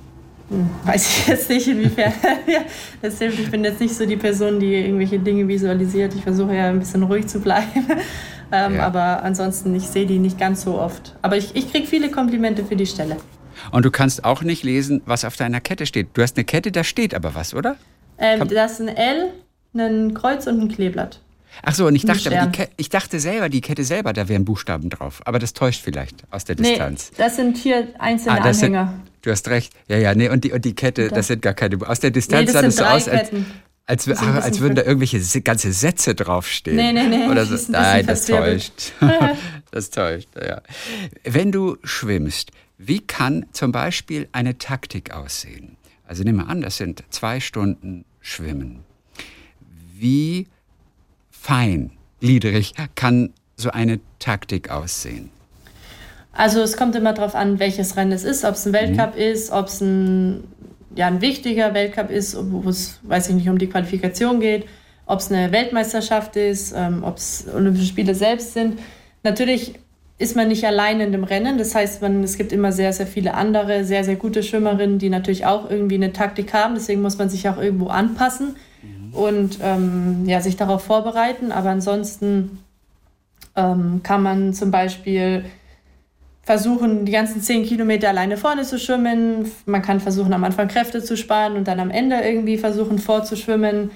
Hm, 0.51 0.68
weiß 0.85 1.09
ich 1.09 1.27
jetzt 1.27 1.49
nicht, 1.49 1.68
inwiefern 1.68 2.12
das 3.03 3.18
hilft. 3.18 3.38
Ich 3.38 3.51
bin 3.51 3.64
jetzt 3.64 3.81
nicht 3.81 3.94
so 3.94 4.05
die 4.05 4.16
Person, 4.16 4.61
die 4.61 4.75
irgendwelche 4.75 5.18
Dinge 5.18 5.49
visualisiert. 5.49 6.14
Ich 6.14 6.23
versuche 6.23 6.55
ja 6.55 6.68
ein 6.68 6.79
bisschen 6.79 7.03
ruhig 7.03 7.27
zu 7.27 7.40
bleiben. 7.40 7.87
ähm, 8.53 8.77
ja. 8.77 8.87
Aber 8.87 9.23
ansonsten, 9.23 9.75
ich 9.75 9.85
sehe 9.85 10.07
die 10.07 10.18
nicht 10.18 10.38
ganz 10.38 10.62
so 10.62 10.79
oft. 10.79 11.16
Aber 11.23 11.37
ich, 11.37 11.57
ich 11.57 11.70
kriege 11.70 11.87
viele 11.87 12.11
Komplimente 12.11 12.64
für 12.64 12.77
die 12.77 12.87
Stelle. 12.87 13.16
Und 13.70 13.85
du 13.85 13.90
kannst 13.90 14.25
auch 14.25 14.42
nicht 14.42 14.62
lesen, 14.64 15.03
was 15.07 15.25
auf 15.25 15.37
deiner 15.37 15.61
Kette 15.61 15.87
steht. 15.87 16.09
Du 16.14 16.23
hast 16.23 16.37
eine 16.37 16.44
Kette, 16.44 16.73
da 16.73 16.85
steht 16.85 17.14
aber 17.14 17.35
was, 17.35 17.55
oder? 17.55 17.77
Ähm, 18.18 18.47
das 18.49 18.73
ist 18.73 18.81
ein 18.81 18.88
L, 18.88 19.31
ein 19.75 20.14
Kreuz 20.14 20.47
und 20.47 20.61
ein 20.61 20.68
Kleeblatt. 20.68 21.20
Ach 21.62 21.75
so, 21.75 21.87
und 21.87 21.95
ich 21.95 22.05
dachte, 22.05 22.51
ich 22.77 22.88
dachte 22.88 23.21
selber, 23.21 23.49
die 23.49 23.61
Kette 23.61 23.85
selber, 23.85 24.12
da 24.12 24.29
wären 24.29 24.45
Buchstaben 24.45 24.90
drauf. 24.90 25.23
Aber 25.25 25.38
das 25.38 25.53
täuscht 25.53 25.83
vielleicht 25.83 26.25
aus 26.31 26.45
der 26.45 26.57
Distanz. 26.57 27.11
Nee, 27.12 27.25
das 27.25 27.37
sind 27.37 27.57
hier 27.57 27.88
einzelne 27.99 28.40
ah, 28.40 28.45
Anhänger. 28.45 28.87
Sind, 28.87 29.12
du 29.23 29.31
hast 29.31 29.49
recht. 29.49 29.73
Ja, 29.88 29.97
ja, 29.99 30.14
nee, 30.14 30.29
und 30.29 30.45
die, 30.45 30.53
und 30.53 30.64
die 30.64 30.75
Kette, 30.75 31.05
das, 31.09 31.14
das 31.14 31.27
sind 31.29 31.43
gar 31.43 31.55
keine. 31.55 31.79
Aus 31.87 32.01
der 32.01 32.11
Distanz 32.11 32.49
nee, 32.49 32.53
sah 32.53 32.62
das 32.62 32.77
so 32.77 32.85
aus, 32.85 33.09
als, 33.09 33.31
als, 33.87 34.09
als, 34.09 34.23
als 34.23 34.61
würden 34.61 34.75
da 34.75 34.83
irgendwelche 34.83 35.21
ganze 35.43 35.73
Sätze 35.73 36.14
draufstehen. 36.14 36.77
Nee, 36.77 36.93
nee, 36.93 37.07
nee. 37.07 37.29
Oder 37.29 37.45
so. 37.47 37.73
Nein, 37.73 38.07
das 38.07 38.27
täuscht. 38.27 38.93
das 39.71 39.90
täuscht, 39.90 40.29
ja. 40.37 40.62
Wenn 41.25 41.53
du 41.53 41.77
schwimmst, 41.85 42.51
wie 42.79 43.01
kann 43.01 43.47
zum 43.53 43.73
Beispiel 43.73 44.29
eine 44.33 44.59
Taktik 44.59 45.12
aussehen? 45.12 45.77
Also 46.07 46.23
nimm 46.23 46.37
mal 46.37 46.45
an, 46.45 46.61
das 46.61 46.77
sind 46.77 47.05
zwei 47.11 47.40
Stunden 47.40 48.05
Schwimmen. 48.21 48.81
Wie 49.97 50.49
feingliedrig 51.44 52.72
kann 52.94 53.30
so 53.57 53.70
eine 53.70 54.00
Taktik 54.18 54.70
aussehen? 54.70 55.30
Also 56.33 56.61
es 56.62 56.76
kommt 56.76 56.96
immer 56.96 57.12
darauf 57.12 57.35
an, 57.35 57.61
welches 57.61 57.96
Rennen 57.96 58.12
es 58.12 58.24
ist, 58.24 58.44
ob 58.44 58.54
es 58.54 58.66
ein 58.66 58.72
Weltcup 58.72 59.14
mhm. 59.14 59.20
ist, 59.20 59.52
ob 59.52 59.66
es 59.66 59.80
ein, 59.80 60.44
ja, 60.96 61.07
ein 61.07 61.20
wichtiger 61.20 61.74
Weltcup 61.74 62.11
ist, 62.11 62.37
wo 62.50 62.68
es, 62.68 62.98
weiß 63.02 63.28
ich 63.28 63.35
nicht, 63.37 63.48
um 63.48 63.59
die 63.59 63.68
Qualifikation 63.68 64.40
geht, 64.40 64.66
ob 65.07 65.20
es 65.20 65.30
eine 65.30 65.52
Weltmeisterschaft 65.52 66.35
ist, 66.37 66.72
ähm, 66.76 67.04
ob 67.04 67.18
es 67.18 67.46
Olympische 67.54 67.87
Spiele 67.87 68.14
selbst 68.14 68.54
sind. 68.54 68.80
Natürlich 69.22 69.74
ist 70.18 70.35
man 70.35 70.48
nicht 70.48 70.64
allein 70.64 71.00
in 71.00 71.12
dem 71.12 71.24
Rennen. 71.24 71.59
Das 71.59 71.74
heißt, 71.74 72.00
man, 72.00 72.24
es 72.24 72.38
gibt 72.38 72.52
immer 72.52 72.72
sehr, 72.72 72.92
sehr 72.92 73.07
viele 73.07 73.35
andere, 73.35 73.85
sehr, 73.85 74.02
sehr 74.02 74.16
gute 74.16 74.42
Schwimmerinnen, 74.42 74.98
die 74.98 75.11
natürlich 75.11 75.44
auch 75.44 75.70
irgendwie 75.70 75.96
eine 75.96 76.12
Taktik 76.12 76.54
haben. 76.54 76.74
Deswegen 76.74 77.02
muss 77.02 77.18
man 77.18 77.28
sich 77.28 77.48
auch 77.48 77.59
irgendwo 77.59 77.88
anpassen 77.88 78.57
und 79.14 79.59
ähm, 79.62 80.24
ja, 80.27 80.40
sich 80.40 80.57
darauf 80.57 80.83
vorbereiten. 80.85 81.53
Aber 81.53 81.70
ansonsten 81.70 82.59
ähm, 83.57 84.00
kann 84.03 84.22
man 84.22 84.53
zum 84.53 84.70
Beispiel 84.70 85.44
versuchen, 86.42 87.07
die 87.07 87.12
ganzen 87.12 87.40
zehn 87.40 87.64
Kilometer 87.64 88.09
alleine 88.09 88.37
vorne 88.37 88.62
zu 88.62 88.79
schwimmen. 88.79 89.50
Man 89.66 89.83
kann 89.83 90.00
versuchen, 90.00 90.33
am 90.35 90.44
Anfang 90.44 90.68
Kräfte 90.68 91.03
zu 91.03 91.16
sparen 91.16 91.57
und 91.57 91.68
dann 91.68 91.81
am 91.81 91.90
Ende 91.90 92.20
irgendwie 92.20 92.59
versuchen, 92.59 92.98
vorzuschwimmen. 92.98 93.90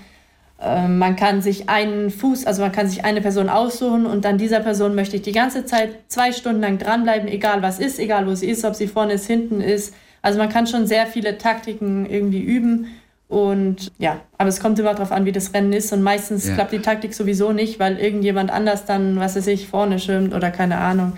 Ähm, 0.60 0.98
man 0.98 1.14
kann 1.14 1.42
sich 1.42 1.68
einen 1.68 2.10
Fuß, 2.10 2.46
also 2.46 2.62
man 2.62 2.72
kann 2.72 2.88
sich 2.88 3.04
eine 3.04 3.20
Person 3.20 3.48
aussuchen 3.48 4.06
und 4.06 4.24
dann 4.24 4.38
dieser 4.38 4.60
Person 4.60 4.94
möchte 4.94 5.16
ich 5.16 5.22
die 5.22 5.32
ganze 5.32 5.64
Zeit 5.66 5.90
zwei 6.08 6.32
Stunden 6.32 6.60
lang 6.60 6.78
dranbleiben, 6.78 7.28
egal 7.28 7.62
was 7.62 7.78
ist, 7.78 7.98
egal 7.98 8.26
wo 8.26 8.34
sie 8.34 8.48
ist, 8.48 8.64
ob 8.64 8.74
sie 8.74 8.88
vorne 8.88 9.12
ist, 9.12 9.26
hinten 9.26 9.60
ist. 9.60 9.94
Also 10.20 10.38
man 10.38 10.48
kann 10.48 10.66
schon 10.66 10.86
sehr 10.86 11.06
viele 11.06 11.38
Taktiken 11.38 12.06
irgendwie 12.06 12.40
üben 12.40 12.88
und 13.28 13.92
ja, 13.98 14.22
aber 14.38 14.48
es 14.48 14.58
kommt 14.58 14.78
immer 14.78 14.94
darauf 14.94 15.12
an, 15.12 15.26
wie 15.26 15.32
das 15.32 15.52
Rennen 15.52 15.74
ist. 15.74 15.92
Und 15.92 16.02
meistens 16.02 16.46
ja. 16.46 16.54
klappt 16.54 16.72
die 16.72 16.80
Taktik 16.80 17.12
sowieso 17.12 17.52
nicht, 17.52 17.78
weil 17.78 17.98
irgendjemand 17.98 18.50
anders 18.50 18.86
dann, 18.86 19.16
was 19.20 19.36
weiß 19.36 19.46
ich, 19.48 19.68
vorne 19.68 19.98
schwimmt 19.98 20.34
oder 20.34 20.50
keine 20.50 20.78
Ahnung. 20.78 21.12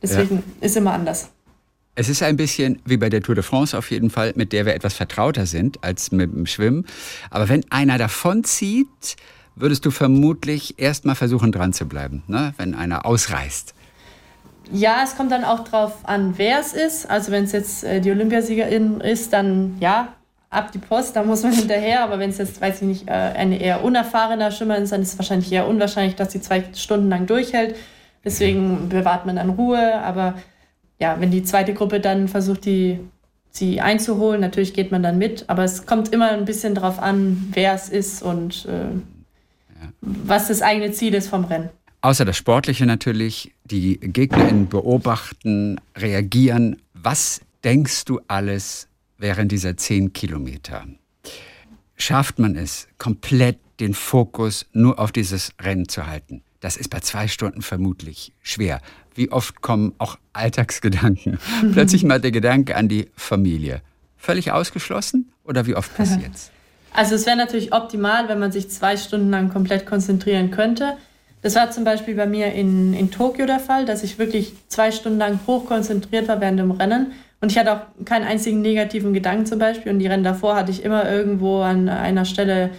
Deswegen 0.00 0.36
ja. 0.36 0.66
ist 0.66 0.76
immer 0.76 0.92
anders. 0.92 1.30
Es 1.96 2.08
ist 2.08 2.22
ein 2.22 2.36
bisschen 2.36 2.80
wie 2.84 2.98
bei 2.98 3.08
der 3.08 3.22
Tour 3.22 3.34
de 3.34 3.42
France 3.42 3.76
auf 3.76 3.90
jeden 3.90 4.10
Fall, 4.10 4.32
mit 4.36 4.52
der 4.52 4.66
wir 4.66 4.74
etwas 4.74 4.94
vertrauter 4.94 5.46
sind 5.46 5.82
als 5.82 6.12
mit 6.12 6.32
dem 6.32 6.46
Schwimmen. 6.46 6.86
Aber 7.30 7.48
wenn 7.48 7.64
einer 7.72 7.98
davonzieht, 7.98 9.16
würdest 9.56 9.84
du 9.86 9.90
vermutlich 9.90 10.78
erstmal 10.78 11.14
versuchen, 11.14 11.50
dran 11.50 11.72
zu 11.72 11.86
bleiben, 11.86 12.22
ne? 12.28 12.54
wenn 12.58 12.74
einer 12.74 13.06
ausreißt. 13.06 13.74
Ja, 14.72 15.02
es 15.02 15.16
kommt 15.16 15.32
dann 15.32 15.44
auch 15.44 15.64
drauf 15.64 15.94
an, 16.04 16.34
wer 16.36 16.60
es 16.60 16.74
ist. 16.74 17.08
Also 17.08 17.32
wenn 17.32 17.44
es 17.44 17.52
jetzt 17.52 17.82
äh, 17.82 18.00
die 18.00 18.10
Olympiasiegerin 18.10 19.00
ist, 19.00 19.32
dann 19.32 19.76
ja, 19.80 20.12
ab 20.56 20.72
die 20.72 20.78
Post, 20.78 21.14
da 21.14 21.22
muss 21.22 21.42
man 21.42 21.52
hinterher. 21.52 22.02
Aber 22.02 22.18
wenn 22.18 22.30
es 22.30 22.38
jetzt, 22.38 22.60
weiß 22.60 22.82
ich 22.82 22.88
nicht, 22.88 23.08
äh, 23.08 23.12
eine 23.12 23.60
eher 23.60 23.84
unerfahrener 23.84 24.50
Schwimmer 24.50 24.78
ist, 24.78 24.92
dann 24.92 25.02
ist 25.02 25.12
es 25.12 25.18
wahrscheinlich 25.18 25.52
eher 25.52 25.68
unwahrscheinlich, 25.68 26.16
dass 26.16 26.32
sie 26.32 26.40
zwei 26.40 26.64
Stunden 26.74 27.08
lang 27.08 27.26
durchhält. 27.26 27.76
Deswegen 28.24 28.88
bewahrt 28.88 29.26
man 29.26 29.36
dann 29.36 29.50
Ruhe. 29.50 30.00
Aber 30.00 30.34
ja, 30.98 31.16
wenn 31.20 31.30
die 31.30 31.44
zweite 31.44 31.74
Gruppe 31.74 32.00
dann 32.00 32.28
versucht, 32.28 32.64
die, 32.64 32.98
sie 33.50 33.80
einzuholen, 33.80 34.40
natürlich 34.40 34.74
geht 34.74 34.90
man 34.90 35.02
dann 35.02 35.18
mit. 35.18 35.44
Aber 35.48 35.64
es 35.64 35.86
kommt 35.86 36.12
immer 36.12 36.30
ein 36.30 36.44
bisschen 36.44 36.74
darauf 36.74 36.98
an, 36.98 37.48
wer 37.52 37.74
es 37.74 37.88
ist 37.88 38.22
und 38.22 38.66
äh, 38.66 38.70
ja. 38.70 39.88
was 40.00 40.48
das 40.48 40.62
eigene 40.62 40.92
Ziel 40.92 41.14
ist 41.14 41.28
vom 41.28 41.44
Rennen. 41.44 41.70
Außer 42.02 42.24
das 42.24 42.36
Sportliche 42.36 42.86
natürlich, 42.86 43.52
die 43.64 43.98
GegnerInnen 43.98 44.68
beobachten, 44.68 45.80
reagieren. 45.96 46.76
Was 46.94 47.40
denkst 47.64 48.04
du 48.04 48.20
alles 48.28 48.88
während 49.18 49.52
dieser 49.52 49.76
zehn 49.76 50.12
Kilometer? 50.12 50.86
Schafft 51.96 52.38
man 52.38 52.56
es, 52.56 52.88
komplett 52.98 53.58
den 53.80 53.94
Fokus 53.94 54.66
nur 54.72 54.98
auf 54.98 55.12
dieses 55.12 55.52
Rennen 55.60 55.88
zu 55.88 56.06
halten? 56.06 56.42
Das 56.60 56.76
ist 56.76 56.88
bei 56.88 57.00
zwei 57.00 57.28
Stunden 57.28 57.62
vermutlich 57.62 58.32
schwer. 58.42 58.80
Wie 59.14 59.30
oft 59.30 59.62
kommen 59.62 59.94
auch 59.98 60.18
Alltagsgedanken? 60.32 61.38
Plötzlich 61.72 62.04
mal 62.04 62.20
der 62.20 62.32
Gedanke 62.32 62.76
an 62.76 62.88
die 62.88 63.08
Familie. 63.14 63.82
Völlig 64.16 64.52
ausgeschlossen 64.52 65.32
oder 65.44 65.66
wie 65.66 65.74
oft 65.74 65.94
passiert's? 65.96 66.50
Also 66.92 67.14
es 67.14 67.26
wäre 67.26 67.36
natürlich 67.36 67.74
optimal, 67.74 68.26
wenn 68.30 68.38
man 68.38 68.52
sich 68.52 68.70
zwei 68.70 68.96
Stunden 68.96 69.28
lang 69.28 69.50
komplett 69.50 69.84
konzentrieren 69.84 70.50
könnte. 70.50 70.96
Das 71.42 71.54
war 71.54 71.70
zum 71.70 71.84
Beispiel 71.84 72.14
bei 72.14 72.26
mir 72.26 72.54
in, 72.54 72.94
in 72.94 73.10
Tokio 73.10 73.44
der 73.44 73.60
Fall, 73.60 73.84
dass 73.84 74.02
ich 74.02 74.18
wirklich 74.18 74.54
zwei 74.68 74.90
Stunden 74.90 75.18
lang 75.18 75.38
hochkonzentriert 75.46 76.26
war 76.26 76.40
während 76.40 76.58
dem 76.58 76.70
Rennen. 76.70 77.12
Und 77.40 77.52
ich 77.52 77.58
hatte 77.58 77.72
auch 77.72 78.04
keinen 78.04 78.26
einzigen 78.26 78.62
negativen 78.62 79.12
Gedanken 79.12 79.46
zum 79.46 79.58
Beispiel. 79.58 79.92
Und 79.92 79.98
die 79.98 80.06
Rennen 80.06 80.24
davor 80.24 80.56
hatte 80.56 80.70
ich 80.70 80.84
immer 80.84 81.10
irgendwo 81.10 81.60
an 81.60 81.88
einer 81.88 82.24
Stelle 82.24 82.70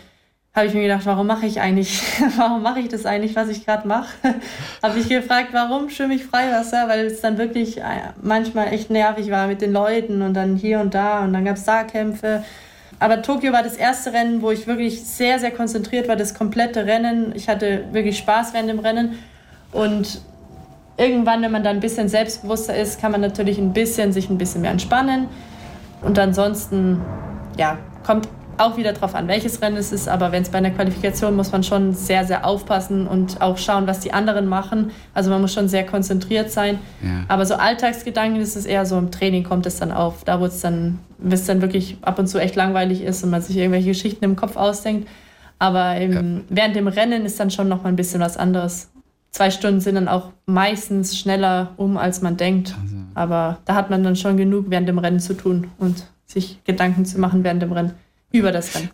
habe 0.57 0.65
ich 0.65 0.73
mir 0.73 0.81
gedacht, 0.81 1.05
warum 1.05 1.27
mache 1.27 1.45
ich 1.45 1.61
eigentlich, 1.61 2.01
warum 2.37 2.63
mache 2.63 2.79
ich 2.79 2.87
das 2.87 3.05
eigentlich, 3.05 3.35
was 3.35 3.47
ich 3.47 3.63
gerade 3.63 3.87
mache? 3.87 4.09
habe 4.83 4.97
ich 4.97 5.07
gefragt, 5.07 5.49
warum 5.51 5.91
schwimme 5.91 6.15
ich 6.15 6.25
Freiwasser, 6.25 6.89
weil 6.89 7.05
es 7.05 7.21
dann 7.21 7.37
wirklich 7.37 7.77
äh, 7.77 7.83
manchmal 8.23 8.73
echt 8.73 8.89
nervig 8.89 9.29
war 9.29 9.45
mit 9.45 9.61
den 9.61 9.71
Leuten 9.71 10.23
und 10.23 10.33
dann 10.33 10.55
hier 10.55 10.79
und 10.79 10.95
da 10.95 11.23
und 11.23 11.33
dann 11.33 11.45
gab 11.45 11.57
es 11.57 11.63
da 11.65 11.83
Kämpfe. 11.83 12.43
Aber 12.99 13.21
Tokio 13.21 13.53
war 13.53 13.61
das 13.61 13.75
erste 13.75 14.11
Rennen, 14.13 14.41
wo 14.41 14.49
ich 14.49 14.65
wirklich 14.65 15.03
sehr, 15.03 15.37
sehr 15.37 15.51
konzentriert 15.51 16.07
war, 16.07 16.15
das 16.15 16.33
komplette 16.33 16.87
Rennen. 16.87 17.33
Ich 17.35 17.47
hatte 17.47 17.85
wirklich 17.91 18.17
Spaß 18.17 18.55
während 18.55 18.69
dem 18.69 18.79
Rennen 18.79 19.19
und 19.71 20.21
irgendwann, 20.97 21.41
wenn 21.41 21.51
man 21.51 21.63
dann 21.63 21.77
ein 21.77 21.79
bisschen 21.79 22.09
selbstbewusster 22.09 22.75
ist, 22.75 22.99
kann 22.99 23.11
man 23.11 23.21
natürlich 23.21 23.57
ein 23.57 23.73
bisschen 23.73 24.11
sich 24.11 24.29
ein 24.29 24.37
bisschen 24.37 24.61
mehr 24.61 24.71
entspannen. 24.71 25.27
Und 26.01 26.17
ansonsten, 26.19 27.01
ja, 27.57 27.77
kommt 28.05 28.27
auch 28.57 28.77
wieder 28.77 28.93
darauf 28.93 29.15
an, 29.15 29.27
welches 29.27 29.61
Rennen 29.61 29.77
es 29.77 29.91
ist, 29.91 30.07
aber 30.07 30.31
wenn 30.31 30.41
es 30.41 30.49
bei 30.49 30.57
einer 30.57 30.71
Qualifikation 30.71 31.35
muss 31.35 31.51
man 31.51 31.63
schon 31.63 31.93
sehr, 31.93 32.25
sehr 32.25 32.45
aufpassen 32.45 33.07
und 33.07 33.41
auch 33.41 33.57
schauen, 33.57 33.87
was 33.87 33.99
die 33.99 34.13
anderen 34.13 34.47
machen. 34.47 34.91
Also 35.13 35.29
man 35.29 35.41
muss 35.41 35.53
schon 35.53 35.67
sehr 35.67 35.85
konzentriert 35.85 36.51
sein. 36.51 36.79
Ja. 37.01 37.25
Aber 37.27 37.45
so 37.45 37.55
Alltagsgedanken 37.55 38.41
ist 38.41 38.55
es 38.55 38.65
eher 38.65 38.85
so 38.85 38.97
im 38.97 39.11
Training 39.11 39.43
kommt 39.43 39.65
es 39.65 39.77
dann 39.77 39.91
auf, 39.91 40.23
da 40.23 40.39
wo 40.39 40.45
es 40.45 40.61
dann, 40.61 40.99
es 41.29 41.45
dann 41.45 41.61
wirklich 41.61 41.97
ab 42.01 42.17
und 42.19 42.27
zu 42.27 42.39
echt 42.39 42.55
langweilig 42.55 43.03
ist 43.03 43.23
und 43.23 43.29
man 43.29 43.41
sich 43.41 43.57
irgendwelche 43.57 43.89
Geschichten 43.89 44.25
im 44.25 44.35
Kopf 44.35 44.55
ausdenkt. 44.55 45.07
Aber 45.59 45.97
im, 45.97 46.11
ja. 46.11 46.43
während 46.49 46.75
dem 46.75 46.87
Rennen 46.87 47.25
ist 47.25 47.39
dann 47.39 47.51
schon 47.51 47.67
noch 47.67 47.83
mal 47.83 47.89
ein 47.89 47.95
bisschen 47.95 48.21
was 48.21 48.37
anderes. 48.37 48.89
Zwei 49.31 49.51
Stunden 49.51 49.81
sind 49.81 49.95
dann 49.95 50.07
auch 50.07 50.31
meistens 50.45 51.17
schneller 51.17 51.73
um, 51.77 51.97
als 51.97 52.21
man 52.21 52.37
denkt. 52.37 52.75
Also. 52.81 52.95
Aber 53.13 53.59
da 53.65 53.75
hat 53.75 53.89
man 53.89 54.03
dann 54.03 54.15
schon 54.15 54.37
genug 54.37 54.65
während 54.69 54.87
dem 54.87 54.97
Rennen 54.97 55.19
zu 55.19 55.35
tun 55.35 55.69
und 55.77 56.07
sich 56.25 56.63
Gedanken 56.63 57.05
zu 57.05 57.19
machen 57.19 57.43
während 57.43 57.61
dem 57.61 57.71
Rennen 57.71 57.93
über 58.31 58.51
das 58.51 58.75
Rennen. 58.75 58.89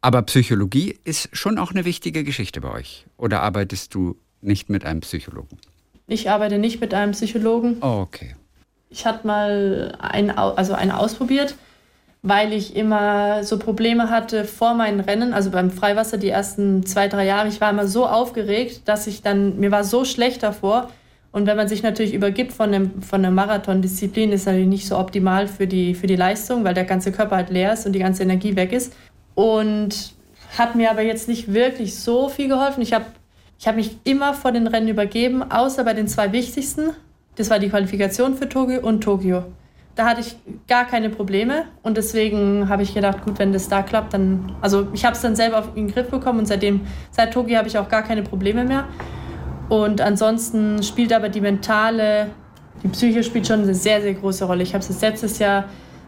Aber 0.00 0.22
Psychologie 0.22 0.98
ist 1.04 1.30
schon 1.32 1.58
auch 1.58 1.70
eine 1.70 1.84
wichtige 1.84 2.24
Geschichte 2.24 2.60
bei 2.60 2.70
euch. 2.70 3.06
Oder 3.16 3.40
arbeitest 3.40 3.94
du 3.94 4.16
nicht 4.42 4.68
mit 4.68 4.84
einem 4.84 5.00
Psychologen? 5.00 5.58
Ich 6.06 6.28
arbeite 6.28 6.58
nicht 6.58 6.80
mit 6.80 6.92
einem 6.92 7.12
Psychologen. 7.12 7.78
Oh, 7.80 8.00
okay. 8.02 8.36
Ich 8.90 9.06
hatte 9.06 9.26
mal 9.26 9.96
einen, 9.98 10.30
also 10.30 10.74
einen 10.74 10.90
ausprobiert, 10.90 11.56
weil 12.24 12.54
ich 12.54 12.74
immer 12.74 13.44
so 13.44 13.58
Probleme 13.58 14.08
hatte 14.08 14.44
vor 14.46 14.72
meinen 14.72 15.00
Rennen, 15.00 15.34
also 15.34 15.50
beim 15.50 15.70
Freiwasser 15.70 16.16
die 16.16 16.30
ersten 16.30 16.86
zwei, 16.86 17.06
drei 17.06 17.26
Jahre. 17.26 17.48
Ich 17.48 17.60
war 17.60 17.70
immer 17.70 17.86
so 17.86 18.06
aufgeregt, 18.06 18.88
dass 18.88 19.06
ich 19.06 19.22
dann, 19.22 19.60
mir 19.60 19.70
war 19.70 19.84
so 19.84 20.04
schlecht 20.06 20.42
davor, 20.42 20.88
und 21.32 21.46
wenn 21.46 21.56
man 21.56 21.66
sich 21.66 21.82
natürlich 21.82 22.14
übergibt 22.14 22.52
von, 22.52 22.72
einem, 22.72 23.02
von 23.02 23.18
einer 23.18 23.34
Marathondisziplin, 23.34 24.30
ist 24.30 24.46
natürlich 24.46 24.68
nicht 24.68 24.86
so 24.86 24.96
optimal 24.96 25.48
für 25.48 25.66
die, 25.66 25.96
für 25.96 26.06
die 26.06 26.14
Leistung, 26.14 26.62
weil 26.62 26.74
der 26.74 26.84
ganze 26.84 27.10
Körper 27.10 27.34
halt 27.34 27.50
leer 27.50 27.72
ist 27.72 27.84
und 27.86 27.92
die 27.92 27.98
ganze 27.98 28.22
Energie 28.22 28.54
weg 28.54 28.72
ist. 28.72 28.94
Und 29.34 30.14
hat 30.56 30.76
mir 30.76 30.92
aber 30.92 31.02
jetzt 31.02 31.26
nicht 31.26 31.52
wirklich 31.52 31.96
so 31.96 32.28
viel 32.28 32.46
geholfen. 32.46 32.82
Ich 32.82 32.92
habe 32.92 33.06
ich 33.58 33.66
hab 33.66 33.74
mich 33.74 33.96
immer 34.04 34.32
vor 34.32 34.52
den 34.52 34.68
Rennen 34.68 34.86
übergeben, 34.86 35.42
außer 35.42 35.82
bei 35.82 35.92
den 35.92 36.06
zwei 36.06 36.30
wichtigsten. 36.30 36.90
Das 37.34 37.50
war 37.50 37.58
die 37.58 37.68
Qualifikation 37.68 38.36
für 38.36 38.48
Tokio 38.48 38.80
und 38.86 39.00
Tokio. 39.00 39.42
Da 39.96 40.06
hatte 40.06 40.22
ich 40.22 40.36
gar 40.66 40.86
keine 40.86 41.08
Probleme 41.08 41.66
und 41.82 41.96
deswegen 41.96 42.68
habe 42.68 42.82
ich 42.82 42.94
gedacht, 42.94 43.24
gut, 43.24 43.38
wenn 43.38 43.52
das 43.52 43.68
da 43.68 43.82
klappt, 43.82 44.12
dann. 44.12 44.56
Also 44.60 44.88
ich 44.92 45.04
habe 45.04 45.14
es 45.14 45.22
dann 45.22 45.36
selber 45.36 45.60
auf 45.60 45.74
den 45.74 45.88
Griff 45.88 46.08
bekommen 46.08 46.40
und 46.40 46.46
seitdem, 46.46 46.80
seit 47.12 47.32
Tokio 47.32 47.56
habe 47.56 47.68
ich 47.68 47.78
auch 47.78 47.88
gar 47.88 48.02
keine 48.02 48.22
Probleme 48.22 48.64
mehr. 48.64 48.88
Und 49.68 50.00
ansonsten 50.00 50.82
spielt 50.82 51.12
aber 51.12 51.28
die 51.28 51.40
mentale, 51.40 52.30
die 52.82 52.88
Psyche 52.88 53.22
spielt 53.22 53.46
schon 53.46 53.62
eine 53.62 53.74
sehr, 53.74 54.02
sehr 54.02 54.14
große 54.14 54.44
Rolle. 54.44 54.62
Ich 54.62 54.74
habe 54.74 54.84
es 54.84 55.00
letztes 55.00 55.38
Jahr 55.38 55.64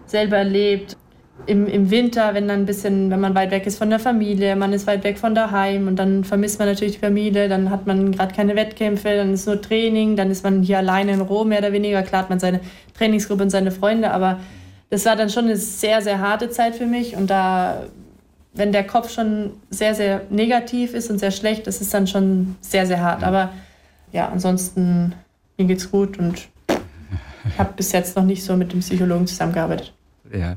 selber 0.07 0.38
erlebt. 0.38 0.96
Im, 1.44 1.66
Im 1.66 1.90
Winter, 1.90 2.35
wenn 2.35 2.49
dann 2.49 2.61
ein 2.61 2.66
bisschen, 2.66 3.11
wenn 3.11 3.20
man 3.20 3.35
weit 3.35 3.51
weg 3.51 3.66
ist 3.66 3.79
von 3.79 3.90
der 3.90 3.99
Familie, 4.01 4.57
man 4.57 4.72
ist 4.72 4.87
weit 4.87 5.05
weg 5.05 5.18
von 5.18 5.35
daheim 5.35 5.87
und 5.87 5.96
dann 5.96 6.25
vermisst 6.25 6.59
man 6.59 6.66
natürlich 6.66 6.94
die 6.94 7.01
Familie, 7.01 7.49
dann 7.49 7.70
hat 7.70 7.87
man 7.87 8.11
gerade 8.11 8.35
keine 8.35 8.57
Wettkämpfe, 8.57 9.16
dann 9.16 9.33
ist 9.33 9.46
nur 9.46 9.61
Training, 9.61 10.16
dann 10.16 10.31
ist 10.31 10.42
man 10.42 10.62
hier 10.62 10.79
alleine 10.79 11.12
in 11.12 11.20
Rom 11.20 11.51
mehr 11.51 11.59
oder 11.59 11.72
weniger. 11.72 12.03
Klar 12.03 12.22
hat 12.22 12.31
man 12.31 12.40
seine 12.40 12.61
Trainingsgruppe 12.94 13.44
und 13.44 13.51
seine 13.51 13.70
Freunde, 13.70 14.11
aber 14.11 14.40
das 14.90 15.05
war 15.05 15.14
dann 15.14 15.31
schon 15.31 15.44
eine 15.44 15.57
sehr, 15.57 16.03
sehr 16.03 16.20
harte 16.20 16.51
Zeit 16.51 16.75
für 16.75 16.87
mich 16.87 17.16
und 17.16 17.29
da 17.29 17.83
wenn 18.57 18.72
der 18.72 18.85
Kopf 18.85 19.11
schon 19.11 19.53
sehr, 19.70 19.94
sehr 19.94 20.22
negativ 20.31 20.94
ist 20.94 21.11
und 21.11 21.18
sehr 21.18 21.31
schlecht, 21.31 21.66
das 21.66 21.81
ist 21.81 21.92
dann 21.92 22.07
schon 22.07 22.57
sehr, 22.61 22.87
sehr 22.87 23.01
hart. 23.01 23.22
Aber 23.22 23.53
ja, 24.12 24.29
ansonsten, 24.29 25.14
mir 25.59 25.66
geht's 25.66 25.90
gut 25.90 26.18
und 26.18 26.49
ich 27.49 27.59
habe 27.59 27.75
bis 27.77 27.92
jetzt 27.92 28.16
noch 28.16 28.25
nicht 28.25 28.42
so 28.42 28.57
mit 28.57 28.72
dem 28.72 28.81
Psychologen 28.81 29.27
zusammengearbeitet. 29.27 29.92
Ja. 30.33 30.57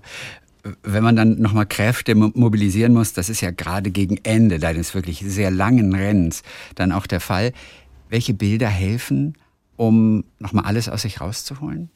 Wenn 0.83 1.03
man 1.03 1.15
dann 1.15 1.39
nochmal 1.39 1.65
Kräfte 1.65 2.15
mobilisieren 2.15 2.93
muss, 2.93 3.13
das 3.13 3.29
ist 3.29 3.41
ja 3.41 3.51
gerade 3.51 3.91
gegen 3.91 4.17
Ende 4.23 4.59
deines 4.59 4.93
wirklich 4.93 5.23
sehr 5.25 5.51
langen 5.51 5.95
Rennens 5.95 6.43
dann 6.75 6.91
auch 6.91 7.07
der 7.07 7.21
Fall. 7.21 7.53
Welche 8.09 8.33
Bilder 8.33 8.67
helfen, 8.67 9.35
um 9.77 10.25
nochmal 10.39 10.65
alles 10.65 10.89
aus 10.89 11.03
sich 11.03 11.21
rauszuholen? 11.21 11.89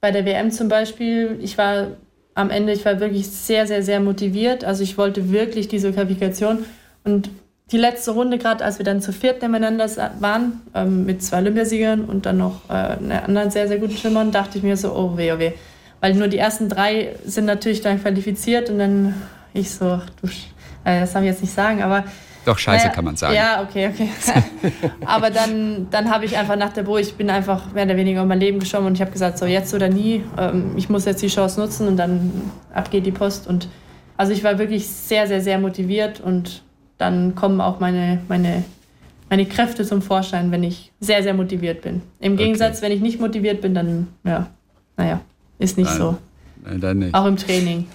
Bei 0.00 0.10
der 0.10 0.24
WM 0.24 0.50
zum 0.50 0.68
Beispiel, 0.68 1.38
ich 1.40 1.56
war 1.58 1.88
am 2.34 2.50
Ende, 2.50 2.72
ich 2.72 2.84
war 2.84 3.00
wirklich 3.00 3.28
sehr, 3.28 3.66
sehr, 3.66 3.82
sehr 3.82 4.00
motiviert. 4.00 4.64
Also 4.64 4.82
ich 4.84 4.96
wollte 4.96 5.32
wirklich 5.32 5.66
diese 5.66 5.92
Qualifikation. 5.92 6.64
Und 7.04 7.30
die 7.72 7.76
letzte 7.76 8.12
Runde, 8.12 8.38
gerade 8.38 8.64
als 8.64 8.78
wir 8.78 8.84
dann 8.84 9.02
zu 9.02 9.12
viert 9.12 9.42
nebeneinander 9.42 9.88
waren, 10.20 10.60
ähm, 10.74 11.04
mit 11.04 11.22
zwei 11.22 11.38
Olympiasiegern 11.38 12.04
und 12.04 12.26
dann 12.26 12.38
noch 12.38 12.68
äh, 12.68 12.72
einer 12.72 13.24
anderen 13.24 13.50
sehr, 13.50 13.66
sehr 13.68 13.78
guten 13.78 13.96
Schwimmern, 13.96 14.30
dachte 14.30 14.58
ich 14.58 14.64
mir 14.64 14.76
so, 14.76 14.94
oh 14.94 15.16
weh, 15.16 15.32
oh 15.32 15.38
weh. 15.38 15.52
Weil 16.00 16.14
nur 16.14 16.28
die 16.28 16.38
ersten 16.38 16.68
drei 16.68 17.16
sind 17.24 17.44
natürlich 17.44 17.80
dann 17.80 18.00
qualifiziert 18.00 18.70
und 18.70 18.78
dann 18.78 19.14
ich 19.52 19.70
so, 19.70 20.00
du, 20.20 20.28
äh, 20.84 21.00
das 21.00 21.12
darf 21.12 21.22
ich 21.22 21.28
jetzt 21.28 21.42
nicht 21.42 21.54
sagen, 21.54 21.82
aber 21.82 22.04
doch, 22.48 22.56
scheiße 22.56 22.84
naja, 22.84 22.94
kann 22.94 23.04
man 23.04 23.14
sagen. 23.14 23.34
Ja, 23.34 23.62
okay, 23.62 23.88
okay. 23.88 24.08
Aber 25.04 25.28
dann, 25.28 25.88
dann 25.90 26.10
habe 26.10 26.24
ich 26.24 26.34
einfach 26.38 26.56
nach 26.56 26.72
der 26.72 26.84
Bo, 26.84 26.96
ich 26.96 27.14
bin 27.14 27.28
einfach 27.28 27.74
mehr 27.74 27.84
oder 27.84 27.96
weniger 27.98 28.22
um 28.22 28.28
mein 28.28 28.40
Leben 28.40 28.58
geschoben 28.58 28.86
und 28.86 28.94
ich 28.94 29.02
habe 29.02 29.10
gesagt, 29.10 29.36
so 29.36 29.44
jetzt 29.44 29.74
oder 29.74 29.90
nie, 29.90 30.24
ähm, 30.38 30.72
ich 30.74 30.88
muss 30.88 31.04
jetzt 31.04 31.20
die 31.20 31.28
Chance 31.28 31.60
nutzen 31.60 31.86
und 31.88 31.98
dann 31.98 32.50
ab 32.72 32.90
geht 32.90 33.04
die 33.04 33.12
Post. 33.12 33.46
Und 33.46 33.68
also 34.16 34.32
ich 34.32 34.44
war 34.44 34.58
wirklich 34.58 34.88
sehr, 34.88 35.26
sehr, 35.26 35.42
sehr 35.42 35.58
motiviert 35.58 36.20
und 36.20 36.62
dann 36.96 37.34
kommen 37.34 37.60
auch 37.60 37.80
meine, 37.80 38.20
meine, 38.28 38.64
meine 39.28 39.44
Kräfte 39.44 39.84
zum 39.84 40.00
Vorschein, 40.00 40.50
wenn 40.50 40.62
ich 40.64 40.90
sehr, 41.00 41.22
sehr 41.22 41.34
motiviert 41.34 41.82
bin. 41.82 42.00
Im 42.18 42.38
Gegensatz, 42.38 42.78
okay. 42.78 42.86
wenn 42.86 42.92
ich 42.92 43.02
nicht 43.02 43.20
motiviert 43.20 43.60
bin, 43.60 43.74
dann, 43.74 44.08
ja, 44.24 44.46
naja, 44.96 45.20
ist 45.58 45.78
nicht 45.78 45.88
nein, 45.88 45.98
so. 45.98 46.18
Nein, 46.64 46.80
dann 46.80 46.98
nicht. 46.98 47.14
Auch 47.14 47.26
im 47.26 47.36
Training. 47.36 47.86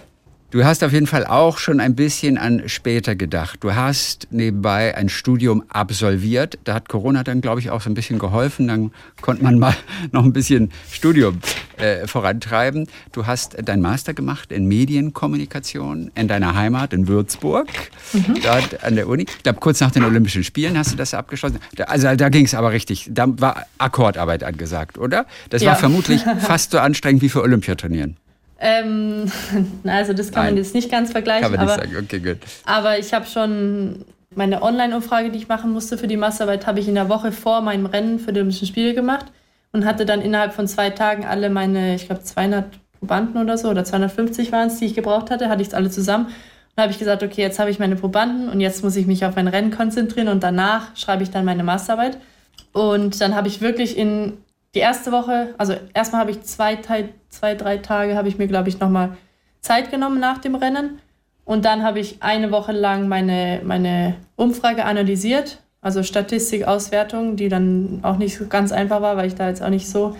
Du 0.53 0.63
hast 0.63 0.83
auf 0.83 0.93
jeden 0.93 1.07
Fall 1.07 1.25
auch 1.25 1.57
schon 1.57 1.79
ein 1.79 1.95
bisschen 1.95 2.37
an 2.37 2.69
später 2.69 3.15
gedacht. 3.15 3.63
Du 3.63 3.73
hast 3.73 4.27
nebenbei 4.29 4.95
ein 4.95 5.09
Studium 5.09 5.63
absolviert. 5.67 6.59
Da 6.63 6.75
hat 6.75 6.89
Corona 6.89 7.23
dann, 7.23 7.41
glaube 7.41 7.59
ich, 7.59 7.71
auch 7.71 7.81
so 7.81 7.89
ein 7.89 7.95
bisschen 7.95 8.19
geholfen. 8.19 8.67
Dann 8.67 8.91
konnte 9.19 9.43
man 9.43 9.57
mal 9.57 9.75
noch 10.11 10.23
ein 10.23 10.31
bisschen 10.31 10.71
Studium 10.91 11.39
äh, 11.77 12.05
vorantreiben. 12.05 12.87
Du 13.13 13.25
hast 13.25 13.57
dein 13.65 13.81
Master 13.81 14.13
gemacht 14.13 14.51
in 14.51 14.67
Medienkommunikation 14.67 16.11
in 16.13 16.27
deiner 16.27 16.53
Heimat 16.53 16.93
in 16.93 17.07
Würzburg, 17.07 17.67
mhm. 18.13 18.37
dort 18.43 18.83
an 18.83 18.95
der 18.95 19.07
Uni. 19.07 19.23
Ich 19.23 19.41
glaube, 19.41 19.59
kurz 19.59 19.79
nach 19.79 19.89
den 19.89 20.03
Olympischen 20.03 20.43
Spielen 20.43 20.77
hast 20.77 20.91
du 20.91 20.95
das 20.95 21.15
abgeschlossen. 21.15 21.57
Also 21.87 22.15
da 22.15 22.29
ging 22.29 22.45
es 22.45 22.53
aber 22.53 22.71
richtig. 22.71 23.09
Da 23.09 23.25
war 23.39 23.65
Akkordarbeit 23.79 24.43
angesagt, 24.43 24.99
oder? 24.99 25.25
Das 25.49 25.63
ja. 25.63 25.71
war 25.71 25.77
vermutlich 25.77 26.21
fast 26.41 26.69
so 26.69 26.77
anstrengend 26.77 27.23
wie 27.23 27.29
für 27.29 27.41
Olympiaturnieren. 27.41 28.17
Ähm, 28.65 29.29
also 29.83 30.13
das 30.13 30.31
kann 30.31 30.45
Nein. 30.45 30.53
man 30.53 30.63
jetzt 30.63 30.73
nicht 30.73 30.89
ganz 30.89 31.11
vergleichen. 31.11 31.43
Kann 31.43 31.51
man 31.51 31.59
aber, 31.59 31.83
nicht 31.83 31.93
sagen, 31.93 32.05
okay, 32.05 32.19
gut. 32.19 32.37
Aber 32.65 32.97
ich 32.97 33.13
habe 33.13 33.25
schon 33.25 34.05
meine 34.33 34.63
Online-Umfrage, 34.63 35.31
die 35.31 35.37
ich 35.37 35.49
machen 35.49 35.73
musste 35.73 35.97
für 35.97 36.07
die 36.07 36.15
Massarbeit, 36.15 36.65
habe 36.65 36.79
ich 36.79 36.87
in 36.87 36.95
der 36.95 37.09
Woche 37.09 37.33
vor 37.33 37.61
meinem 37.61 37.85
Rennen 37.85 38.19
für 38.19 38.31
die 38.31 38.39
Olympischen 38.39 38.67
Spiele 38.67 38.93
gemacht 38.93 39.25
und 39.73 39.85
hatte 39.85 40.05
dann 40.05 40.21
innerhalb 40.21 40.53
von 40.53 40.67
zwei 40.67 40.89
Tagen 40.89 41.25
alle 41.25 41.49
meine, 41.49 41.95
ich 41.95 42.05
glaube 42.05 42.23
200 42.23 42.65
Probanden 42.99 43.41
oder 43.41 43.57
so 43.57 43.69
oder 43.69 43.83
250 43.83 44.53
waren 44.53 44.67
es, 44.67 44.79
die 44.79 44.85
ich 44.85 44.95
gebraucht 44.95 45.29
hatte, 45.29 45.49
hatte 45.49 45.61
ich 45.61 45.67
es 45.67 45.73
alle 45.73 45.89
zusammen. 45.89 46.27
Und 46.27 46.81
habe 46.81 46.91
ich 46.91 46.99
gesagt, 46.99 47.21
okay, 47.21 47.41
jetzt 47.41 47.59
habe 47.59 47.69
ich 47.69 47.79
meine 47.79 47.97
Probanden 47.97 48.47
und 48.47 48.61
jetzt 48.61 48.81
muss 48.81 48.95
ich 48.95 49.05
mich 49.05 49.25
auf 49.25 49.35
mein 49.35 49.49
Rennen 49.49 49.71
konzentrieren 49.71 50.29
und 50.29 50.41
danach 50.41 50.95
schreibe 50.95 51.21
ich 51.21 51.29
dann 51.29 51.43
meine 51.43 51.63
Masterarbeit. 51.63 52.17
Und 52.71 53.19
dann 53.19 53.35
habe 53.35 53.49
ich 53.49 53.61
wirklich 53.61 53.97
in 53.97 54.37
die 54.73 54.79
erste 54.79 55.11
Woche, 55.11 55.53
also 55.57 55.75
erstmal 55.93 56.21
habe 56.21 56.31
ich 56.31 56.41
zwei, 56.43 56.79
zwei, 57.29 57.55
drei 57.55 57.77
Tage, 57.77 58.15
habe 58.15 58.27
ich 58.27 58.37
mir, 58.37 58.47
glaube 58.47 58.69
ich, 58.69 58.79
nochmal 58.79 59.17
Zeit 59.61 59.91
genommen 59.91 60.19
nach 60.19 60.39
dem 60.39 60.55
Rennen. 60.55 60.99
Und 61.45 61.65
dann 61.65 61.83
habe 61.83 61.99
ich 61.99 62.23
eine 62.23 62.51
Woche 62.51 62.71
lang 62.71 63.07
meine, 63.07 63.61
meine 63.63 64.15
Umfrage 64.35 64.85
analysiert, 64.85 65.59
also 65.81 66.01
Statistikauswertung, 66.01 67.35
die 67.35 67.49
dann 67.49 67.99
auch 68.03 68.17
nicht 68.17 68.37
so 68.37 68.47
ganz 68.47 68.71
einfach 68.71 69.01
war, 69.01 69.17
weil 69.17 69.27
ich 69.27 69.35
da 69.35 69.49
jetzt 69.49 69.61
auch 69.61 69.69
nicht 69.69 69.89
so 69.89 70.15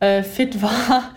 äh, 0.00 0.22
fit 0.22 0.62
war. 0.62 1.10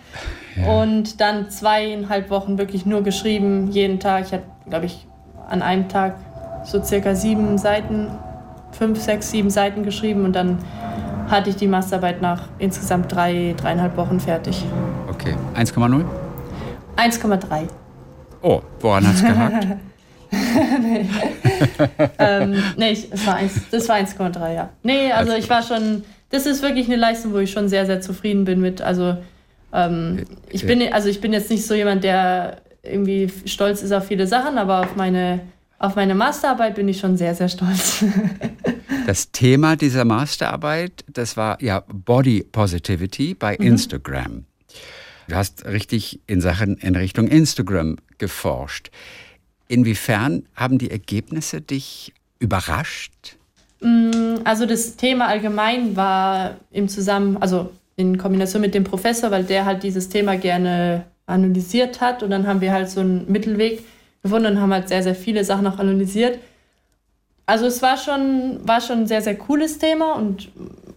Ja. 0.56 0.80
Und 0.80 1.20
dann 1.20 1.50
zweieinhalb 1.50 2.30
Wochen 2.30 2.56
wirklich 2.56 2.86
nur 2.86 3.02
geschrieben, 3.02 3.70
jeden 3.70 4.00
Tag. 4.00 4.24
Ich 4.26 4.32
habe, 4.32 4.44
glaube 4.68 4.86
ich, 4.86 5.06
an 5.48 5.62
einem 5.62 5.88
Tag 5.88 6.16
so 6.64 6.82
circa 6.82 7.14
sieben 7.14 7.58
Seiten, 7.58 8.08
fünf, 8.72 9.00
sechs, 9.00 9.30
sieben 9.30 9.50
Seiten 9.50 9.82
geschrieben 9.82 10.24
und 10.24 10.34
dann 10.34 10.58
hatte 11.28 11.50
ich 11.50 11.56
die 11.56 11.66
Masterarbeit 11.66 12.22
nach 12.22 12.48
insgesamt 12.58 13.12
drei, 13.12 13.54
dreieinhalb 13.56 13.96
Wochen 13.96 14.20
fertig. 14.20 14.64
Okay. 15.08 15.34
1,0? 15.54 16.04
1,3. 16.96 17.68
Oh, 18.42 18.60
woran 18.80 19.06
hat 19.06 19.14
es 19.14 19.22
gehakt? 19.22 19.66
nee, 20.80 21.06
ähm, 22.18 22.62
nee 22.76 22.90
ich, 22.90 23.12
es 23.12 23.26
war 23.26 23.36
1, 23.36 23.70
das 23.70 23.88
war 23.88 23.96
1,3, 23.96 24.54
ja. 24.54 24.70
Nee, 24.82 25.12
also 25.12 25.32
ich 25.32 25.48
war 25.48 25.62
schon, 25.62 26.04
das 26.30 26.46
ist 26.46 26.62
wirklich 26.62 26.86
eine 26.86 26.96
Leistung, 26.96 27.32
wo 27.32 27.38
ich 27.38 27.50
schon 27.50 27.68
sehr, 27.68 27.86
sehr 27.86 28.00
zufrieden 28.00 28.44
bin 28.44 28.60
mit. 28.60 28.80
Also 28.80 29.16
ähm, 29.72 30.24
ich, 30.50 30.66
bin, 30.66 30.92
also 30.92 31.08
ich 31.08 31.20
bin 31.20 31.32
jetzt 31.32 31.50
nicht 31.50 31.66
so 31.66 31.74
jemand, 31.74 32.04
der 32.04 32.58
irgendwie 32.82 33.30
stolz 33.46 33.82
ist 33.82 33.92
auf 33.92 34.06
viele 34.06 34.26
Sachen, 34.26 34.58
aber 34.58 34.80
auf 34.80 34.96
meine, 34.96 35.40
auf 35.78 35.96
meine 35.96 36.14
Masterarbeit 36.14 36.74
bin 36.74 36.88
ich 36.88 36.98
schon 36.98 37.16
sehr, 37.16 37.34
sehr 37.34 37.48
stolz. 37.48 38.04
Das 39.06 39.30
Thema 39.30 39.76
dieser 39.76 40.04
Masterarbeit, 40.04 41.04
das 41.06 41.36
war 41.36 41.62
ja 41.62 41.84
Body 41.86 42.42
Positivity 42.42 43.34
bei 43.34 43.56
mhm. 43.56 43.66
Instagram. 43.68 44.44
Du 45.28 45.36
hast 45.36 45.64
richtig 45.64 46.18
in 46.26 46.40
Sachen 46.40 46.76
in 46.78 46.96
Richtung 46.96 47.28
Instagram 47.28 47.98
geforscht. 48.18 48.90
Inwiefern 49.68 50.42
haben 50.56 50.78
die 50.78 50.90
Ergebnisse 50.90 51.60
dich 51.60 52.14
überrascht? 52.40 53.36
Mm, 53.80 54.38
also 54.42 54.66
das 54.66 54.96
Thema 54.96 55.28
allgemein 55.28 55.94
war 55.94 56.56
im 56.72 56.88
Zusammen, 56.88 57.36
also 57.36 57.70
in 57.94 58.18
Kombination 58.18 58.60
mit 58.60 58.74
dem 58.74 58.82
Professor, 58.82 59.30
weil 59.30 59.44
der 59.44 59.66
halt 59.66 59.84
dieses 59.84 60.08
Thema 60.08 60.36
gerne 60.36 61.04
analysiert 61.26 62.00
hat 62.00 62.24
und 62.24 62.30
dann 62.30 62.48
haben 62.48 62.60
wir 62.60 62.72
halt 62.72 62.90
so 62.90 63.02
einen 63.02 63.30
Mittelweg 63.30 63.84
gefunden 64.24 64.46
und 64.46 64.60
haben 64.60 64.72
halt 64.72 64.88
sehr, 64.88 65.04
sehr 65.04 65.14
viele 65.14 65.44
Sachen 65.44 65.68
auch 65.68 65.78
analysiert. 65.78 66.40
Also 67.46 67.66
es 67.66 67.80
war 67.80 67.96
schon, 67.96 68.58
war 68.66 68.80
schon 68.80 69.00
ein 69.00 69.06
sehr, 69.06 69.22
sehr 69.22 69.36
cooles 69.38 69.78
Thema 69.78 70.14
und 70.16 70.50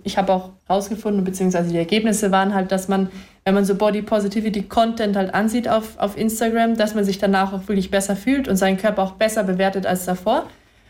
ich 0.03 0.17
habe 0.17 0.33
auch 0.33 0.49
herausgefunden, 0.65 1.23
beziehungsweise 1.23 1.69
die 1.69 1.77
Ergebnisse 1.77 2.31
waren 2.31 2.55
halt, 2.55 2.71
dass 2.71 2.87
man, 2.87 3.09
wenn 3.45 3.53
man 3.53 3.65
so 3.65 3.75
Body 3.75 4.01
Positivity 4.01 4.63
Content 4.63 5.15
halt 5.15 5.33
ansieht 5.35 5.69
auf, 5.69 5.97
auf 5.99 6.17
Instagram, 6.17 6.75
dass 6.75 6.95
man 6.95 7.03
sich 7.03 7.19
danach 7.19 7.53
auch 7.53 7.67
wirklich 7.67 7.91
besser 7.91 8.15
fühlt 8.15 8.47
und 8.47 8.55
seinen 8.55 8.77
Körper 8.77 9.03
auch 9.03 9.11
besser 9.11 9.43
bewertet 9.43 9.85
als 9.85 10.05
davor. 10.05 10.47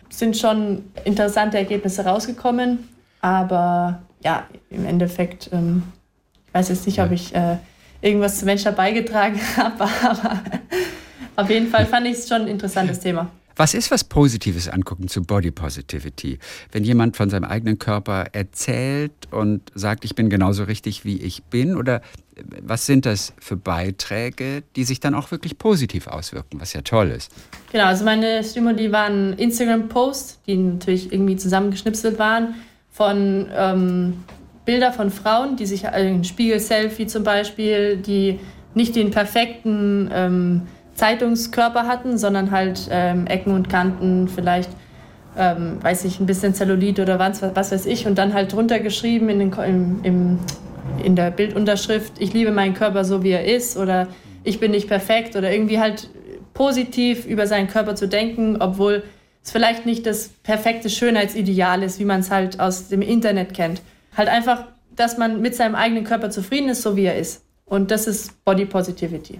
Sind 0.09 0.37
schon 0.37 0.85
interessante 1.03 1.57
Ergebnisse 1.57 2.05
rausgekommen, 2.05 2.87
aber 3.21 4.01
ja, 4.23 4.45
im 4.69 4.85
Endeffekt, 4.85 5.49
ähm, 5.51 5.83
ich 6.47 6.53
weiß 6.53 6.69
jetzt 6.69 6.85
nicht, 6.85 7.01
ob 7.01 7.11
ich 7.11 7.35
äh, 7.35 7.57
irgendwas 8.01 8.39
zum 8.39 8.45
Menschen 8.45 8.73
beigetragen 8.75 9.39
habe, 9.57 9.83
aber 10.03 10.39
auf 11.35 11.49
jeden 11.49 11.67
Fall 11.67 11.85
fand 11.85 12.07
ich 12.07 12.13
es 12.13 12.29
schon 12.29 12.43
ein 12.43 12.47
interessantes 12.47 13.01
Thema. 13.01 13.29
Was 13.59 13.73
ist 13.73 13.91
was 13.91 14.05
Positives 14.05 14.69
angucken 14.69 15.09
zu 15.09 15.21
Body 15.21 15.51
Positivity? 15.51 16.39
Wenn 16.71 16.85
jemand 16.85 17.17
von 17.17 17.29
seinem 17.29 17.43
eigenen 17.43 17.77
Körper 17.77 18.27
erzählt 18.31 19.11
und 19.31 19.63
sagt, 19.75 20.05
ich 20.05 20.15
bin 20.15 20.29
genauso 20.29 20.63
richtig, 20.63 21.03
wie 21.03 21.17
ich 21.17 21.43
bin? 21.43 21.75
Oder 21.75 21.97
äh, 21.97 22.43
was 22.61 22.85
sind 22.85 23.05
das 23.05 23.33
für 23.37 23.57
Beiträge, 23.57 24.63
die 24.77 24.85
sich 24.85 25.01
dann 25.01 25.13
auch 25.13 25.31
wirklich 25.31 25.57
positiv 25.57 26.07
auswirken, 26.07 26.61
was 26.61 26.71
ja 26.71 26.83
toll 26.83 27.09
ist? 27.09 27.33
Genau, 27.73 27.83
also 27.83 28.05
meine 28.05 28.45
Stimuli 28.45 28.93
waren 28.93 29.33
Instagram-Posts, 29.33 30.39
die 30.47 30.55
natürlich 30.55 31.11
irgendwie 31.11 31.35
zusammengeschnipselt 31.35 32.17
waren, 32.17 32.55
von 32.93 33.49
ähm, 33.53 34.23
Bilder 34.63 34.93
von 34.93 35.11
Frauen, 35.11 35.57
die 35.57 35.65
sich, 35.65 35.85
ein 35.85 36.23
Spiegel-Selfie 36.23 37.07
zum 37.07 37.25
Beispiel, 37.25 37.97
die 37.97 38.39
nicht 38.73 38.95
den 38.95 39.11
perfekten 39.11 40.09
ähm, 40.13 40.61
Zeitungskörper 40.99 41.87
hatten, 41.87 42.17
sondern 42.17 42.51
halt 42.51 42.89
ähm, 42.91 43.25
Ecken 43.25 43.53
und 43.53 43.69
Kanten, 43.69 44.27
vielleicht, 44.27 44.69
ähm, 45.37 45.81
weiß 45.81 46.03
ich, 46.03 46.19
ein 46.19 46.25
bisschen 46.25 46.53
Zellulit 46.53 46.99
oder 46.99 47.17
was, 47.19 47.41
was 47.41 47.71
weiß 47.71 47.85
ich, 47.85 48.05
und 48.05 48.17
dann 48.17 48.33
halt 48.33 48.51
drunter 48.51 48.79
geschrieben 48.79 49.29
in, 49.29 49.39
den, 49.39 49.53
im, 49.53 50.03
im, 50.03 50.39
in 51.01 51.15
der 51.15 51.31
Bildunterschrift, 51.31 52.13
ich 52.19 52.33
liebe 52.33 52.51
meinen 52.51 52.73
Körper 52.73 53.05
so, 53.05 53.23
wie 53.23 53.31
er 53.31 53.45
ist, 53.45 53.77
oder 53.77 54.09
ich 54.43 54.59
bin 54.59 54.71
nicht 54.71 54.89
perfekt, 54.89 55.37
oder 55.37 55.49
irgendwie 55.51 55.79
halt 55.79 56.09
positiv 56.53 57.25
über 57.25 57.47
seinen 57.47 57.69
Körper 57.69 57.95
zu 57.95 58.09
denken, 58.09 58.57
obwohl 58.59 59.03
es 59.41 59.51
vielleicht 59.51 59.85
nicht 59.85 60.05
das 60.05 60.27
perfekte 60.43 60.89
Schönheitsideal 60.89 61.81
ist, 61.81 61.99
wie 61.99 62.05
man 62.05 62.19
es 62.19 62.29
halt 62.29 62.59
aus 62.59 62.89
dem 62.89 63.01
Internet 63.01 63.53
kennt. 63.53 63.81
Halt 64.17 64.27
einfach, 64.27 64.65
dass 64.93 65.17
man 65.17 65.39
mit 65.39 65.55
seinem 65.55 65.75
eigenen 65.75 66.03
Körper 66.03 66.29
zufrieden 66.29 66.67
ist, 66.67 66.81
so 66.81 66.97
wie 66.97 67.05
er 67.05 67.15
ist. 67.15 67.45
Und 67.63 67.89
das 67.89 68.05
ist 68.05 68.43
Body 68.43 68.65
Positivity. 68.65 69.39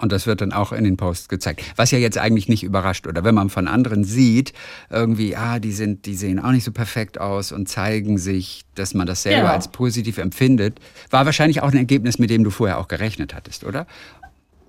Und 0.00 0.12
das 0.12 0.26
wird 0.26 0.40
dann 0.40 0.52
auch 0.52 0.72
in 0.72 0.84
den 0.84 0.96
Posts 0.96 1.28
gezeigt. 1.28 1.62
Was 1.76 1.90
ja 1.90 1.98
jetzt 1.98 2.18
eigentlich 2.18 2.48
nicht 2.48 2.62
überrascht. 2.62 3.06
Oder 3.06 3.22
wenn 3.24 3.34
man 3.34 3.50
von 3.50 3.68
anderen 3.68 4.04
sieht, 4.04 4.52
irgendwie, 4.88 5.36
ah, 5.36 5.58
die 5.58 5.72
sind, 5.72 6.06
die 6.06 6.14
sehen 6.14 6.38
auch 6.38 6.52
nicht 6.52 6.64
so 6.64 6.72
perfekt 6.72 7.20
aus 7.20 7.52
und 7.52 7.68
zeigen 7.68 8.18
sich, 8.18 8.64
dass 8.74 8.94
man 8.94 9.06
das 9.06 9.22
selber 9.22 9.42
genau. 9.42 9.52
als 9.52 9.68
positiv 9.68 10.18
empfindet, 10.18 10.80
war 11.10 11.26
wahrscheinlich 11.26 11.62
auch 11.62 11.70
ein 11.70 11.76
Ergebnis, 11.76 12.18
mit 12.18 12.30
dem 12.30 12.44
du 12.44 12.50
vorher 12.50 12.78
auch 12.78 12.88
gerechnet 12.88 13.34
hattest, 13.34 13.64
oder? 13.64 13.86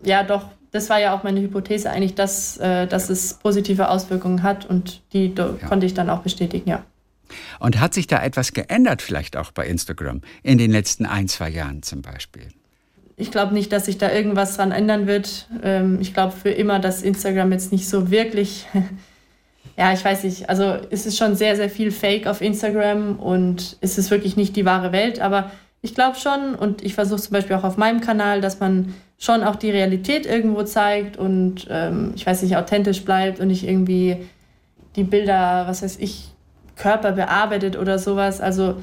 Ja, 0.04 0.24
doch. 0.24 0.50
Das 0.72 0.90
war 0.90 1.00
ja 1.00 1.14
auch 1.14 1.24
meine 1.24 1.42
Hypothese 1.42 1.90
eigentlich, 1.90 2.16
dass, 2.16 2.58
äh, 2.58 2.88
dass 2.88 3.10
es 3.10 3.34
positive 3.36 3.90
Auswirkungen 3.90 4.42
hat 4.42 4.66
und 4.66 5.02
die 5.12 5.34
ja. 5.38 5.50
konnte 5.68 5.86
ich 5.86 5.94
dann 5.94 6.10
auch 6.10 6.20
bestätigen, 6.20 6.70
ja. 6.70 6.84
Und 7.60 7.80
hat 7.80 7.94
sich 7.94 8.08
da 8.08 8.22
etwas 8.22 8.54
geändert, 8.54 9.02
vielleicht 9.02 9.38
auch 9.38 9.52
bei 9.52 9.66
Instagram, 9.66 10.22
in 10.44 10.58
den 10.58 10.72
letzten 10.72 11.06
ein, 11.06 11.28
zwei 11.28 11.50
Jahren 11.50 11.84
zum 11.84 12.02
Beispiel? 12.02 12.48
Ich 13.22 13.32
glaube 13.32 13.54
nicht, 13.54 13.72
dass 13.72 13.86
sich 13.86 13.98
da 13.98 14.12
irgendwas 14.12 14.58
dran 14.58 14.72
ändern 14.72 15.08
wird. 15.08 15.48
Ähm, 15.64 16.00
ich 16.02 16.14
glaube 16.14 16.34
für 16.34 16.50
immer, 16.50 16.80
dass 16.80 17.04
Instagram 17.04 17.52
jetzt 17.52 17.72
nicht 17.72 17.88
so 17.88 18.12
wirklich, 18.12 18.68
ja, 19.78 19.94
ich 19.94 20.04
weiß 20.04 20.24
nicht, 20.24 20.50
also 20.50 20.76
es 20.90 21.06
ist 21.06 21.18
schon 21.18 21.36
sehr, 21.36 21.56
sehr 21.56 21.70
viel 21.70 21.92
Fake 21.92 22.28
auf 22.28 22.42
Instagram 22.42 23.20
und 23.20 23.78
es 23.82 23.98
ist 23.98 24.12
wirklich 24.12 24.36
nicht 24.36 24.56
die 24.56 24.66
wahre 24.66 24.92
Welt, 24.92 25.22
aber 25.22 25.52
ich 25.82 25.96
glaube 25.96 26.18
schon 26.18 26.56
und 26.56 26.84
ich 26.84 26.94
versuche 26.94 27.22
zum 27.22 27.34
Beispiel 27.34 27.56
auch 27.56 27.64
auf 27.64 27.78
meinem 27.78 28.02
Kanal, 28.02 28.42
dass 28.42 28.60
man 28.60 28.94
schon 29.18 29.44
auch 29.44 29.56
die 29.56 29.72
Realität 29.72 30.26
irgendwo 30.26 30.64
zeigt 30.64 31.18
und 31.18 31.68
ähm, 31.70 32.14
ich 32.16 32.26
weiß 32.26 32.42
nicht, 32.42 32.58
authentisch 32.58 33.06
bleibt 33.06 33.40
und 33.40 33.48
nicht 33.48 33.68
irgendwie 33.68 34.18
die 34.96 35.04
Bilder, 35.04 35.66
was 35.68 35.84
weiß 35.84 35.98
ich, 36.00 36.30
Körper 36.76 37.12
bearbeitet 37.12 37.78
oder 37.78 38.00
sowas. 38.00 38.42
Also 38.42 38.78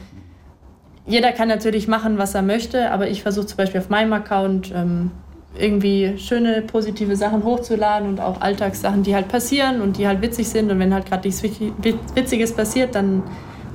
jeder 1.09 1.33
kann 1.33 1.49
natürlich 1.49 1.89
machen, 1.89 2.19
was 2.19 2.35
er 2.35 2.43
möchte, 2.43 2.91
aber 2.91 3.09
ich 3.09 3.23
versuche 3.23 3.47
zum 3.47 3.57
Beispiel 3.57 3.81
auf 3.81 3.89
meinem 3.89 4.13
Account 4.13 4.73
ähm, 4.75 5.11
irgendwie 5.57 6.19
schöne, 6.19 6.63
positive 6.63 7.17
Sachen 7.17 7.43
hochzuladen 7.43 8.09
und 8.09 8.21
auch 8.21 8.41
Alltagssachen, 8.41 9.03
die 9.03 9.15
halt 9.15 9.29
passieren 9.29 9.81
und 9.81 9.97
die 9.97 10.07
halt 10.07 10.21
witzig 10.21 10.49
sind. 10.49 10.71
Und 10.71 10.79
wenn 10.79 10.93
halt 10.93 11.07
gerade 11.07 11.27
nichts 11.27 11.43
Witziges 11.43 12.53
passiert, 12.53 12.95
dann 12.95 13.23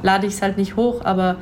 lade 0.03 0.27
ich 0.27 0.34
es 0.34 0.41
halt 0.41 0.57
nicht 0.57 0.75
hoch. 0.75 1.03
Aber 1.03 1.38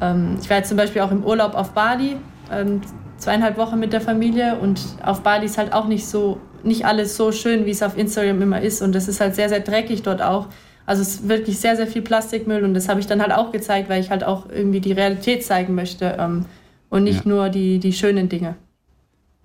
ähm, 0.00 0.36
ich 0.42 0.50
war 0.50 0.58
jetzt 0.58 0.68
zum 0.68 0.76
Beispiel 0.76 1.02
auch 1.02 1.12
im 1.12 1.24
Urlaub 1.24 1.54
auf 1.54 1.70
Bali, 1.70 2.16
ähm, 2.52 2.80
zweieinhalb 3.16 3.56
Wochen 3.56 3.78
mit 3.78 3.92
der 3.92 4.00
Familie 4.00 4.58
und 4.60 4.80
auf 5.04 5.22
Bali 5.22 5.46
ist 5.46 5.58
halt 5.58 5.72
auch 5.72 5.86
nicht 5.86 6.06
so 6.06 6.38
nicht 6.64 6.84
alles 6.84 7.16
so 7.16 7.30
schön, 7.30 7.66
wie 7.66 7.70
es 7.70 7.82
auf 7.84 7.96
Instagram 7.96 8.42
immer 8.42 8.60
ist. 8.60 8.82
Und 8.82 8.92
das 8.94 9.06
ist 9.06 9.20
halt 9.20 9.36
sehr, 9.36 9.48
sehr 9.48 9.60
dreckig 9.60 10.02
dort 10.02 10.20
auch. 10.20 10.48
Also 10.88 11.02
es 11.02 11.16
ist 11.16 11.28
wirklich 11.28 11.58
sehr, 11.58 11.76
sehr 11.76 11.86
viel 11.86 12.00
Plastikmüll 12.00 12.64
und 12.64 12.72
das 12.72 12.88
habe 12.88 12.98
ich 12.98 13.06
dann 13.06 13.20
halt 13.20 13.30
auch 13.30 13.52
gezeigt, 13.52 13.90
weil 13.90 14.00
ich 14.00 14.08
halt 14.08 14.24
auch 14.24 14.48
irgendwie 14.48 14.80
die 14.80 14.92
Realität 14.92 15.44
zeigen 15.44 15.74
möchte 15.74 16.16
ähm, 16.18 16.46
und 16.88 17.04
nicht 17.04 17.26
ja. 17.26 17.30
nur 17.30 17.48
die, 17.50 17.78
die 17.78 17.92
schönen 17.92 18.30
Dinge. 18.30 18.56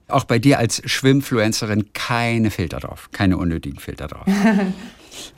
Auch 0.08 0.24
bei 0.24 0.40
dir 0.40 0.58
als 0.58 0.82
Schwimmfluencerin 0.90 1.92
keine 1.92 2.50
Filter 2.50 2.80
drauf, 2.80 3.10
keine 3.12 3.36
unnötigen 3.36 3.80
Filter 3.80 4.08
drauf. 4.08 4.26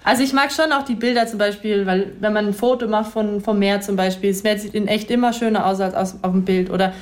Also 0.06 0.24
ich 0.24 0.32
mag 0.32 0.54
schon 0.54 0.72
auch 0.72 0.84
die 0.86 0.96
Bilder 0.96 1.28
zum 1.28 1.38
Beispiel, 1.38 1.86
weil 1.86 2.14
wenn 2.22 2.32
man 2.32 2.48
ein 2.48 2.54
Foto 2.54 2.88
macht 2.88 3.12
von, 3.12 3.42
vom 3.42 3.60
Meer 3.60 3.82
zum 3.82 3.98
Beispiel, 3.98 4.32
das 4.32 4.42
Meer 4.42 4.58
sieht 4.58 4.74
in 4.74 4.88
echt 4.88 5.12
immer 5.12 5.34
schöner 5.34 5.66
aus 5.66 5.82
als 5.82 5.94
auf, 5.94 6.24
auf 6.24 6.32
dem 6.32 6.46
Bild 6.46 6.70
oder 6.70 6.94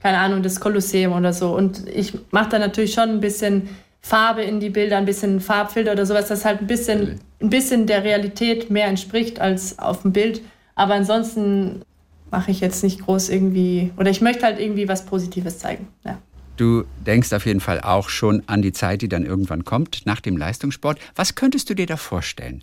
keine 0.00 0.16
Ahnung, 0.16 0.42
das 0.42 0.58
Kolosseum 0.58 1.12
oder 1.12 1.34
so. 1.34 1.54
Und 1.54 1.86
ich 1.90 2.14
mache 2.30 2.48
da 2.48 2.58
natürlich 2.58 2.94
schon 2.94 3.10
ein 3.10 3.20
bisschen 3.20 3.68
Farbe 4.00 4.42
in 4.42 4.60
die 4.60 4.70
Bilder, 4.70 4.96
ein 4.96 5.04
bisschen 5.04 5.40
Farbfilter 5.40 5.92
oder 5.92 6.06
sowas, 6.06 6.28
das 6.28 6.46
halt 6.46 6.60
ein 6.60 6.66
bisschen, 6.66 7.20
ein 7.42 7.50
bisschen 7.50 7.86
der 7.86 8.04
Realität 8.04 8.70
mehr 8.70 8.86
entspricht 8.86 9.40
als 9.40 9.78
auf 9.78 10.02
dem 10.02 10.12
Bild. 10.12 10.42
Aber 10.74 10.94
ansonsten 10.94 11.82
mache 12.30 12.50
ich 12.50 12.60
jetzt 12.60 12.82
nicht 12.82 13.02
groß 13.02 13.28
irgendwie, 13.28 13.92
oder 13.96 14.10
ich 14.10 14.20
möchte 14.20 14.44
halt 14.44 14.58
irgendwie 14.58 14.88
was 14.88 15.04
Positives 15.04 15.58
zeigen. 15.58 15.88
Ja. 16.04 16.18
Du 16.56 16.84
denkst 17.06 17.32
auf 17.32 17.46
jeden 17.46 17.60
Fall 17.60 17.80
auch 17.80 18.08
schon 18.08 18.42
an 18.46 18.62
die 18.62 18.72
Zeit, 18.72 19.02
die 19.02 19.08
dann 19.08 19.24
irgendwann 19.24 19.64
kommt, 19.64 20.02
nach 20.04 20.20
dem 20.20 20.36
Leistungssport. 20.36 20.98
Was 21.16 21.34
könntest 21.34 21.70
du 21.70 21.74
dir 21.74 21.86
da 21.86 21.96
vorstellen? 21.96 22.62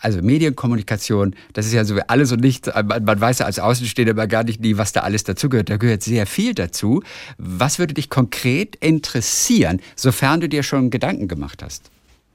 Also 0.00 0.22
Medienkommunikation, 0.22 1.34
das 1.52 1.66
ist 1.66 1.72
ja 1.72 1.84
so 1.84 1.94
wie 1.96 2.02
alles 2.08 2.32
und 2.32 2.40
nichts. 2.40 2.68
Man 2.68 3.20
weiß 3.20 3.38
ja 3.38 3.46
als 3.46 3.58
Außenstehender 3.60 4.12
aber 4.12 4.26
gar 4.26 4.44
nicht 4.44 4.60
nie, 4.60 4.76
was 4.76 4.92
da 4.92 5.00
alles 5.00 5.24
dazugehört. 5.24 5.70
Da 5.70 5.76
gehört 5.76 6.02
sehr 6.02 6.26
viel 6.26 6.52
dazu. 6.52 7.02
Was 7.38 7.78
würde 7.78 7.94
dich 7.94 8.10
konkret 8.10 8.76
interessieren, 8.76 9.80
sofern 9.94 10.40
du 10.40 10.48
dir 10.48 10.64
schon 10.64 10.90
Gedanken 10.90 11.28
gemacht 11.28 11.62
hast? 11.62 11.90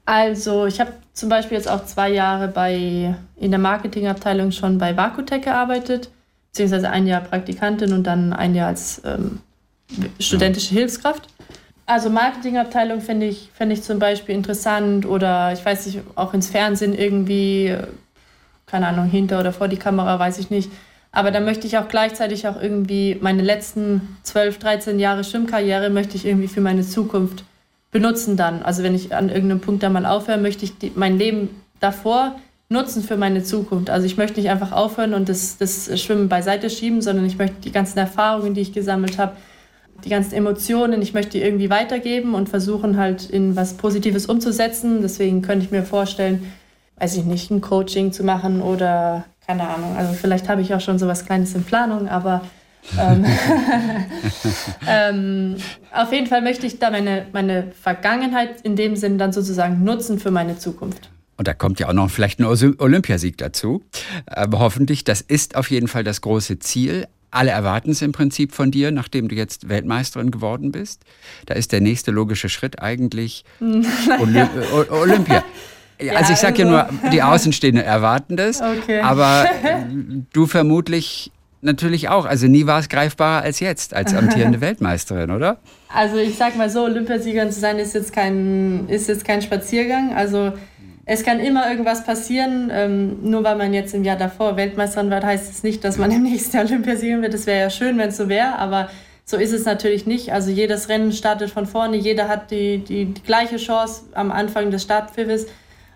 Also 0.06 0.66
ich 0.66 0.80
habe 0.80 0.92
zum 1.12 1.28
Beispiel 1.28 1.56
jetzt 1.56 1.68
auch 1.68 1.84
zwei 1.86 2.10
Jahre 2.10 2.48
bei, 2.48 3.14
in 3.36 3.50
der 3.50 3.60
Marketingabteilung 3.60 4.52
schon 4.52 4.78
bei 4.78 4.96
Vakutec 4.96 5.44
gearbeitet, 5.44 6.10
beziehungsweise 6.50 6.90
ein 6.90 7.06
Jahr 7.06 7.22
Praktikantin 7.22 7.92
und 7.92 8.04
dann 8.04 8.32
ein 8.32 8.54
Jahr 8.54 8.68
als 8.68 9.00
ähm, 9.04 9.40
studentische 10.18 10.74
Hilfskraft. 10.74 11.28
Also 11.86 12.10
Marketingabteilung 12.10 13.00
finde 13.00 13.26
ich, 13.26 13.50
find 13.54 13.72
ich 13.72 13.82
zum 13.82 13.98
Beispiel 13.98 14.34
interessant 14.34 15.06
oder 15.06 15.52
ich 15.52 15.64
weiß 15.64 15.86
nicht, 15.86 16.00
auch 16.14 16.32
ins 16.32 16.48
Fernsehen 16.48 16.94
irgendwie, 16.94 17.76
keine 18.66 18.88
Ahnung, 18.88 19.06
hinter 19.06 19.40
oder 19.40 19.52
vor 19.52 19.68
die 19.68 19.76
Kamera, 19.76 20.18
weiß 20.18 20.38
ich 20.38 20.50
nicht. 20.50 20.70
Aber 21.12 21.30
da 21.30 21.40
möchte 21.40 21.66
ich 21.66 21.78
auch 21.78 21.88
gleichzeitig 21.88 22.48
auch 22.48 22.60
irgendwie 22.60 23.18
meine 23.20 23.42
letzten 23.42 24.16
12, 24.24 24.58
13 24.58 24.98
Jahre 24.98 25.24
Schwimmkarriere 25.24 25.90
möchte 25.90 26.16
ich 26.16 26.26
irgendwie 26.26 26.48
für 26.48 26.60
meine 26.60 26.82
Zukunft 26.82 27.44
benutzen 27.94 28.36
dann. 28.36 28.64
Also 28.64 28.82
wenn 28.82 28.94
ich 28.94 29.14
an 29.14 29.28
irgendeinem 29.28 29.60
Punkt 29.60 29.84
da 29.84 29.88
mal 29.88 30.04
aufhöre, 30.04 30.36
möchte 30.36 30.64
ich 30.64 30.76
die, 30.76 30.90
mein 30.96 31.16
Leben 31.16 31.48
davor 31.78 32.34
nutzen 32.68 33.04
für 33.04 33.16
meine 33.16 33.44
Zukunft. 33.44 33.88
Also 33.88 34.04
ich 34.04 34.16
möchte 34.16 34.40
nicht 34.40 34.50
einfach 34.50 34.72
aufhören 34.72 35.14
und 35.14 35.28
das, 35.28 35.58
das 35.58 35.88
Schwimmen 36.02 36.28
beiseite 36.28 36.68
schieben, 36.70 37.02
sondern 37.02 37.24
ich 37.24 37.38
möchte 37.38 37.60
die 37.62 37.70
ganzen 37.70 38.00
Erfahrungen, 38.00 38.52
die 38.52 38.62
ich 38.62 38.72
gesammelt 38.72 39.16
habe, 39.16 39.36
die 40.04 40.08
ganzen 40.08 40.34
Emotionen, 40.34 41.02
ich 41.02 41.14
möchte 41.14 41.38
die 41.38 41.42
irgendwie 41.44 41.70
weitergeben 41.70 42.34
und 42.34 42.48
versuchen 42.48 42.96
halt 42.98 43.30
in 43.30 43.54
was 43.54 43.74
Positives 43.74 44.26
umzusetzen. 44.26 45.00
Deswegen 45.00 45.40
könnte 45.40 45.64
ich 45.64 45.70
mir 45.70 45.84
vorstellen, 45.84 46.50
weiß 46.98 47.16
ich 47.16 47.24
nicht, 47.24 47.52
ein 47.52 47.60
Coaching 47.60 48.10
zu 48.10 48.24
machen 48.24 48.60
oder 48.60 49.24
keine 49.46 49.68
Ahnung. 49.68 49.94
Also 49.96 50.14
vielleicht 50.14 50.48
habe 50.48 50.62
ich 50.62 50.74
auch 50.74 50.80
schon 50.80 50.98
so 50.98 51.06
was 51.06 51.26
Kleines 51.26 51.54
in 51.54 51.62
Planung, 51.62 52.08
aber 52.08 52.40
ähm, 52.98 53.24
ähm, 54.88 55.56
auf 55.92 56.12
jeden 56.12 56.26
Fall 56.26 56.42
möchte 56.42 56.66
ich 56.66 56.78
da 56.78 56.90
meine, 56.90 57.26
meine 57.32 57.72
Vergangenheit 57.80 58.60
in 58.62 58.76
dem 58.76 58.96
Sinn 58.96 59.18
dann 59.18 59.32
sozusagen 59.32 59.84
nutzen 59.84 60.18
für 60.18 60.30
meine 60.30 60.58
Zukunft. 60.58 61.08
Und 61.36 61.48
da 61.48 61.54
kommt 61.54 61.80
ja 61.80 61.88
auch 61.88 61.92
noch 61.92 62.10
vielleicht 62.10 62.38
ein 62.38 62.44
Olympiasieg 62.44 63.36
dazu. 63.38 63.82
Aber 64.26 64.60
hoffentlich, 64.60 65.04
das 65.04 65.20
ist 65.20 65.56
auf 65.56 65.70
jeden 65.70 65.88
Fall 65.88 66.04
das 66.04 66.20
große 66.20 66.58
Ziel. 66.60 67.06
Alle 67.30 67.50
erwarten 67.50 67.90
es 67.90 68.02
im 68.02 68.12
Prinzip 68.12 68.52
von 68.52 68.70
dir, 68.70 68.92
nachdem 68.92 69.28
du 69.28 69.34
jetzt 69.34 69.68
Weltmeisterin 69.68 70.30
geworden 70.30 70.70
bist. 70.70 71.02
Da 71.46 71.54
ist 71.54 71.72
der 71.72 71.80
nächste 71.80 72.12
logische 72.12 72.48
Schritt 72.48 72.80
eigentlich 72.80 73.44
Olymp 73.60 74.50
Olympia. 74.90 75.42
Ja, 76.00 76.14
also 76.14 76.32
ich 76.32 76.38
sage 76.38 76.62
ja 76.62 76.68
nur, 76.68 76.88
die 77.12 77.22
Außenstehenden 77.22 77.84
erwarten 77.84 78.36
das, 78.36 78.60
okay. 78.60 79.00
aber 79.00 79.46
du 80.32 80.46
vermutlich 80.46 81.30
natürlich 81.64 82.08
auch. 82.08 82.26
Also 82.26 82.46
nie 82.46 82.66
war 82.66 82.80
es 82.80 82.88
greifbarer 82.88 83.42
als 83.42 83.60
jetzt, 83.60 83.94
als 83.94 84.14
amtierende 84.14 84.60
Weltmeisterin, 84.60 85.30
oder? 85.30 85.58
Also 85.88 86.16
ich 86.16 86.36
sag 86.36 86.56
mal 86.56 86.70
so, 86.70 86.84
Olympiasiegerin 86.84 87.50
zu 87.50 87.60
sein 87.60 87.78
ist 87.78 87.94
jetzt 87.94 88.12
kein, 88.12 88.88
ist 88.88 89.08
jetzt 89.08 89.24
kein 89.24 89.42
Spaziergang. 89.42 90.14
Also 90.14 90.52
es 91.06 91.22
kann 91.22 91.40
immer 91.40 91.68
irgendwas 91.70 92.04
passieren. 92.04 92.70
Ähm, 92.72 93.18
nur 93.22 93.44
weil 93.44 93.56
man 93.56 93.74
jetzt 93.74 93.94
im 93.94 94.04
Jahr 94.04 94.16
davor 94.16 94.56
Weltmeisterin 94.56 95.10
wird, 95.10 95.24
heißt 95.24 95.50
es 95.50 95.62
nicht, 95.62 95.84
dass 95.84 95.98
man 95.98 96.10
im 96.10 96.22
nächsten 96.22 96.56
Jahr 96.56 96.66
Olympiasiegerin 96.66 97.22
wird. 97.22 97.34
Das 97.34 97.46
wäre 97.46 97.60
ja 97.60 97.70
schön, 97.70 97.98
wenn 97.98 98.08
es 98.08 98.16
so 98.16 98.28
wäre, 98.28 98.58
aber 98.58 98.88
so 99.24 99.36
ist 99.36 99.52
es 99.52 99.64
natürlich 99.64 100.06
nicht. 100.06 100.32
Also 100.32 100.50
jedes 100.50 100.88
Rennen 100.88 101.12
startet 101.12 101.50
von 101.50 101.66
vorne, 101.66 101.96
jeder 101.96 102.28
hat 102.28 102.50
die, 102.50 102.78
die, 102.78 103.06
die 103.06 103.22
gleiche 103.22 103.56
Chance 103.56 104.02
am 104.12 104.30
Anfang 104.30 104.70
des 104.70 104.82
Startpfiffes. 104.82 105.46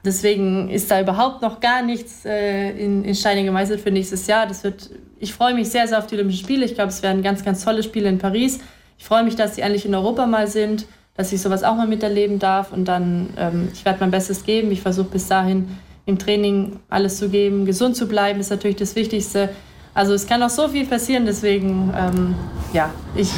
Deswegen 0.08 0.68
ist 0.70 0.90
da 0.90 1.00
überhaupt 1.00 1.42
noch 1.42 1.60
gar 1.60 1.82
nichts 1.82 2.24
äh, 2.24 2.70
in, 2.70 3.04
in 3.04 3.14
Steine 3.14 3.44
gemeißelt 3.44 3.80
für 3.80 3.90
nächstes 3.90 4.26
Jahr. 4.26 4.46
Das 4.46 4.64
wird, 4.64 4.90
ich 5.18 5.34
freue 5.34 5.54
mich 5.54 5.68
sehr, 5.70 5.86
sehr 5.86 5.98
auf 5.98 6.06
die 6.06 6.14
Olympischen 6.14 6.44
Spiele. 6.44 6.64
Ich 6.64 6.74
glaube, 6.74 6.88
es 6.88 7.02
werden 7.02 7.22
ganz, 7.22 7.44
ganz 7.44 7.64
tolle 7.64 7.82
Spiele 7.82 8.08
in 8.08 8.18
Paris. 8.18 8.60
Ich 8.96 9.04
freue 9.04 9.22
mich, 9.22 9.36
dass 9.36 9.54
sie 9.54 9.60
endlich 9.60 9.86
in 9.86 9.94
Europa 9.94 10.26
mal 10.26 10.48
sind 10.48 10.86
dass 11.18 11.32
ich 11.32 11.42
sowas 11.42 11.64
auch 11.64 11.74
mal 11.74 11.88
miterleben 11.88 12.38
darf. 12.38 12.72
Und 12.72 12.86
dann, 12.86 13.30
ähm, 13.36 13.68
ich 13.72 13.84
werde 13.84 13.98
mein 14.00 14.12
Bestes 14.12 14.44
geben. 14.44 14.70
Ich 14.70 14.80
versuche 14.80 15.08
bis 15.08 15.26
dahin 15.26 15.76
im 16.06 16.16
Training 16.16 16.78
alles 16.88 17.18
zu 17.18 17.28
geben. 17.28 17.66
Gesund 17.66 17.96
zu 17.96 18.06
bleiben 18.06 18.38
ist 18.38 18.50
natürlich 18.50 18.76
das 18.76 18.94
Wichtigste. 18.94 19.48
Also 19.94 20.14
es 20.14 20.28
kann 20.28 20.40
auch 20.44 20.48
so 20.48 20.68
viel 20.68 20.86
passieren, 20.86 21.26
deswegen, 21.26 21.92
ähm, 21.98 22.36
ja, 22.72 22.90
ich 23.16 23.30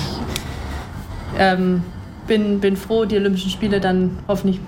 ähm, 1.38 1.82
bin, 2.26 2.60
bin 2.60 2.76
froh, 2.76 3.06
die 3.06 3.16
Olympischen 3.16 3.50
Spiele 3.50 3.80
dann 3.80 4.18
hoffentlich, 4.28 4.60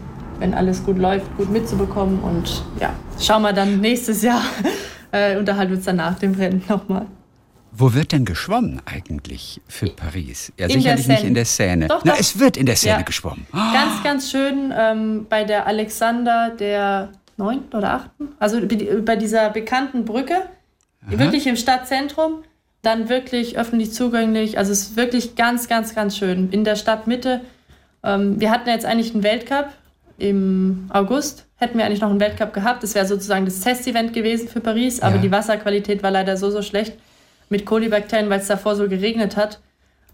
wenn 0.42 0.54
alles 0.54 0.84
gut 0.84 0.98
läuft, 0.98 1.36
gut 1.36 1.50
mitzubekommen. 1.50 2.18
Und 2.18 2.64
ja, 2.80 2.92
schauen 3.18 3.42
wir 3.42 3.52
dann 3.52 3.80
nächstes 3.80 4.22
Jahr, 4.22 4.42
äh, 5.12 5.36
unterhalten 5.38 5.70
wir 5.70 5.76
uns 5.76 5.86
dann 5.86 5.96
nach 5.96 6.18
dem 6.18 6.34
Rennen 6.34 6.62
nochmal. 6.68 7.06
Wo 7.70 7.94
wird 7.94 8.12
denn 8.12 8.26
geschwommen 8.26 8.82
eigentlich 8.84 9.60
für 9.66 9.86
Paris? 9.86 10.52
Ja, 10.58 10.66
in 10.66 10.72
sicherlich 10.72 11.08
nicht 11.08 11.24
in 11.24 11.34
der 11.34 11.46
Seine. 11.46 11.86
Doch, 11.86 12.02
Na, 12.04 12.12
doch. 12.12 12.20
es 12.20 12.38
wird 12.38 12.56
in 12.58 12.66
der 12.66 12.76
Seine 12.76 12.98
ja. 12.98 13.02
geschwommen. 13.02 13.46
Oh. 13.52 13.72
Ganz, 13.72 14.02
ganz 14.02 14.30
schön 14.30 14.74
ähm, 14.76 15.26
bei 15.30 15.44
der 15.44 15.66
Alexander 15.66 16.50
der 16.50 17.12
neunten 17.38 17.74
oder 17.74 17.94
achten. 17.94 18.28
Also 18.40 18.60
bei 18.60 19.16
dieser 19.16 19.48
bekannten 19.50 20.04
Brücke, 20.04 20.34
Aha. 21.06 21.18
wirklich 21.18 21.46
im 21.46 21.56
Stadtzentrum. 21.56 22.42
Dann 22.82 23.08
wirklich 23.08 23.56
öffentlich 23.56 23.92
zugänglich. 23.92 24.58
Also 24.58 24.72
es 24.72 24.88
ist 24.88 24.96
wirklich 24.96 25.36
ganz, 25.36 25.68
ganz, 25.68 25.94
ganz 25.94 26.16
schön. 26.16 26.50
In 26.50 26.64
der 26.64 26.74
Stadtmitte. 26.74 27.42
Ähm, 28.02 28.40
wir 28.40 28.50
hatten 28.50 28.68
jetzt 28.68 28.84
eigentlich 28.84 29.14
einen 29.14 29.22
Weltcup 29.22 29.68
im 30.22 30.86
August. 30.90 31.46
Hätten 31.56 31.78
wir 31.78 31.84
eigentlich 31.84 32.00
noch 32.00 32.10
einen 32.10 32.20
Weltcup 32.20 32.52
gehabt. 32.52 32.82
Das 32.82 32.94
wäre 32.94 33.06
sozusagen 33.06 33.44
das 33.44 33.60
Testevent 33.60 34.12
gewesen 34.12 34.48
für 34.48 34.60
Paris. 34.60 35.00
Aber 35.00 35.16
ja. 35.16 35.22
die 35.22 35.32
Wasserqualität 35.32 36.02
war 36.02 36.10
leider 36.10 36.36
so, 36.36 36.50
so 36.50 36.62
schlecht 36.62 36.94
mit 37.48 37.66
Kolibakterien, 37.66 38.30
weil 38.30 38.40
es 38.40 38.46
davor 38.46 38.76
so 38.76 38.88
geregnet 38.88 39.36
hat. 39.36 39.60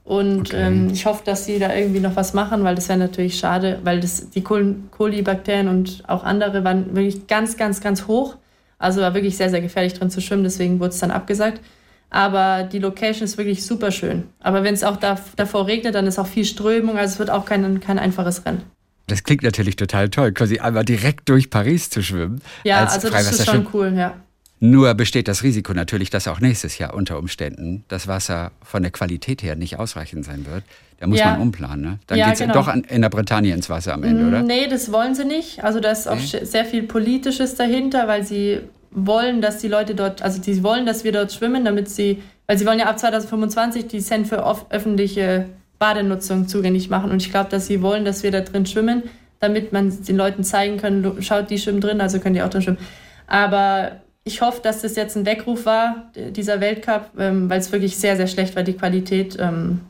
Und 0.04 0.48
okay. 0.48 0.66
ähm, 0.66 0.90
ich 0.90 1.04
hoffe, 1.04 1.22
dass 1.24 1.44
sie 1.44 1.58
da 1.58 1.74
irgendwie 1.74 2.00
noch 2.00 2.16
was 2.16 2.32
machen, 2.32 2.64
weil 2.64 2.74
das 2.74 2.88
wäre 2.88 2.98
natürlich 2.98 3.38
schade, 3.38 3.78
weil 3.84 4.00
das, 4.00 4.30
die 4.30 4.42
Kolibakterien 4.42 5.68
und 5.68 6.02
auch 6.08 6.24
andere 6.24 6.64
waren 6.64 6.96
wirklich 6.96 7.26
ganz, 7.26 7.58
ganz, 7.58 7.82
ganz 7.82 8.06
hoch. 8.06 8.36
Also 8.78 9.02
war 9.02 9.12
wirklich 9.12 9.36
sehr, 9.36 9.50
sehr 9.50 9.60
gefährlich 9.60 9.92
drin 9.92 10.08
zu 10.08 10.22
schwimmen, 10.22 10.44
deswegen 10.44 10.80
wurde 10.80 10.90
es 10.90 10.98
dann 10.98 11.10
abgesagt. 11.10 11.60
Aber 12.08 12.62
die 12.62 12.78
Location 12.78 13.24
ist 13.24 13.36
wirklich 13.36 13.66
super 13.66 13.90
schön. 13.90 14.24
Aber 14.40 14.64
wenn 14.64 14.72
es 14.72 14.82
auch 14.82 14.96
da, 14.96 15.18
davor 15.36 15.66
regnet, 15.66 15.94
dann 15.94 16.06
ist 16.06 16.18
auch 16.18 16.26
viel 16.26 16.46
Strömung, 16.46 16.96
also 16.96 17.12
es 17.12 17.18
wird 17.18 17.28
auch 17.28 17.44
kein, 17.44 17.80
kein 17.80 17.98
einfaches 17.98 18.46
Rennen. 18.46 18.62
Das 19.08 19.24
klingt 19.24 19.42
natürlich 19.42 19.76
total 19.76 20.08
toll, 20.10 20.32
quasi 20.32 20.58
einmal 20.58 20.84
direkt 20.84 21.28
durch 21.28 21.50
Paris 21.50 21.90
zu 21.90 22.02
schwimmen. 22.02 22.40
Ja, 22.64 22.84
also 22.84 23.10
das 23.10 23.32
ist 23.32 23.46
schon 23.46 23.66
cool, 23.72 23.92
ja. 23.96 24.14
Nur 24.60 24.92
besteht 24.94 25.28
das 25.28 25.42
Risiko 25.42 25.72
natürlich, 25.72 26.10
dass 26.10 26.26
auch 26.26 26.40
nächstes 26.40 26.78
Jahr 26.78 26.94
unter 26.94 27.18
Umständen 27.18 27.84
das 27.88 28.08
Wasser 28.08 28.50
von 28.62 28.82
der 28.82 28.90
Qualität 28.90 29.42
her 29.42 29.54
nicht 29.54 29.78
ausreichend 29.78 30.24
sein 30.24 30.46
wird. 30.46 30.64
Da 30.98 31.06
muss 31.06 31.20
ja. 31.20 31.30
man 31.30 31.40
umplanen. 31.40 31.80
Ne? 31.80 31.98
Dann 32.08 32.18
ja, 32.18 32.26
geht 32.26 32.34
es 32.34 32.40
genau. 32.40 32.54
doch 32.54 32.66
an, 32.66 32.82
in 32.82 33.02
der 33.02 33.08
Bretagne 33.08 33.54
ins 33.54 33.70
Wasser 33.70 33.94
am 33.94 34.02
Ende, 34.02 34.26
oder? 34.26 34.42
Nee, 34.42 34.66
das 34.66 34.90
wollen 34.90 35.14
sie 35.14 35.24
nicht. 35.24 35.62
Also 35.62 35.78
da 35.78 35.92
ist 35.92 36.08
auch 36.08 36.16
nee. 36.16 36.44
sehr 36.44 36.64
viel 36.64 36.82
Politisches 36.82 37.54
dahinter, 37.54 38.08
weil 38.08 38.24
sie 38.24 38.60
wollen, 38.90 39.40
dass 39.40 39.58
die 39.58 39.68
Leute 39.68 39.94
dort, 39.94 40.22
also 40.22 40.42
sie 40.42 40.62
wollen, 40.64 40.86
dass 40.86 41.04
wir 41.04 41.12
dort 41.12 41.32
schwimmen, 41.32 41.64
damit 41.64 41.88
sie, 41.88 42.20
weil 42.48 42.58
sie 42.58 42.66
wollen 42.66 42.80
ja 42.80 42.86
ab 42.86 42.98
2025 42.98 43.86
die 43.86 44.00
Cent 44.00 44.26
für 44.26 44.44
öffentliche 44.70 45.48
Badenutzung 45.78 46.48
zugänglich 46.48 46.90
machen. 46.90 47.10
Und 47.10 47.22
ich 47.22 47.30
glaube, 47.30 47.50
dass 47.50 47.66
sie 47.66 47.82
wollen, 47.82 48.04
dass 48.04 48.22
wir 48.22 48.30
da 48.30 48.40
drin 48.40 48.66
schwimmen, 48.66 49.04
damit 49.40 49.72
man 49.72 49.92
den 50.04 50.16
Leuten 50.16 50.44
zeigen 50.44 50.78
kann, 50.78 51.22
schaut, 51.22 51.50
die 51.50 51.58
schwimmen 51.58 51.80
drin, 51.80 52.00
also 52.00 52.18
können 52.18 52.34
die 52.34 52.42
auch 52.42 52.50
drin 52.50 52.62
schwimmen. 52.62 52.78
Aber 53.26 53.92
ich 54.24 54.40
hoffe, 54.40 54.60
dass 54.62 54.82
das 54.82 54.96
jetzt 54.96 55.16
ein 55.16 55.26
Weckruf 55.26 55.66
war, 55.66 56.10
dieser 56.16 56.60
Weltcup, 56.60 57.10
ähm, 57.18 57.48
weil 57.48 57.60
es 57.60 57.72
wirklich 57.72 57.96
sehr, 57.96 58.16
sehr 58.16 58.26
schlecht 58.26 58.56
war, 58.56 58.62
die 58.62 58.74
Qualität. 58.74 59.36
Ähm, 59.38 59.80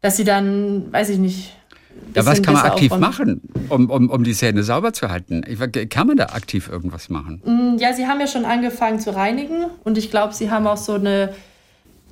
dass 0.00 0.16
sie 0.16 0.24
dann, 0.24 0.92
weiß 0.92 1.08
ich 1.08 1.18
nicht, 1.18 1.52
Ja, 2.14 2.24
was 2.26 2.42
kann 2.42 2.54
man 2.54 2.64
aktiv 2.64 2.94
machen, 2.96 3.40
um, 3.68 3.90
um, 3.90 4.10
um 4.10 4.24
die 4.24 4.34
Zähne 4.34 4.62
sauber 4.62 4.92
zu 4.92 5.08
halten? 5.10 5.42
Kann 5.88 6.06
man 6.06 6.16
da 6.16 6.26
aktiv 6.26 6.68
irgendwas 6.68 7.08
machen? 7.08 7.42
Mm, 7.44 7.78
ja, 7.78 7.92
sie 7.92 8.06
haben 8.06 8.20
ja 8.20 8.26
schon 8.26 8.44
angefangen 8.44 9.00
zu 9.00 9.14
reinigen 9.14 9.66
und 9.84 9.98
ich 9.98 10.10
glaube, 10.10 10.32
sie 10.34 10.50
haben 10.50 10.66
auch 10.66 10.76
so 10.76 10.94
eine 10.94 11.34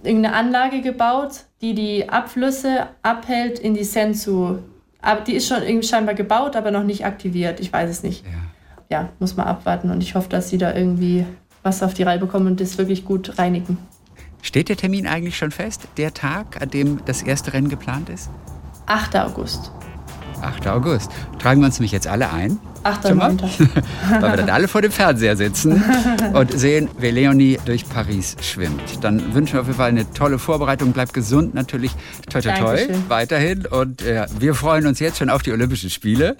irgendeine 0.03 0.35
Anlage 0.35 0.81
gebaut, 0.81 1.45
die 1.65 1.75
die 1.75 2.09
Abflüsse 2.09 2.89
abhält, 3.03 3.59
in 3.59 3.75
die 3.75 3.85
zu. 3.85 4.59
Aber 5.01 5.21
die 5.23 5.35
ist 5.35 5.49
schon 5.49 5.63
irgendwie 5.63 5.87
scheinbar 5.87 6.15
gebaut, 6.15 6.57
aber 6.57 6.71
noch 6.71 6.85
nicht 6.85 7.07
aktiviert. 7.07 7.61
Ich 7.61 7.73
weiß 7.73 7.91
es 7.91 8.03
nicht. 8.03 8.25
Ja. 8.91 8.99
ja, 8.99 9.09
muss 9.19 9.37
man 9.37 9.47
abwarten 9.47 9.91
und 9.91 10.03
ich 10.03 10.15
hoffe, 10.15 10.29
dass 10.29 10.51
sie 10.51 10.59
da 10.59 10.75
irgendwie 10.75 11.25
was 11.63 11.83
auf 11.83 11.95
die 11.95 12.03
Reihe 12.03 12.19
bekommen 12.19 12.47
und 12.47 12.61
das 12.61 12.77
wirklich 12.77 13.05
gut 13.05 13.39
reinigen. 13.39 13.79
Steht 14.43 14.69
der 14.69 14.77
Termin 14.77 15.07
eigentlich 15.07 15.39
schon 15.39 15.51
fest, 15.51 15.89
der 15.97 16.13
Tag, 16.13 16.61
an 16.61 16.69
dem 16.69 17.01
das 17.07 17.23
erste 17.23 17.55
Rennen 17.55 17.71
geplant 17.71 18.11
ist? 18.11 18.29
8. 18.87 19.17
August. 19.17 19.73
8. 20.43 20.67
August. 20.67 21.11
Tragen 21.39 21.61
wir 21.61 21.67
uns 21.67 21.79
nämlich 21.79 21.93
jetzt 21.93 22.07
alle 22.07 22.31
ein. 22.31 22.59
8. 22.85 23.05
Weil 23.17 24.23
wir 24.23 24.37
dann 24.37 24.51
alle 24.51 24.69
vor 24.69 24.83
dem 24.83 24.93
Fernseher 24.93 25.37
sitzen 25.37 25.83
und 26.33 26.53
sehen, 26.59 26.89
wie 26.99 27.11
Leonie 27.11 27.59
durch 27.65 27.89
Paris 27.89 28.37
schwimmt. 28.41 29.03
Dann 29.03 29.35
wünschen 29.35 29.55
wir 29.55 29.61
auf 29.63 29.67
jeden 29.67 29.79
Fall 29.79 29.89
eine 29.89 30.11
tolle 30.13 30.39
Vorbereitung. 30.39 30.93
Bleibt 30.93 31.15
gesund 31.15 31.55
natürlich. 31.55 31.93
Toi, 32.31 32.41
toi, 32.41 32.53
toi. 32.53 32.79
Weiterhin. 33.09 33.67
Und 33.67 34.03
äh, 34.03 34.27
wir 34.39 34.55
freuen 34.55 34.87
uns 34.87 35.01
jetzt 35.01 35.19
schon 35.19 35.31
auf 35.31 35.43
die 35.43 35.53
Olympischen 35.53 35.91
Spiele. 35.91 36.37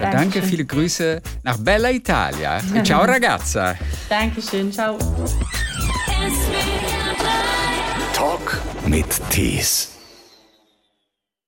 Dankeschön. 0.00 0.30
Danke, 0.30 0.42
viele 0.42 0.64
Grüße 0.64 1.20
nach 1.42 1.58
Bella 1.58 1.90
Italia. 1.90 2.60
Ciao 2.84 3.04
ragazza. 3.04 3.74
Dankeschön, 4.08 4.72
ciao. 4.72 4.96
Talk 8.14 8.58
mit 8.86 9.06
Tees. 9.30 9.99